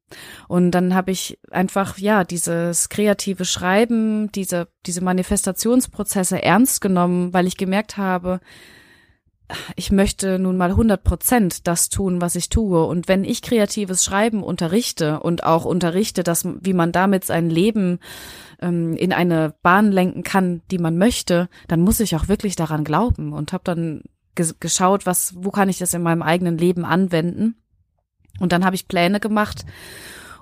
Und 0.49 0.73
dann 0.73 0.95
habe 0.95 1.11
ich 1.11 1.39
einfach, 1.51 1.99
ja, 1.99 2.25
dieses 2.25 2.89
kreative 2.89 3.45
Schreiben, 3.45 4.31
diese, 4.33 4.69
diese 4.85 5.03
Manifestationsprozesse 5.03 6.43
ernst 6.43 6.81
genommen, 6.81 7.33
weil 7.33 7.47
ich 7.47 7.57
gemerkt 7.57 7.97
habe, 7.97 8.41
ich 9.77 9.93
möchte 9.93 10.39
nun 10.39 10.57
mal 10.57 10.71
100 10.71 11.03
Prozent 11.03 11.67
das 11.67 11.89
tun, 11.89 12.21
was 12.21 12.37
ich 12.37 12.49
tue. 12.49 12.85
Und 12.85 13.09
wenn 13.09 13.25
ich 13.25 13.43
kreatives 13.43 14.05
Schreiben 14.05 14.43
unterrichte 14.43 15.21
und 15.21 15.45
auch 15.45 15.65
unterrichte, 15.65 16.23
dass, 16.23 16.47
wie 16.61 16.73
man 16.73 16.93
damit 16.93 17.25
sein 17.25 17.51
Leben 17.51 17.99
ähm, 18.61 18.97
in 18.97 19.13
eine 19.13 19.55
Bahn 19.63 19.93
lenken 19.93 20.23
kann, 20.23 20.63
die 20.71 20.79
man 20.79 20.99
möchte, 20.99 21.49
dann 21.69 21.81
muss 21.81 22.01
ich 22.01 22.17
auch 22.17 22.29
wirklich 22.29 22.57
daran 22.57 22.85
glauben 22.85 23.33
und 23.33 23.53
habe 23.53 23.65
dann 23.65 24.03
geschaut, 24.35 25.05
was, 25.05 25.35
wo 25.37 25.51
kann 25.51 25.69
ich 25.69 25.79
das 25.79 25.93
in 25.93 26.03
meinem 26.03 26.23
eigenen 26.23 26.57
Leben 26.57 26.85
anwenden. 26.85 27.57
Und 28.41 28.53
dann 28.53 28.65
habe 28.65 28.77
ich 28.77 28.89
Pläne 28.89 29.21
gemacht 29.21 29.67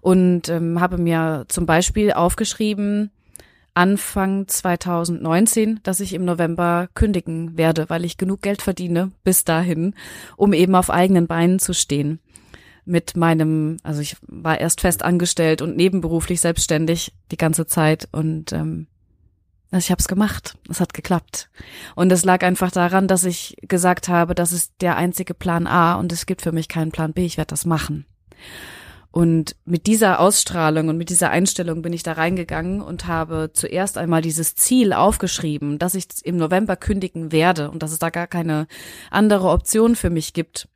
und 0.01 0.49
ähm, 0.49 0.81
habe 0.81 0.96
mir 0.98 1.44
zum 1.48 1.67
Beispiel 1.67 2.13
aufgeschrieben, 2.13 3.11
Anfang 3.75 4.48
2019, 4.48 5.81
dass 5.83 6.00
ich 6.00 6.14
im 6.14 6.25
November 6.25 6.88
kündigen 6.94 7.56
werde, 7.56 7.88
weil 7.88 8.04
ich 8.04 8.18
genug 8.18 8.42
Geld 8.42 8.62
verdiene 8.62 9.12
bis 9.25 9.44
dahin, 9.44 9.94
um 10.37 10.52
eben 10.52 10.75
auf 10.75 10.90
eigenen 10.90 11.27
Beinen 11.27 11.58
zu 11.58 11.73
stehen. 11.73 12.21
Mit 12.85 13.16
meinem, 13.16 13.77
also 13.83 14.00
ich 14.00 14.16
war 14.23 14.60
erst 14.60 14.81
fest 14.81 15.02
angestellt 15.02 15.62
und 15.62 15.77
nebenberuflich 15.77 16.40
selbstständig 16.40 17.12
die 17.31 17.37
ganze 17.37 17.66
Zeit 17.66 18.08
und 18.10 18.52
ähm, 18.52 18.87
also 19.71 19.85
ich 19.85 19.90
habe 19.90 20.00
es 20.00 20.08
gemacht. 20.08 20.56
Es 20.68 20.81
hat 20.81 20.94
geklappt. 20.94 21.48
Und 21.94 22.10
es 22.10 22.25
lag 22.25 22.42
einfach 22.42 22.73
daran, 22.73 23.06
dass 23.06 23.25
ich 23.25 23.56
gesagt 23.62 24.08
habe, 24.08 24.35
das 24.35 24.52
ist 24.52 24.73
der 24.81 24.96
einzige 24.96 25.33
Plan 25.35 25.66
A 25.66 25.94
und 25.94 26.12
es 26.12 26.27
gibt 26.27 26.42
für 26.42 26.52
mich 26.52 26.68
keinen 26.68 26.90
Plan 26.90 27.12
B. 27.12 27.25
Ich 27.25 27.37
werde 27.37 27.50
das 27.50 27.66
machen. 27.66 28.04
Und 29.13 29.56
mit 29.65 29.87
dieser 29.87 30.21
Ausstrahlung 30.21 30.88
und 30.88 30.96
mit 30.96 31.11
dieser 31.11 31.31
Einstellung 31.31 31.83
bin 31.83 31.92
ich 31.92 32.04
da 32.04 32.13
reingegangen 32.13 32.81
und 32.81 33.06
habe 33.08 33.50
zuerst 33.52 33.98
einmal 33.98 34.23
dieses 34.23 34.54
Ziel 34.54 34.92
aufgeschrieben, 34.92 35.79
dass 35.79 35.96
ich 35.96 36.06
im 36.23 36.37
November 36.37 36.77
kündigen 36.77 37.33
werde 37.33 37.71
und 37.71 37.83
dass 37.83 37.90
es 37.90 37.98
da 37.98 38.11
gar 38.11 38.29
keine 38.29 38.69
andere 39.11 39.48
Option 39.48 39.96
für 39.96 40.11
mich 40.11 40.33
gibt. 40.33 40.69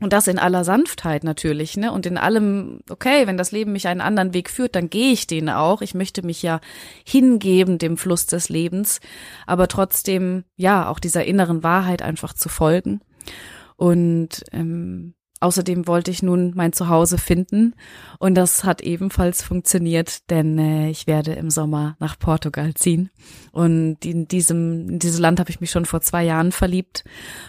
Und 0.00 0.12
das 0.12 0.28
in 0.28 0.38
aller 0.38 0.62
Sanftheit 0.64 1.24
natürlich, 1.24 1.76
ne? 1.76 1.90
Und 1.90 2.06
in 2.06 2.18
allem, 2.18 2.80
okay, 2.88 3.26
wenn 3.26 3.36
das 3.36 3.50
Leben 3.50 3.72
mich 3.72 3.88
einen 3.88 4.00
anderen 4.00 4.32
Weg 4.32 4.48
führt, 4.48 4.76
dann 4.76 4.90
gehe 4.90 5.12
ich 5.12 5.26
den 5.26 5.50
auch. 5.50 5.82
Ich 5.82 5.92
möchte 5.92 6.24
mich 6.24 6.40
ja 6.40 6.60
hingeben 7.04 7.78
dem 7.78 7.96
Fluss 7.96 8.26
des 8.26 8.48
Lebens, 8.48 9.00
aber 9.44 9.66
trotzdem, 9.66 10.44
ja, 10.54 10.88
auch 10.88 11.00
dieser 11.00 11.24
inneren 11.24 11.64
Wahrheit 11.64 12.00
einfach 12.00 12.32
zu 12.32 12.48
folgen. 12.48 13.00
Und 13.74 14.44
ähm, 14.52 15.14
Außerdem 15.40 15.86
wollte 15.86 16.10
ich 16.10 16.22
nun 16.22 16.52
mein 16.56 16.72
Zuhause 16.72 17.16
finden 17.16 17.74
und 18.18 18.34
das 18.34 18.64
hat 18.64 18.80
ebenfalls 18.80 19.42
funktioniert, 19.42 20.28
denn 20.30 20.58
äh, 20.58 20.90
ich 20.90 21.06
werde 21.06 21.34
im 21.34 21.48
Sommer 21.50 21.96
nach 22.00 22.18
Portugal 22.18 22.74
ziehen. 22.74 23.10
Und 23.52 24.04
in 24.04 24.26
diesem 24.26 24.88
in 24.88 24.98
dieses 24.98 25.20
Land 25.20 25.38
habe 25.38 25.50
ich 25.50 25.60
mich 25.60 25.70
schon 25.70 25.86
vor 25.86 26.00
zwei 26.00 26.24
Jahren 26.24 26.50
verliebt 26.50 27.04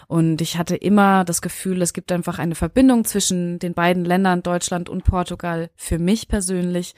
und 0.07 0.39
ich 0.39 0.57
hatte 0.57 0.75
immer 0.75 1.25
das 1.25 1.41
Gefühl, 1.41 1.81
es 1.81 1.93
gibt 1.93 2.11
einfach 2.11 2.37
eine 2.37 2.55
Verbindung 2.55 3.05
zwischen 3.05 3.57
den 3.57 3.73
beiden 3.73 4.05
Ländern 4.05 4.43
Deutschland 4.43 4.87
und 4.87 5.03
Portugal 5.03 5.71
für 5.75 5.97
mich 5.97 6.27
persönlich. 6.27 6.93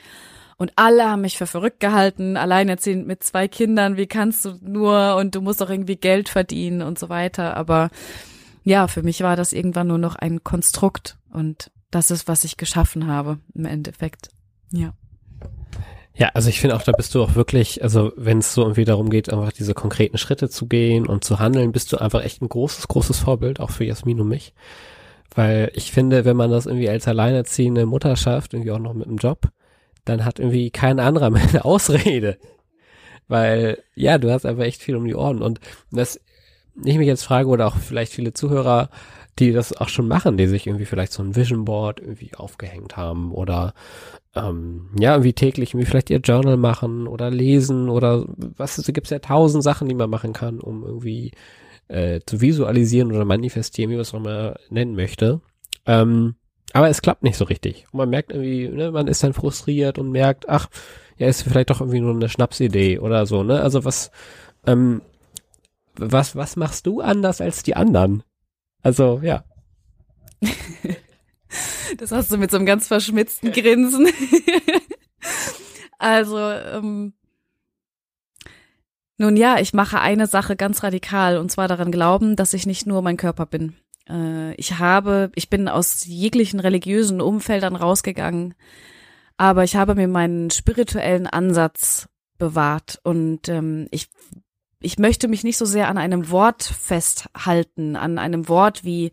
Und 0.57 0.73
alle 0.75 1.09
haben 1.09 1.21
mich 1.21 1.39
für 1.39 1.47
verrückt 1.47 1.79
gehalten, 1.79 2.37
alleinerziehend 2.37 3.07
mit 3.07 3.23
zwei 3.23 3.47
Kindern, 3.47 3.97
wie 3.97 4.05
kannst 4.05 4.45
du 4.45 4.59
nur? 4.61 5.15
Und 5.15 5.33
du 5.33 5.41
musst 5.41 5.59
doch 5.59 5.71
irgendwie 5.71 5.95
Geld 5.95 6.29
verdienen 6.29 6.83
und 6.83 6.99
so 6.99 7.09
weiter, 7.09 7.57
aber 7.57 7.89
ja, 8.63 8.87
für 8.87 9.03
mich 9.03 9.21
war 9.21 9.35
das 9.35 9.53
irgendwann 9.53 9.87
nur 9.87 9.97
noch 9.97 10.15
ein 10.15 10.43
Konstrukt 10.43 11.17
und 11.31 11.71
das 11.89 12.11
ist, 12.11 12.27
was 12.27 12.43
ich 12.43 12.57
geschaffen 12.57 13.07
habe 13.07 13.39
im 13.53 13.65
Endeffekt. 13.65 14.29
Ja. 14.71 14.93
Ja, 16.13 16.29
also 16.33 16.49
ich 16.49 16.59
finde 16.59 16.75
auch, 16.75 16.83
da 16.83 16.91
bist 16.91 17.15
du 17.15 17.23
auch 17.23 17.35
wirklich, 17.35 17.83
also 17.83 18.11
wenn 18.17 18.39
es 18.39 18.53
so 18.53 18.63
irgendwie 18.63 18.85
darum 18.85 19.09
geht, 19.09 19.31
einfach 19.31 19.53
diese 19.53 19.73
konkreten 19.73 20.17
Schritte 20.17 20.49
zu 20.49 20.67
gehen 20.67 21.07
und 21.07 21.23
zu 21.23 21.39
handeln, 21.39 21.71
bist 21.71 21.91
du 21.93 21.97
einfach 21.97 22.23
echt 22.23 22.41
ein 22.41 22.49
großes, 22.49 22.87
großes 22.89 23.19
Vorbild, 23.19 23.59
auch 23.59 23.71
für 23.71 23.85
Jasmin 23.85 24.19
und 24.19 24.27
mich. 24.27 24.53
Weil 25.33 25.71
ich 25.73 25.91
finde, 25.91 26.25
wenn 26.25 26.35
man 26.35 26.51
das 26.51 26.65
irgendwie 26.65 26.89
als 26.89 27.07
alleinerziehende 27.07 27.85
Mutter 27.85 28.15
schafft, 28.17 28.53
irgendwie 28.53 28.71
auch 28.71 28.79
noch 28.79 28.93
mit 28.93 29.07
einem 29.07 29.17
Job, 29.17 29.49
dann 30.03 30.25
hat 30.25 30.39
irgendwie 30.39 30.71
kein 30.71 30.99
anderer 30.99 31.29
mehr 31.29 31.43
eine 31.49 31.65
Ausrede. 31.65 32.37
Weil, 33.27 33.81
ja, 33.95 34.17
du 34.17 34.31
hast 34.31 34.45
einfach 34.45 34.63
echt 34.63 34.81
viel 34.81 34.97
um 34.97 35.05
die 35.05 35.15
Ohren. 35.15 35.41
Und 35.41 35.61
das 35.91 36.19
ich 36.83 36.97
mich 36.97 37.07
jetzt 37.07 37.23
frage, 37.23 37.47
oder 37.47 37.67
auch 37.67 37.77
vielleicht 37.77 38.13
viele 38.13 38.33
Zuhörer, 38.33 38.89
die 39.39 39.51
das 39.53 39.75
auch 39.75 39.89
schon 39.89 40.07
machen, 40.07 40.37
die 40.37 40.47
sich 40.47 40.67
irgendwie 40.67 40.85
vielleicht 40.85 41.13
so 41.13 41.23
ein 41.23 41.35
Vision 41.35 41.65
Board 41.65 41.99
irgendwie 41.99 42.31
aufgehängt 42.35 42.97
haben 42.97 43.31
oder 43.31 43.73
ähm, 44.35 44.89
ja, 44.99 45.13
irgendwie 45.13 45.33
täglich 45.33 45.73
irgendwie 45.73 45.85
vielleicht 45.85 46.09
ihr 46.09 46.19
Journal 46.19 46.57
machen 46.57 47.07
oder 47.07 47.29
lesen 47.29 47.89
oder 47.89 48.25
was 48.37 48.77
es 48.77 48.85
gibt 48.87 49.09
ja 49.09 49.19
tausend 49.19 49.63
Sachen, 49.63 49.87
die 49.87 49.95
man 49.95 50.09
machen 50.09 50.33
kann, 50.33 50.59
um 50.59 50.83
irgendwie 50.83 51.31
äh, 51.87 52.19
zu 52.25 52.41
visualisieren 52.41 53.11
oder 53.11 53.25
manifestieren, 53.25 53.89
wie 53.89 53.95
man 53.95 54.01
es 54.01 54.13
auch 54.13 54.19
mal 54.19 54.59
nennen 54.69 54.95
möchte. 54.95 55.41
Ähm, 55.85 56.35
aber 56.73 56.89
es 56.89 57.01
klappt 57.01 57.23
nicht 57.23 57.37
so 57.37 57.45
richtig. 57.45 57.85
Und 57.91 57.97
man 57.97 58.09
merkt 58.09 58.31
irgendwie, 58.31 58.69
ne, 58.69 58.91
man 58.91 59.07
ist 59.07 59.23
dann 59.23 59.33
frustriert 59.33 59.97
und 59.97 60.11
merkt, 60.11 60.47
ach, 60.47 60.69
ja, 61.17 61.27
ist 61.27 61.43
vielleicht 61.43 61.69
doch 61.69 61.81
irgendwie 61.81 61.99
nur 61.99 62.13
eine 62.13 62.29
Schnapsidee 62.29 62.99
oder 62.99 63.25
so, 63.25 63.43
ne? 63.43 63.61
Also 63.61 63.83
was, 63.83 64.11
ähm, 64.65 65.01
was, 66.01 66.35
was 66.35 66.55
machst 66.55 66.87
du 66.87 67.01
anders 67.01 67.41
als 67.41 67.63
die 67.63 67.75
anderen? 67.75 68.23
Also, 68.81 69.19
ja. 69.23 69.43
das 71.97 72.11
hast 72.11 72.31
du 72.31 72.37
mit 72.37 72.49
so 72.51 72.57
einem 72.57 72.65
ganz 72.65 72.87
verschmitzten 72.87 73.51
Grinsen. 73.51 74.07
also, 75.99 76.39
ähm, 76.39 77.13
nun 79.17 79.37
ja, 79.37 79.59
ich 79.59 79.73
mache 79.73 79.99
eine 79.99 80.25
Sache 80.25 80.55
ganz 80.55 80.81
radikal 80.81 81.37
und 81.37 81.51
zwar 81.51 81.67
daran 81.67 81.91
glauben, 81.91 82.35
dass 82.35 82.55
ich 82.55 82.65
nicht 82.65 82.87
nur 82.87 83.03
mein 83.03 83.17
Körper 83.17 83.45
bin. 83.45 83.75
Äh, 84.09 84.55
ich 84.55 84.79
habe, 84.79 85.31
ich 85.35 85.49
bin 85.49 85.67
aus 85.67 86.05
jeglichen 86.05 86.59
religiösen 86.59 87.21
Umfeldern 87.21 87.75
rausgegangen, 87.75 88.55
aber 89.37 89.63
ich 89.63 89.75
habe 89.75 89.93
mir 89.93 90.07
meinen 90.07 90.49
spirituellen 90.49 91.27
Ansatz 91.27 92.09
bewahrt 92.39 92.99
und 93.03 93.47
ähm, 93.47 93.87
ich 93.91 94.09
ich 94.81 94.97
möchte 94.97 95.27
mich 95.27 95.43
nicht 95.43 95.57
so 95.57 95.65
sehr 95.65 95.87
an 95.87 95.97
einem 95.97 96.29
Wort 96.31 96.63
festhalten, 96.63 97.95
an 97.95 98.17
einem 98.17 98.49
Wort 98.49 98.83
wie 98.83 99.11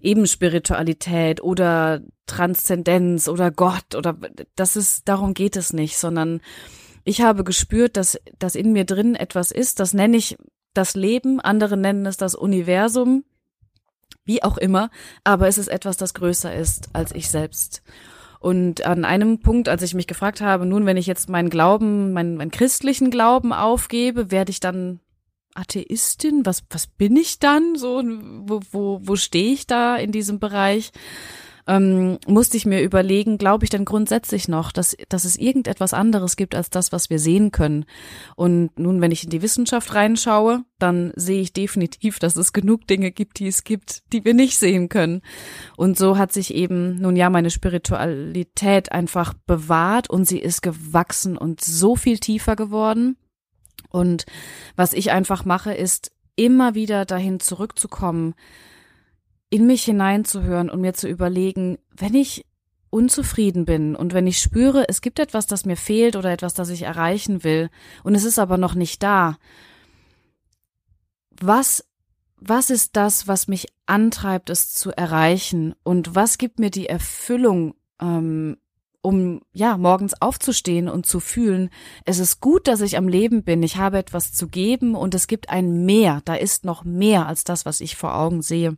eben 0.00 0.26
Spiritualität 0.26 1.42
oder 1.42 2.00
Transzendenz 2.26 3.28
oder 3.28 3.50
Gott 3.50 3.94
oder 3.94 4.16
das 4.54 4.76
ist, 4.76 5.08
darum 5.08 5.34
geht 5.34 5.56
es 5.56 5.72
nicht, 5.72 5.98
sondern 5.98 6.40
ich 7.04 7.22
habe 7.22 7.44
gespürt, 7.44 7.96
dass, 7.96 8.18
dass 8.38 8.54
in 8.54 8.72
mir 8.72 8.84
drin 8.84 9.14
etwas 9.14 9.50
ist, 9.50 9.80
das 9.80 9.94
nenne 9.94 10.16
ich 10.16 10.38
das 10.74 10.94
Leben, 10.94 11.40
andere 11.40 11.76
nennen 11.76 12.06
es 12.06 12.16
das 12.16 12.34
Universum, 12.36 13.24
wie 14.24 14.42
auch 14.42 14.58
immer, 14.58 14.90
aber 15.24 15.48
es 15.48 15.58
ist 15.58 15.68
etwas, 15.68 15.96
das 15.96 16.14
größer 16.14 16.54
ist 16.54 16.90
als 16.92 17.12
ich 17.12 17.28
selbst. 17.28 17.82
Und 18.40 18.86
an 18.86 19.04
einem 19.04 19.40
Punkt, 19.40 19.68
als 19.68 19.82
ich 19.82 19.92
mich 19.92 20.06
gefragt 20.06 20.40
habe, 20.40 20.64
nun, 20.64 20.86
wenn 20.86 20.96
ich 20.96 21.06
jetzt 21.06 21.28
meinen 21.28 21.50
Glauben, 21.50 22.12
meinen, 22.14 22.36
meinen 22.36 22.50
christlichen 22.50 23.10
Glauben 23.10 23.52
aufgebe, 23.52 24.30
werde 24.30 24.50
ich 24.50 24.60
dann 24.60 25.00
Atheistin? 25.54 26.46
Was, 26.46 26.64
was 26.70 26.86
bin 26.86 27.16
ich 27.16 27.38
dann? 27.38 27.76
So, 27.76 28.02
wo, 28.02 28.60
wo, 28.72 29.00
wo 29.02 29.16
stehe 29.16 29.52
ich 29.52 29.66
da 29.66 29.96
in 29.96 30.10
diesem 30.10 30.40
Bereich? 30.40 30.90
Ähm, 31.70 32.18
musste 32.26 32.56
ich 32.56 32.66
mir 32.66 32.82
überlegen, 32.82 33.38
glaube 33.38 33.62
ich 33.62 33.70
denn 33.70 33.84
grundsätzlich 33.84 34.48
noch, 34.48 34.72
dass, 34.72 34.96
dass 35.08 35.24
es 35.24 35.36
irgendetwas 35.36 35.94
anderes 35.94 36.34
gibt 36.34 36.56
als 36.56 36.68
das, 36.68 36.90
was 36.90 37.10
wir 37.10 37.20
sehen 37.20 37.52
können? 37.52 37.84
Und 38.34 38.76
nun, 38.76 39.00
wenn 39.00 39.12
ich 39.12 39.22
in 39.22 39.30
die 39.30 39.40
Wissenschaft 39.40 39.94
reinschaue, 39.94 40.64
dann 40.80 41.12
sehe 41.14 41.40
ich 41.40 41.52
definitiv, 41.52 42.18
dass 42.18 42.34
es 42.34 42.52
genug 42.52 42.88
Dinge 42.88 43.12
gibt, 43.12 43.38
die 43.38 43.46
es 43.46 43.62
gibt, 43.62 44.02
die 44.12 44.24
wir 44.24 44.34
nicht 44.34 44.58
sehen 44.58 44.88
können. 44.88 45.22
Und 45.76 45.96
so 45.96 46.18
hat 46.18 46.32
sich 46.32 46.52
eben 46.52 46.96
nun 46.96 47.14
ja 47.14 47.30
meine 47.30 47.50
Spiritualität 47.50 48.90
einfach 48.90 49.34
bewahrt 49.46 50.10
und 50.10 50.26
sie 50.26 50.40
ist 50.40 50.62
gewachsen 50.62 51.38
und 51.38 51.60
so 51.60 51.94
viel 51.94 52.18
tiefer 52.18 52.56
geworden. 52.56 53.16
Und 53.90 54.26
was 54.74 54.92
ich 54.92 55.12
einfach 55.12 55.44
mache, 55.44 55.72
ist 55.72 56.10
immer 56.34 56.74
wieder 56.74 57.04
dahin 57.04 57.38
zurückzukommen, 57.38 58.34
in 59.50 59.66
mich 59.66 59.84
hineinzuhören 59.84 60.70
und 60.70 60.80
mir 60.80 60.94
zu 60.94 61.08
überlegen, 61.08 61.78
wenn 61.90 62.14
ich 62.14 62.46
unzufrieden 62.88 63.64
bin 63.64 63.94
und 63.94 64.14
wenn 64.14 64.26
ich 64.26 64.38
spüre, 64.38 64.88
es 64.88 65.00
gibt 65.00 65.18
etwas, 65.18 65.46
das 65.46 65.64
mir 65.64 65.76
fehlt 65.76 66.16
oder 66.16 66.32
etwas, 66.32 66.54
das 66.54 66.70
ich 66.70 66.82
erreichen 66.82 67.44
will 67.44 67.68
und 68.02 68.14
es 68.14 68.24
ist 68.24 68.38
aber 68.38 68.58
noch 68.58 68.74
nicht 68.74 69.02
da, 69.02 69.38
was, 71.40 71.84
was 72.36 72.70
ist 72.70 72.96
das, 72.96 73.28
was 73.28 73.48
mich 73.48 73.68
antreibt, 73.86 74.50
es 74.50 74.72
zu 74.72 74.90
erreichen 74.90 75.74
und 75.82 76.14
was 76.14 76.38
gibt 76.38 76.58
mir 76.58 76.70
die 76.70 76.86
Erfüllung, 76.86 77.74
ähm, 78.00 78.56
um 79.02 79.40
ja 79.52 79.78
morgens 79.78 80.20
aufzustehen 80.20 80.88
und 80.88 81.06
zu 81.06 81.20
fühlen, 81.20 81.70
es 82.04 82.18
ist 82.18 82.40
gut, 82.40 82.68
dass 82.68 82.82
ich 82.82 82.96
am 82.96 83.08
Leben 83.08 83.44
bin, 83.44 83.62
ich 83.62 83.76
habe 83.76 83.98
etwas 83.98 84.32
zu 84.32 84.48
geben 84.48 84.94
und 84.94 85.14
es 85.14 85.26
gibt 85.26 85.48
ein 85.48 85.86
Mehr, 85.86 86.20
da 86.24 86.34
ist 86.34 86.64
noch 86.64 86.84
mehr 86.84 87.26
als 87.26 87.44
das, 87.44 87.64
was 87.64 87.80
ich 87.80 87.96
vor 87.96 88.14
Augen 88.14 88.42
sehe. 88.42 88.76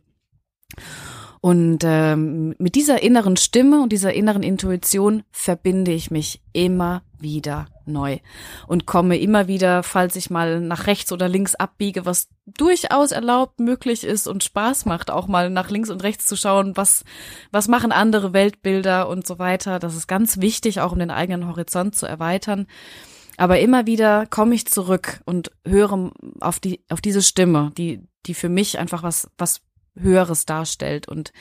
Und 1.45 1.79
ähm, 1.83 2.55
mit 2.57 2.75
dieser 2.75 3.03
inneren 3.03 3.35
Stimme 3.35 3.81
und 3.81 3.91
dieser 3.91 4.13
inneren 4.13 4.43
Intuition 4.43 5.23
verbinde 5.33 5.91
ich 5.91 6.09
mich 6.09 6.41
immer 6.53 7.01
wieder 7.19 7.67
neu 7.85 8.19
und 8.65 8.85
komme 8.85 9.17
immer 9.17 9.49
wieder, 9.49 9.83
falls 9.83 10.15
ich 10.15 10.29
mal 10.29 10.61
nach 10.61 10.87
rechts 10.87 11.11
oder 11.11 11.27
links 11.27 11.53
abbiege, 11.55 12.05
was 12.05 12.29
durchaus 12.45 13.11
erlaubt, 13.11 13.59
möglich 13.59 14.05
ist 14.05 14.25
und 14.25 14.45
Spaß 14.45 14.85
macht, 14.85 15.11
auch 15.11 15.27
mal 15.27 15.49
nach 15.49 15.69
links 15.69 15.89
und 15.89 16.01
rechts 16.03 16.27
zu 16.27 16.37
schauen, 16.37 16.77
was, 16.77 17.03
was 17.51 17.67
machen 17.67 17.91
andere 17.91 18.31
Weltbilder 18.31 19.09
und 19.09 19.27
so 19.27 19.37
weiter. 19.37 19.79
Das 19.79 19.97
ist 19.97 20.07
ganz 20.07 20.39
wichtig, 20.39 20.79
auch 20.79 20.93
um 20.93 20.99
den 20.99 21.11
eigenen 21.11 21.47
Horizont 21.49 21.93
zu 21.93 22.05
erweitern. 22.05 22.67
Aber 23.35 23.59
immer 23.59 23.85
wieder 23.85 24.27
komme 24.27 24.55
ich 24.55 24.67
zurück 24.67 25.21
und 25.25 25.51
höre 25.67 26.11
auf 26.39 26.61
die, 26.61 26.85
auf 26.89 27.01
diese 27.01 27.21
Stimme, 27.21 27.73
die, 27.77 28.07
die 28.27 28.33
für 28.33 28.47
mich 28.47 28.79
einfach 28.79 29.03
was, 29.03 29.29
was 29.37 29.61
Höheres 29.99 30.45
darstellt 30.45 31.07
und 31.07 31.31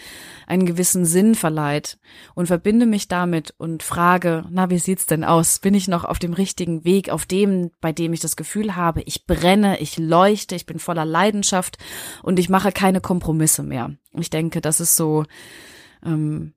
einen 0.47 0.67
gewissen 0.67 1.05
Sinn 1.05 1.35
verleiht 1.35 1.99
und 2.35 2.47
verbinde 2.47 2.87
mich 2.87 3.09
damit 3.09 3.55
und 3.57 3.83
frage, 3.83 4.45
na, 4.51 4.69
wie 4.71 4.79
sieht's 4.79 5.07
denn 5.07 5.25
aus? 5.25 5.59
Bin 5.59 5.75
ich 5.75 5.89
noch 5.89 6.05
auf 6.05 6.19
dem 6.19 6.35
richtigen 6.35 6.85
Weg, 6.85 7.11
auf 7.11 7.25
dem, 7.25 7.71
bei 7.81 7.93
dem 7.93 8.13
ich 8.13 8.21
das 8.21 8.37
Gefühl 8.37 8.77
habe, 8.77 9.03
ich 9.03 9.27
brenne, 9.27 9.81
ich 9.81 9.99
leuchte, 9.99 10.55
ich 10.55 10.67
bin 10.67 10.79
voller 10.79 11.05
Leidenschaft 11.07 11.79
und 12.23 12.39
ich 12.39 12.49
mache 12.49 12.73
keine 12.73 13.01
Kompromisse 13.01 13.63
mehr. 13.63 13.93
Ich 14.13 14.31
denke, 14.31 14.61
das 14.61 14.81
ist 14.81 14.97
so, 14.97 15.25
ähm, 16.05 16.53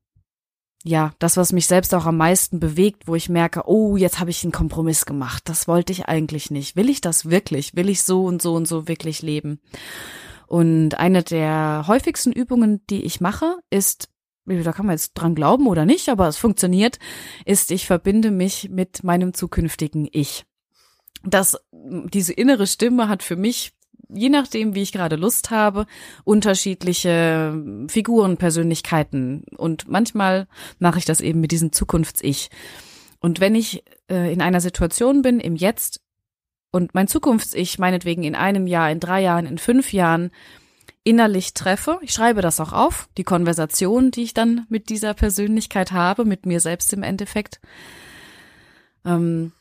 ja, 0.88 1.14
das, 1.18 1.36
was 1.36 1.52
mich 1.52 1.66
selbst 1.66 1.96
auch 1.96 2.06
am 2.06 2.18
meisten 2.18 2.60
bewegt, 2.60 3.08
wo 3.08 3.16
ich 3.16 3.28
merke, 3.28 3.64
oh, 3.66 3.98
jetzt 3.98 4.20
habe 4.20 4.30
ich 4.30 4.44
einen 4.44 4.52
Kompromiss 4.52 5.08
gemacht. 5.08 5.42
Das 5.46 5.68
wollte 5.68 5.92
ich 5.92 6.06
eigentlich 6.06 6.52
nicht. 6.52 6.76
Will 6.76 6.90
ich 6.90 7.02
das 7.02 7.28
wirklich? 7.28 7.76
Will 7.76 7.90
ich 7.90 8.04
so 8.04 8.24
und 8.26 8.40
so 8.40 8.54
und 8.54 8.68
so 8.68 8.88
wirklich 8.88 9.24
leben? 9.24 9.60
Und 10.48 10.96
eine 11.00 11.24
der 11.24 11.86
häufigsten 11.88 12.32
Übungen, 12.32 12.86
die 12.90 13.04
ich 13.04 13.22
mache, 13.22 13.58
ist, 13.70 14.10
da 14.46 14.72
kann 14.72 14.86
man 14.86 14.94
jetzt 14.96 15.14
dran 15.14 15.36
glauben 15.36 15.68
oder 15.68 15.86
nicht, 15.86 16.10
aber 16.10 16.28
es 16.28 16.38
funktioniert, 16.38 17.00
ist, 17.46 17.72
ich 17.72 17.88
verbinde 17.88 18.32
mich 18.32 18.70
mit 18.70 19.04
meinem 19.04 19.34
zukünftigen 19.34 20.08
Ich. 20.12 20.46
Das, 21.24 21.58
diese 21.72 22.34
innere 22.34 22.68
Stimme 22.68 23.10
hat 23.10 23.24
für 23.24 23.36
mich 23.36 23.76
je 24.10 24.30
nachdem, 24.30 24.76
wie 24.76 24.82
ich 24.82 24.92
gerade 24.92 25.16
Lust 25.16 25.52
habe, 25.52 25.86
unterschiedliche 26.24 27.60
Figuren, 27.88 28.38
Persönlichkeiten. 28.38 29.46
Und 29.58 29.88
manchmal 29.88 30.48
mache 30.80 31.00
ich 31.00 31.06
das 31.06 31.22
eben 31.22 31.42
mit 31.42 31.52
diesem 31.52 31.72
Zukunfts-Ich. 31.72 32.50
Und 33.20 33.40
wenn 33.40 33.56
ich 33.56 33.84
äh, 34.10 34.32
in 34.32 34.42
einer 34.42 34.62
Situation 34.62 35.22
bin, 35.22 35.40
im 35.40 35.56
Jetzt, 35.56 36.02
und 36.76 36.94
mein 36.94 37.08
Zukunfts-Ich 37.08 37.80
meinetwegen 37.80 38.24
in 38.24 38.36
einem 38.36 38.68
Jahr, 38.68 38.92
in 38.92 39.00
drei 39.00 39.22
Jahren, 39.22 39.46
in 39.46 39.58
fünf 39.58 39.94
Jahren 39.94 40.30
innerlich 41.06 41.54
treffe, 41.54 42.00
ich 42.02 42.12
schreibe 42.12 42.42
das 42.42 42.60
auch 42.60 42.74
auf, 42.74 43.08
die 43.18 43.24
Konversation, 43.24 44.12
die 44.12 44.24
ich 44.24 44.34
dann 44.34 44.66
mit 44.68 44.90
dieser 44.90 45.14
Persönlichkeit 45.14 45.94
habe, 45.94 46.26
mit 46.26 46.46
mir 46.46 46.60
selbst 46.60 46.92
im 46.92 47.02
Endeffekt. 47.02 47.62
Ähm, 49.06 49.54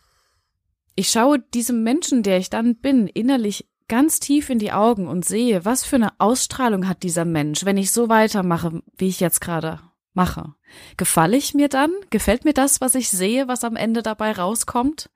ich 0.96 1.08
schaue 1.08 1.38
diesem 1.38 1.84
Menschen, 1.84 2.24
der 2.24 2.38
ich 2.38 2.50
dann 2.50 2.74
bin, 2.74 3.06
innerlich 3.06 3.68
ganz 3.86 4.18
tief 4.18 4.50
in 4.50 4.58
die 4.58 4.72
Augen 4.72 5.06
und 5.06 5.24
sehe, 5.24 5.64
was 5.64 5.84
für 5.84 5.96
eine 5.96 6.18
Ausstrahlung 6.18 6.88
hat 6.88 7.04
dieser 7.04 7.24
Mensch, 7.24 7.64
wenn 7.64 7.76
ich 7.76 7.92
so 7.92 8.08
weitermache, 8.08 8.82
wie 8.96 9.06
ich 9.06 9.20
jetzt 9.20 9.40
gerade 9.40 9.78
mache. 10.14 10.54
Gefalle 10.96 11.36
ich 11.36 11.54
mir 11.54 11.68
dann? 11.68 11.92
Gefällt 12.10 12.44
mir 12.44 12.54
das, 12.54 12.80
was 12.80 12.96
ich 12.96 13.08
sehe, 13.08 13.46
was 13.46 13.62
am 13.62 13.76
Ende 13.76 14.02
dabei 14.02 14.32
rauskommt? 14.32 15.10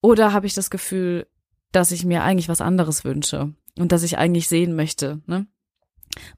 Oder 0.00 0.32
habe 0.32 0.46
ich 0.46 0.54
das 0.54 0.70
Gefühl, 0.70 1.26
dass 1.72 1.92
ich 1.92 2.04
mir 2.04 2.22
eigentlich 2.22 2.48
was 2.48 2.60
anderes 2.60 3.04
wünsche 3.04 3.52
und 3.78 3.92
dass 3.92 4.02
ich 4.02 4.18
eigentlich 4.18 4.48
sehen 4.48 4.74
möchte, 4.74 5.20
ne? 5.26 5.46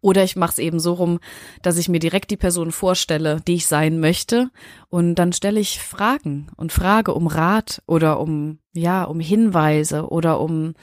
Oder 0.01 0.25
ich 0.25 0.37
mache 0.37 0.53
es 0.53 0.59
eben 0.59 0.81
so 0.81 0.95
rum, 0.95 1.21
dass 1.63 1.79
ich 1.79 1.89
mir 1.89 2.01
direkt 2.01 2.31
die 2.31 2.37
Person 2.37 2.73
vorstelle, 2.73 3.41
die 3.47 3.55
ich 3.55 3.67
sein 3.67 4.01
möchte, 4.01 4.51
und 4.89 5.15
dann 5.15 5.33
stelle 5.33 5.61
ich 5.61 5.81
Fragen 5.81 6.49
und 6.57 6.73
frage 6.73 7.15
um 7.15 7.27
Rat 7.27 7.83
oder 7.87 8.21
um 8.21 8.59
ja 8.73 9.05
um 9.05 9.21
Hinweise 9.21 10.09
oder 10.09 10.41
um 10.41 10.75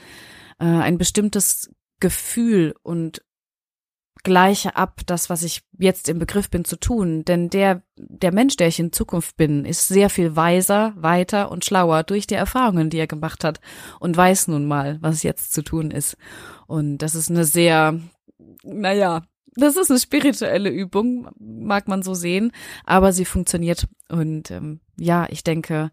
äh, 0.58 0.64
ein 0.64 0.98
bestimmtes 0.98 1.70
Gefühl 2.00 2.74
und 2.82 3.22
gleiche 4.24 4.76
ab 4.76 5.00
das, 5.06 5.30
was 5.30 5.42
ich 5.42 5.62
jetzt 5.78 6.08
im 6.08 6.18
Begriff 6.18 6.50
bin 6.50 6.64
zu 6.64 6.76
tun. 6.76 7.24
Denn 7.24 7.50
der, 7.50 7.82
der 7.96 8.32
Mensch, 8.32 8.56
der 8.56 8.68
ich 8.68 8.78
in 8.78 8.92
Zukunft 8.92 9.36
bin, 9.36 9.64
ist 9.64 9.88
sehr 9.88 10.10
viel 10.10 10.36
weiser, 10.36 10.92
weiter 10.96 11.50
und 11.50 11.64
schlauer 11.64 12.02
durch 12.02 12.26
die 12.26 12.34
Erfahrungen, 12.34 12.90
die 12.90 12.98
er 12.98 13.06
gemacht 13.06 13.44
hat 13.44 13.60
und 14.00 14.16
weiß 14.16 14.48
nun 14.48 14.66
mal, 14.66 14.98
was 15.00 15.22
jetzt 15.22 15.52
zu 15.52 15.62
tun 15.62 15.90
ist. 15.90 16.16
Und 16.66 16.98
das 16.98 17.14
ist 17.14 17.30
eine 17.30 17.44
sehr, 17.44 17.98
naja, 18.62 19.22
das 19.54 19.76
ist 19.76 19.90
eine 19.90 19.98
spirituelle 19.98 20.70
Übung, 20.70 21.28
mag 21.38 21.88
man 21.88 22.02
so 22.02 22.14
sehen, 22.14 22.52
aber 22.84 23.12
sie 23.12 23.24
funktioniert. 23.24 23.88
Und 24.08 24.50
ähm, 24.50 24.80
ja, 24.98 25.26
ich 25.30 25.42
denke, 25.42 25.90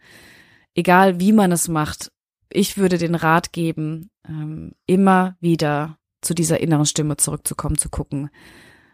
egal 0.76 1.19
wie 1.19 1.32
man 1.32 1.51
es 1.51 1.67
macht, 1.67 2.11
ich 2.49 2.78
würde 2.78 2.97
den 2.97 3.15
Rat 3.15 3.51
geben, 3.53 4.11
ähm, 4.28 4.73
immer 4.86 5.36
wieder 5.39 5.97
zu 6.26 6.34
dieser 6.34 6.59
inneren 6.59 6.86
Stimme 6.86 7.17
zurückzukommen, 7.17 7.78
zu 7.78 7.89
gucken, 7.89 8.30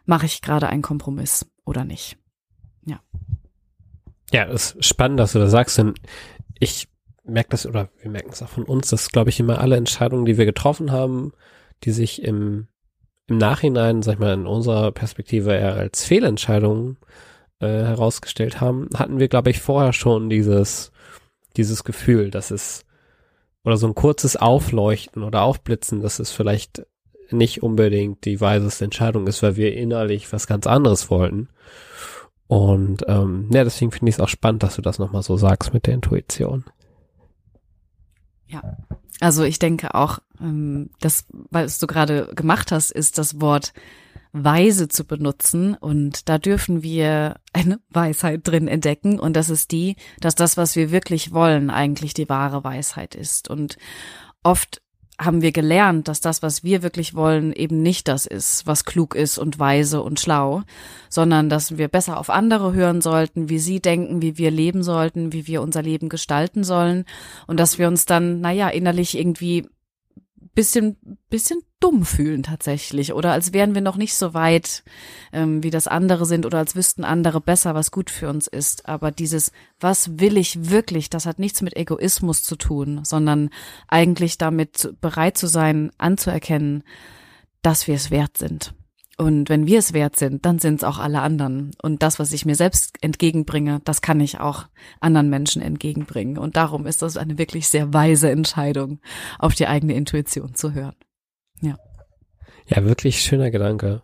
mache 0.05 0.25
ich 0.25 0.41
gerade 0.41 0.67
einen 0.67 0.81
Kompromiss 0.81 1.45
oder 1.65 1.83
nicht. 1.83 2.17
Ja. 2.85 2.99
Ja, 4.31 4.43
ist 4.43 4.83
spannend, 4.83 5.19
dass 5.19 5.33
du 5.33 5.39
das 5.39 5.51
sagst, 5.51 5.77
denn 5.77 5.93
ich 6.59 6.87
merke 7.23 7.49
das, 7.49 7.65
oder 7.65 7.89
wir 8.01 8.11
merken 8.11 8.31
es 8.31 8.41
auch 8.41 8.49
von 8.49 8.63
uns, 8.63 8.89
dass, 8.89 9.09
glaube 9.09 9.29
ich, 9.29 9.39
immer 9.39 9.59
alle 9.59 9.77
Entscheidungen, 9.77 10.25
die 10.25 10.37
wir 10.37 10.45
getroffen 10.45 10.91
haben, 10.91 11.31
die 11.83 11.91
sich 11.91 12.23
im, 12.23 12.67
im 13.27 13.37
Nachhinein, 13.37 14.01
sag 14.01 14.13
ich 14.13 14.19
mal, 14.19 14.33
in 14.33 14.47
unserer 14.47 14.91
Perspektive 14.91 15.53
eher 15.53 15.75
als 15.75 16.03
Fehlentscheidungen 16.03 16.97
äh, 17.59 17.67
herausgestellt 17.67 18.61
haben, 18.61 18.89
hatten 18.95 19.19
wir, 19.19 19.27
glaube 19.27 19.49
ich, 19.49 19.59
vorher 19.59 19.93
schon 19.93 20.29
dieses, 20.29 20.91
dieses 21.57 21.83
Gefühl, 21.83 22.31
dass 22.31 22.51
es 22.51 22.85
oder 23.63 23.77
so 23.77 23.87
ein 23.87 23.95
kurzes 23.95 24.35
Aufleuchten 24.35 25.23
oder 25.23 25.43
Aufblitzen, 25.43 26.01
dass 26.01 26.19
es 26.19 26.31
vielleicht 26.31 26.83
nicht 27.33 27.63
unbedingt 27.63 28.25
die 28.25 28.39
weiseste 28.41 28.85
Entscheidung 28.85 29.27
ist, 29.27 29.41
weil 29.43 29.55
wir 29.55 29.75
innerlich 29.75 30.31
was 30.31 30.47
ganz 30.47 30.67
anderes 30.67 31.09
wollten. 31.09 31.49
Und 32.47 33.03
ähm, 33.07 33.49
ja, 33.51 33.63
deswegen 33.63 33.91
finde 33.91 34.09
ich 34.09 34.15
es 34.15 34.19
auch 34.19 34.27
spannend, 34.27 34.63
dass 34.63 34.75
du 34.75 34.81
das 34.81 34.99
nochmal 34.99 35.23
so 35.23 35.37
sagst 35.37 35.73
mit 35.73 35.87
der 35.87 35.93
Intuition. 35.93 36.65
Ja, 38.47 38.77
also 39.21 39.43
ich 39.43 39.59
denke 39.59 39.95
auch, 39.95 40.19
ähm, 40.41 40.89
das, 40.99 41.25
was 41.49 41.79
du 41.79 41.87
gerade 41.87 42.27
gemacht 42.35 42.71
hast, 42.71 42.91
ist 42.91 43.17
das 43.17 43.39
Wort 43.39 43.71
weise 44.33 44.87
zu 44.87 45.05
benutzen. 45.05 45.75
Und 45.75 46.27
da 46.27 46.37
dürfen 46.37 46.83
wir 46.83 47.35
eine 47.53 47.79
Weisheit 47.89 48.41
drin 48.43 48.67
entdecken. 48.67 49.19
Und 49.19 49.35
das 49.35 49.49
ist 49.49 49.71
die, 49.71 49.95
dass 50.19 50.35
das, 50.35 50.57
was 50.57 50.75
wir 50.75 50.91
wirklich 50.91 51.31
wollen, 51.31 51.69
eigentlich 51.69 52.13
die 52.13 52.29
wahre 52.29 52.63
Weisheit 52.63 53.15
ist. 53.15 53.49
Und 53.49 53.77
oft 54.43 54.81
haben 55.23 55.41
wir 55.41 55.51
gelernt, 55.51 56.07
dass 56.07 56.19
das, 56.19 56.41
was 56.41 56.63
wir 56.63 56.83
wirklich 56.83 57.13
wollen, 57.13 57.53
eben 57.53 57.81
nicht 57.81 58.07
das 58.07 58.25
ist, 58.25 58.65
was 58.65 58.85
klug 58.85 59.15
ist 59.15 59.37
und 59.37 59.59
weise 59.59 60.01
und 60.01 60.19
schlau, 60.19 60.63
sondern 61.09 61.47
dass 61.47 61.77
wir 61.77 61.87
besser 61.87 62.17
auf 62.17 62.29
andere 62.29 62.73
hören 62.73 63.01
sollten, 63.01 63.47
wie 63.47 63.59
sie 63.59 63.79
denken, 63.79 64.21
wie 64.21 64.37
wir 64.37 64.49
leben 64.49 64.83
sollten, 64.83 65.31
wie 65.31 65.45
wir 65.47 65.61
unser 65.61 65.83
Leben 65.83 66.09
gestalten 66.09 66.63
sollen. 66.63 67.05
Und 67.45 67.59
dass 67.59 67.77
wir 67.77 67.87
uns 67.87 68.05
dann, 68.05 68.41
naja, 68.41 68.69
innerlich 68.69 69.17
irgendwie 69.17 69.67
bisschen, 70.55 70.97
bisschen 71.29 71.61
dumm 71.81 72.05
fühlen 72.05 72.43
tatsächlich 72.43 73.13
oder 73.13 73.33
als 73.33 73.51
wären 73.51 73.73
wir 73.73 73.81
noch 73.81 73.97
nicht 73.97 74.15
so 74.15 74.33
weit, 74.33 74.83
ähm, 75.33 75.63
wie 75.63 75.71
das 75.71 75.87
andere 75.87 76.25
sind 76.25 76.45
oder 76.45 76.59
als 76.59 76.75
wüssten 76.75 77.03
andere 77.03 77.41
besser, 77.41 77.75
was 77.75 77.91
gut 77.91 78.09
für 78.09 78.29
uns 78.29 78.47
ist. 78.47 78.87
Aber 78.87 79.11
dieses, 79.11 79.51
was 79.79 80.19
will 80.19 80.37
ich 80.37 80.69
wirklich, 80.69 81.09
das 81.09 81.25
hat 81.25 81.39
nichts 81.39 81.61
mit 81.61 81.75
Egoismus 81.75 82.43
zu 82.43 82.55
tun, 82.55 83.01
sondern 83.03 83.49
eigentlich 83.87 84.37
damit 84.37 84.95
bereit 85.01 85.37
zu 85.37 85.47
sein, 85.47 85.91
anzuerkennen, 85.97 86.83
dass 87.61 87.87
wir 87.87 87.95
es 87.95 88.11
wert 88.11 88.37
sind. 88.37 88.73
Und 89.17 89.49
wenn 89.49 89.67
wir 89.67 89.77
es 89.77 89.93
wert 89.93 90.15
sind, 90.15 90.45
dann 90.45 90.57
sind 90.57 90.77
es 90.77 90.83
auch 90.83 90.97
alle 90.97 91.21
anderen. 91.21 91.71
Und 91.83 92.01
das, 92.01 92.17
was 92.17 92.31
ich 92.31 92.45
mir 92.45 92.55
selbst 92.55 92.97
entgegenbringe, 93.01 93.79
das 93.83 94.01
kann 94.01 94.19
ich 94.19 94.39
auch 94.39 94.65
anderen 94.99 95.29
Menschen 95.29 95.61
entgegenbringen. 95.61 96.39
Und 96.39 96.55
darum 96.55 96.87
ist 96.87 97.03
das 97.03 97.17
eine 97.17 97.37
wirklich 97.37 97.67
sehr 97.67 97.93
weise 97.93 98.31
Entscheidung, 98.31 98.99
auf 99.37 99.53
die 99.53 99.67
eigene 99.67 99.93
Intuition 99.93 100.55
zu 100.55 100.73
hören. 100.73 100.95
Ja. 101.61 101.77
Ja, 102.67 102.85
wirklich 102.85 103.21
schöner 103.21 103.51
Gedanke. 103.51 104.01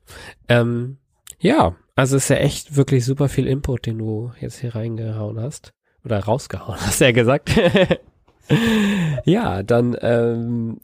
Ähm, 0.48 0.98
ja, 1.40 1.76
also 1.96 2.18
ist 2.18 2.30
ja 2.30 2.38
echt 2.38 2.76
wirklich 2.76 3.06
super 3.06 3.30
viel 3.30 3.48
Input, 3.48 3.86
den 3.86 3.98
du 3.98 4.32
jetzt 4.40 4.60
hier 4.60 4.76
reingehauen 4.76 5.40
hast. 5.40 5.74
Oder 6.04 6.20
rausgehauen, 6.20 6.80
hast 6.80 7.02
du 7.02 7.06
ja 7.06 7.12
gesagt. 7.12 7.52
ja, 9.26 9.64
dann 9.64 9.98
ähm, 10.02 10.80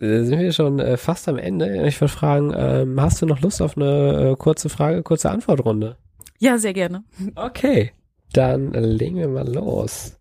äh, 0.00 0.24
sind 0.24 0.40
wir 0.40 0.52
schon 0.52 0.78
äh, 0.78 0.96
fast 0.96 1.28
am 1.28 1.38
Ende. 1.38 1.86
Ich 1.86 2.00
würde 2.00 2.12
fragen, 2.12 2.52
ähm, 2.56 3.00
hast 3.00 3.22
du 3.22 3.26
noch 3.26 3.40
Lust 3.40 3.62
auf 3.62 3.76
eine 3.76 4.32
äh, 4.32 4.36
kurze 4.36 4.68
Frage, 4.68 5.02
kurze 5.02 5.30
Antwortrunde? 5.30 5.96
Ja, 6.38 6.58
sehr 6.58 6.72
gerne. 6.72 7.04
Okay, 7.36 7.92
dann 8.32 8.72
legen 8.72 9.18
wir 9.18 9.28
mal 9.28 9.48
los. 9.48 10.18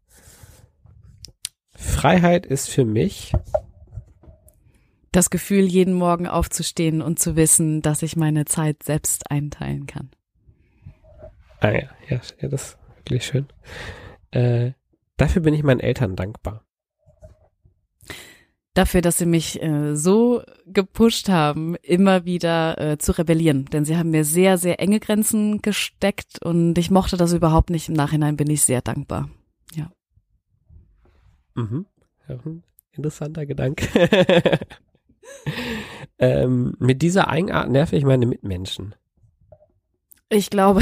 Freiheit 1.73 2.45
ist 2.45 2.69
für 2.69 2.85
mich 2.85 3.33
das 5.11 5.29
Gefühl, 5.29 5.65
jeden 5.65 5.93
Morgen 5.93 6.27
aufzustehen 6.27 7.01
und 7.01 7.19
zu 7.19 7.35
wissen, 7.35 7.81
dass 7.81 8.01
ich 8.01 8.15
meine 8.15 8.45
Zeit 8.45 8.83
selbst 8.83 9.29
einteilen 9.29 9.85
kann. 9.85 10.09
Ah 11.59 11.71
ja, 11.71 11.89
ja, 12.09 12.21
ja 12.41 12.47
das 12.47 12.63
ist 12.63 12.77
wirklich 12.95 13.25
schön. 13.25 13.47
Äh, 14.31 14.71
dafür 15.17 15.41
bin 15.41 15.53
ich 15.53 15.63
meinen 15.63 15.79
Eltern 15.79 16.15
dankbar 16.15 16.65
dafür, 18.73 19.01
dass 19.01 19.17
sie 19.17 19.25
mich 19.25 19.61
äh, 19.61 19.95
so 19.95 20.43
gepusht 20.65 21.29
haben, 21.29 21.75
immer 21.81 22.25
wieder 22.25 22.79
äh, 22.79 22.97
zu 22.97 23.17
rebellieren. 23.17 23.65
Denn 23.65 23.85
sie 23.85 23.97
haben 23.97 24.11
mir 24.11 24.23
sehr, 24.23 24.57
sehr 24.57 24.79
enge 24.79 24.99
Grenzen 24.99 25.61
gesteckt 25.61 26.43
und 26.43 26.77
ich 26.77 26.91
mochte 26.91 27.17
das 27.17 27.33
überhaupt 27.33 27.69
nicht. 27.69 27.89
Im 27.89 27.95
Nachhinein 27.95 28.37
bin 28.37 28.49
ich 28.49 28.61
sehr 28.61 28.81
dankbar. 28.81 29.29
Ja. 29.75 29.91
Mhm. 31.55 31.85
Ja, 32.27 32.37
interessanter 32.93 33.45
Gedanke. 33.45 33.87
ähm, 36.19 36.75
mit 36.79 37.01
dieser 37.01 37.27
Eigenart 37.29 37.69
nerve 37.69 37.95
ich 37.95 38.03
meine 38.03 38.25
Mitmenschen. 38.25 38.95
Ich 40.29 40.49
glaube, 40.49 40.81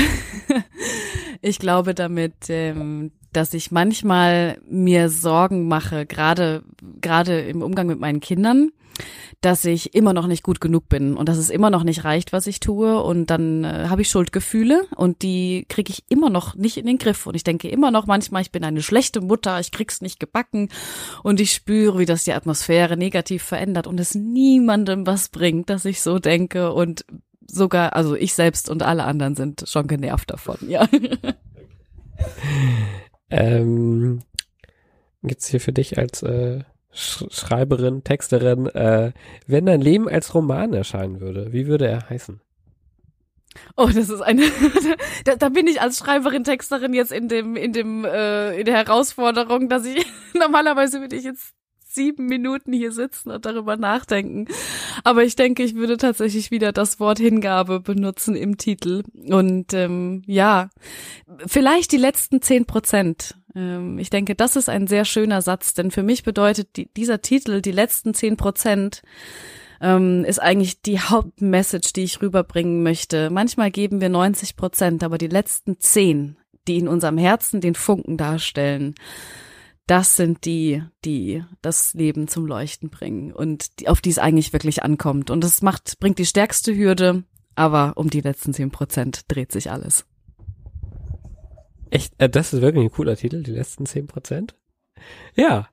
ich 1.42 1.60
glaube 1.60 1.96
damit, 1.96 2.50
ähm, 2.50 3.12
dass 3.34 3.54
ich 3.54 3.72
manchmal 3.72 4.60
mir 4.68 5.10
Sorgen 5.10 5.68
mache, 5.68 6.06
gerade 6.06 6.64
gerade 7.02 7.42
im 7.42 7.62
Umgang 7.62 7.88
mit 7.88 8.00
meinen 8.00 8.20
Kindern, 8.20 8.72
dass 9.42 9.66
ich 9.66 9.96
immer 9.96 10.14
noch 10.14 10.28
nicht 10.28 10.44
gut 10.44 10.62
genug 10.62 10.90
bin 10.90 11.16
und 11.16 11.30
dass 11.30 11.38
es 11.38 11.50
immer 11.50 11.70
noch 11.70 11.84
nicht 11.84 12.04
reicht, 12.04 12.34
was 12.34 12.48
ich 12.48 12.60
tue. 12.60 13.02
Und 13.02 13.28
dann 13.28 13.64
äh, 13.64 13.88
habe 13.90 14.02
ich 14.02 14.10
Schuldgefühle 14.10 14.86
und 14.96 15.22
die 15.22 15.66
kriege 15.70 15.92
ich 15.92 16.04
immer 16.10 16.30
noch 16.30 16.56
nicht 16.56 16.78
in 16.78 16.86
den 16.86 16.98
Griff. 16.98 17.28
Und 17.28 17.36
ich 17.36 17.44
denke 17.44 17.70
immer 17.70 17.92
noch 17.92 18.06
manchmal, 18.08 18.42
ich 18.42 18.52
bin 18.52 18.64
eine 18.64 18.82
schlechte 18.82 19.22
Mutter, 19.22 19.60
ich 19.60 19.72
krieg's 19.72 20.02
nicht 20.02 20.20
gebacken. 20.20 20.70
Und 21.24 21.40
ich 21.40 21.54
spüre, 21.54 22.00
wie 22.00 22.06
das 22.06 22.24
die 22.24 22.34
Atmosphäre 22.34 22.98
negativ 22.98 23.44
verändert 23.44 23.88
und 23.88 24.00
es 24.00 24.16
niemandem 24.16 25.06
was 25.08 25.30
bringt, 25.30 25.70
dass 25.70 25.86
ich 25.86 26.02
so 26.02 26.20
denke. 26.20 26.74
Und 26.74 27.06
sogar 27.48 27.96
also 27.96 28.16
ich 28.16 28.34
selbst 28.34 28.70
und 28.70 28.84
alle 28.84 29.04
anderen 29.04 29.36
sind 29.36 29.66
schon 29.68 29.88
genervt 29.88 30.32
davon, 30.32 30.58
ja. 30.68 30.88
Ähm, 33.30 34.22
gibt's 35.24 35.48
hier 35.48 35.62
für 35.62 35.74
dich 35.74 35.98
als 35.98 36.24
äh, 36.24 36.64
Sch 36.92 37.26
Schreiberin, 37.30 38.04
Texterin, 38.04 38.68
äh, 38.68 39.12
wenn 39.48 39.66
dein 39.66 39.82
Leben 39.82 40.10
als 40.10 40.34
Roman 40.34 40.74
erscheinen 40.74 41.20
würde, 41.22 41.54
wie 41.54 41.68
würde 41.68 41.88
er 41.88 42.10
heißen? 42.10 42.42
Oh, 43.76 43.88
das 43.88 44.10
ist 44.10 44.22
eine. 44.22 44.44
da, 45.26 45.36
da 45.36 45.50
bin 45.50 45.68
ich 45.68 45.82
als 45.82 46.00
Schreiberin, 46.00 46.44
Texterin 46.44 46.94
jetzt 46.94 47.12
in 47.12 47.28
dem, 47.28 47.56
in 47.56 47.74
dem, 47.74 48.06
äh, 48.06 48.60
in 48.60 48.66
der 48.66 48.76
Herausforderung, 48.76 49.70
dass 49.70 49.86
ich 49.86 50.06
normalerweise 50.34 51.02
würde 51.02 51.16
ich 51.16 51.24
jetzt 51.24 51.54
sieben 51.92 52.28
Minuten 52.28 52.72
hier 52.72 52.92
sitzen 52.92 53.32
und 53.32 53.46
darüber 53.46 53.76
nachdenken. 53.76 54.48
Aber 55.04 55.24
ich 55.24 55.36
denke, 55.36 55.64
ich 55.64 55.76
würde 55.76 55.98
tatsächlich 55.98 56.52
wieder 56.52 56.72
das 56.72 57.00
Wort 57.00 57.18
Hingabe 57.18 57.80
benutzen 57.80 58.36
im 58.36 58.58
Titel. 58.58 59.04
Und 59.28 59.74
ähm, 59.74 60.22
ja, 60.28 60.70
vielleicht 61.48 61.92
die 61.92 61.98
letzten 61.98 62.42
zehn 62.42 62.66
Prozent. 62.66 63.39
Ähm, 63.56 63.98
ich 64.00 64.10
denke, 64.10 64.36
das 64.36 64.56
ist 64.56 64.70
ein 64.70 64.88
sehr 64.88 65.06
schöner 65.06 65.42
Satz, 65.42 65.74
denn 65.74 65.92
für 65.92 66.04
mich 66.04 66.24
bedeutet 66.24 66.76
die, 66.76 66.92
dieser 66.94 67.22
Titel, 67.22 67.62
die 67.62 67.72
letzten 67.72 68.14
zehn 68.14 68.38
Prozent, 68.38 69.02
ähm, 69.82 70.26
ist 70.26 70.40
eigentlich 70.40 70.82
die 70.82 71.00
Hauptmessage, 71.00 71.94
die 71.96 72.04
ich 72.04 72.22
rüberbringen 72.22 72.84
möchte. 72.84 73.30
Manchmal 73.30 73.72
geben 73.72 74.02
wir 74.02 74.10
90 74.10 74.56
Prozent, 74.56 75.04
aber 75.04 75.18
die 75.18 75.28
letzten 75.28 75.80
zehn, 75.80 76.38
die 76.68 76.78
in 76.78 76.88
unserem 76.88 77.18
Herzen 77.18 77.62
den 77.62 77.76
Funken 77.76 78.18
darstellen, 78.18 78.96
das 79.88 80.16
sind 80.16 80.46
die, 80.46 80.84
die 81.04 81.44
das 81.64 81.96
Leben 81.96 82.28
zum 82.28 82.46
Leuchten 82.46 82.92
bringen 82.92 83.32
und 83.32 83.80
die, 83.80 83.88
auf 83.88 84.02
die 84.02 84.12
es 84.12 84.20
eigentlich 84.20 84.54
wirklich 84.54 84.84
ankommt. 84.84 85.32
Und 85.32 85.44
das 85.44 85.64
macht, 85.64 86.00
bringt 86.00 86.20
die 86.20 86.28
stärkste 86.28 86.76
Hürde, 86.76 87.24
aber 87.56 87.94
um 87.96 88.10
die 88.10 88.22
letzten 88.22 88.54
zehn 88.54 88.70
Prozent 88.70 89.24
dreht 89.30 89.52
sich 89.52 89.72
alles. 89.72 90.06
Echt, 91.90 92.14
äh, 92.18 92.30
das 92.30 92.54
ist 92.54 92.62
wirklich 92.62 92.86
ein 92.86 92.92
cooler 92.92 93.16
Titel, 93.16 93.44
die 93.44 93.52
letzten 93.52 93.86
zehn 93.86 94.08
Prozent. 94.08 94.56
Ja. 95.36 95.68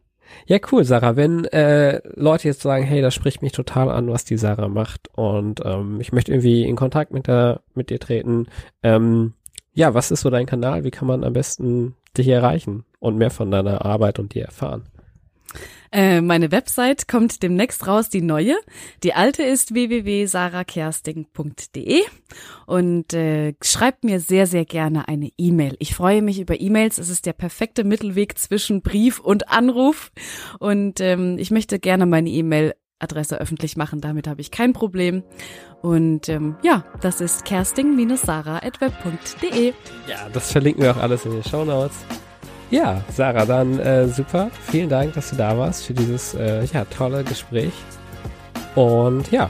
Ja, 0.47 0.59
cool, 0.73 0.85
Sarah. 0.85 1.15
Wenn 1.15 1.45
äh, 1.47 2.01
Leute 2.15 2.49
jetzt 2.49 2.63
sagen, 2.63 2.85
hey, 2.85 3.01
das 3.01 3.15
spricht 3.15 3.43
mich 3.43 3.53
total 3.53 3.91
an, 3.91 4.11
was 4.11 4.25
die 4.25 4.37
Sarah 4.37 4.69
macht 4.69 5.09
und 5.15 5.61
ähm, 5.65 6.01
ich 6.01 6.13
möchte 6.13 6.33
irgendwie 6.33 6.65
in 6.65 6.75
Kontakt 6.75 7.13
mit 7.13 7.29
der, 7.29 7.61
mit 7.75 7.91
dir 7.91 8.01
treten, 8.01 8.49
ähm, 8.83 9.35
ja, 9.73 9.95
was 9.95 10.11
ist 10.11 10.23
so 10.23 10.31
dein 10.31 10.47
Kanal? 10.47 10.85
Wie 10.85 10.91
kann 10.91 11.07
man 11.07 11.23
am 11.23 11.33
besten 11.33 11.95
dich 12.17 12.27
erreichen 12.29 12.85
und 12.99 13.19
mehr 13.19 13.31
von 13.31 13.51
deiner 13.51 13.85
Arbeit 13.85 14.19
und 14.19 14.35
dir 14.35 14.47
erfahren? 14.47 14.87
Äh, 15.93 16.21
meine 16.21 16.51
Website 16.53 17.09
kommt 17.09 17.43
demnächst 17.43 17.85
raus, 17.87 18.09
die 18.09 18.23
neue. 18.23 18.55
Die 19.03 19.15
alte 19.15 19.43
ist 19.43 19.75
www.sarakersting.de 19.75 22.03
und 22.67 23.13
äh, 23.15 23.55
schreibt 23.63 24.05
mir 24.05 24.21
sehr, 24.21 24.47
sehr 24.47 24.65
gerne 24.65 25.09
eine 25.09 25.31
E-Mail. 25.39 25.75
Ich 25.79 25.95
freue 25.95 26.23
mich 26.23 26.41
über 26.41 26.61
E-Mails. 26.61 26.99
Es 26.99 27.09
ist 27.09 27.27
der 27.27 27.33
perfekte 27.33 27.85
Mittelweg 27.85 28.39
zwischen 28.39 28.83
Brief 28.83 29.21
und 29.21 29.51
Anruf 29.51 30.13
und 30.59 31.01
ähm, 31.01 31.39
ich 31.39 31.51
möchte 31.51 31.79
gerne 31.79 32.07
meine 32.07 32.31
E-Mail 32.31 32.75
Adresse 32.99 33.39
öffentlich 33.39 33.77
machen, 33.77 34.01
damit 34.01 34.27
habe 34.27 34.41
ich 34.41 34.51
kein 34.51 34.73
Problem. 34.73 35.23
Und 35.83 36.31
ähm, 36.31 36.57
ja, 36.63 36.87
das 37.01 37.21
ist 37.21 37.45
kersting-sarah.web.de. 37.45 39.75
Ja, 40.09 40.31
das 40.33 40.53
verlinken 40.53 40.83
wir 40.83 40.93
auch 40.93 40.97
alles 40.97 41.27
in 41.27 41.33
den 41.33 41.45
Show 41.45 41.63
Notes. 41.65 41.97
Ja, 42.71 43.01
Sarah, 43.13 43.45
dann 43.45 43.79
äh, 43.79 44.09
super. 44.09 44.51
Vielen 44.71 44.89
Dank, 44.89 45.15
dass 45.15 45.31
du 45.31 45.37
da 45.37 45.57
warst 45.57 45.87
für 45.87 45.95
dieses 45.95 46.35
äh, 46.35 46.65
ja, 46.65 46.85
tolle 46.85 47.23
Gespräch. 47.23 47.73
Und 48.75 49.31
ja, 49.31 49.49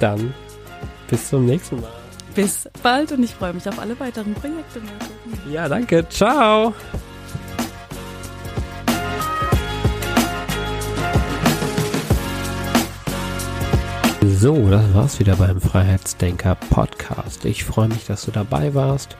dann 0.00 0.34
bis 1.08 1.30
zum 1.30 1.46
nächsten 1.46 1.80
Mal. 1.80 1.90
Bis 2.34 2.68
bald 2.82 3.12
und 3.12 3.22
ich 3.22 3.34
freue 3.34 3.54
mich 3.54 3.66
auf 3.68 3.78
alle 3.78 3.98
weiteren 3.98 4.34
Projekte. 4.34 4.82
Ja, 5.50 5.68
danke. 5.68 6.06
Ciao. 6.08 6.74
So, 14.38 14.68
das 14.68 14.92
war's 14.92 15.18
wieder 15.18 15.36
beim 15.36 15.60
Freiheitsdenker 15.60 16.56
Podcast. 16.56 17.46
Ich 17.46 17.64
freue 17.64 17.88
mich, 17.88 18.04
dass 18.04 18.26
du 18.26 18.32
dabei 18.32 18.74
warst. 18.74 19.16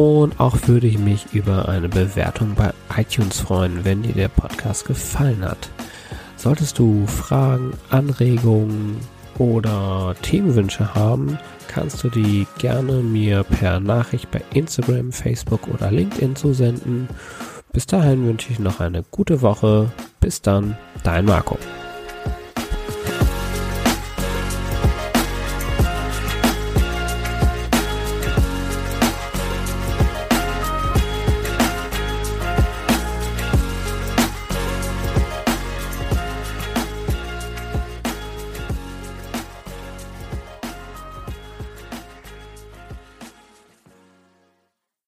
Und 0.00 0.40
auch 0.40 0.56
würde 0.66 0.86
ich 0.86 0.98
mich 0.98 1.26
über 1.34 1.68
eine 1.68 1.90
Bewertung 1.90 2.54
bei 2.54 2.72
iTunes 2.96 3.38
freuen, 3.38 3.84
wenn 3.84 4.00
dir 4.00 4.14
der 4.14 4.28
Podcast 4.28 4.86
gefallen 4.86 5.44
hat. 5.44 5.68
Solltest 6.36 6.78
du 6.78 7.06
Fragen, 7.06 7.72
Anregungen 7.90 8.96
oder 9.36 10.14
Themenwünsche 10.22 10.94
haben, 10.94 11.38
kannst 11.68 12.02
du 12.02 12.08
die 12.08 12.46
gerne 12.56 12.94
mir 13.02 13.44
per 13.44 13.78
Nachricht 13.78 14.30
bei 14.30 14.40
Instagram, 14.54 15.12
Facebook 15.12 15.68
oder 15.68 15.90
LinkedIn 15.90 16.34
zusenden. 16.34 17.06
Bis 17.74 17.84
dahin 17.84 18.24
wünsche 18.26 18.50
ich 18.52 18.58
noch 18.58 18.80
eine 18.80 19.02
gute 19.10 19.42
Woche. 19.42 19.92
Bis 20.18 20.40
dann, 20.40 20.78
dein 21.02 21.26
Marco. 21.26 21.58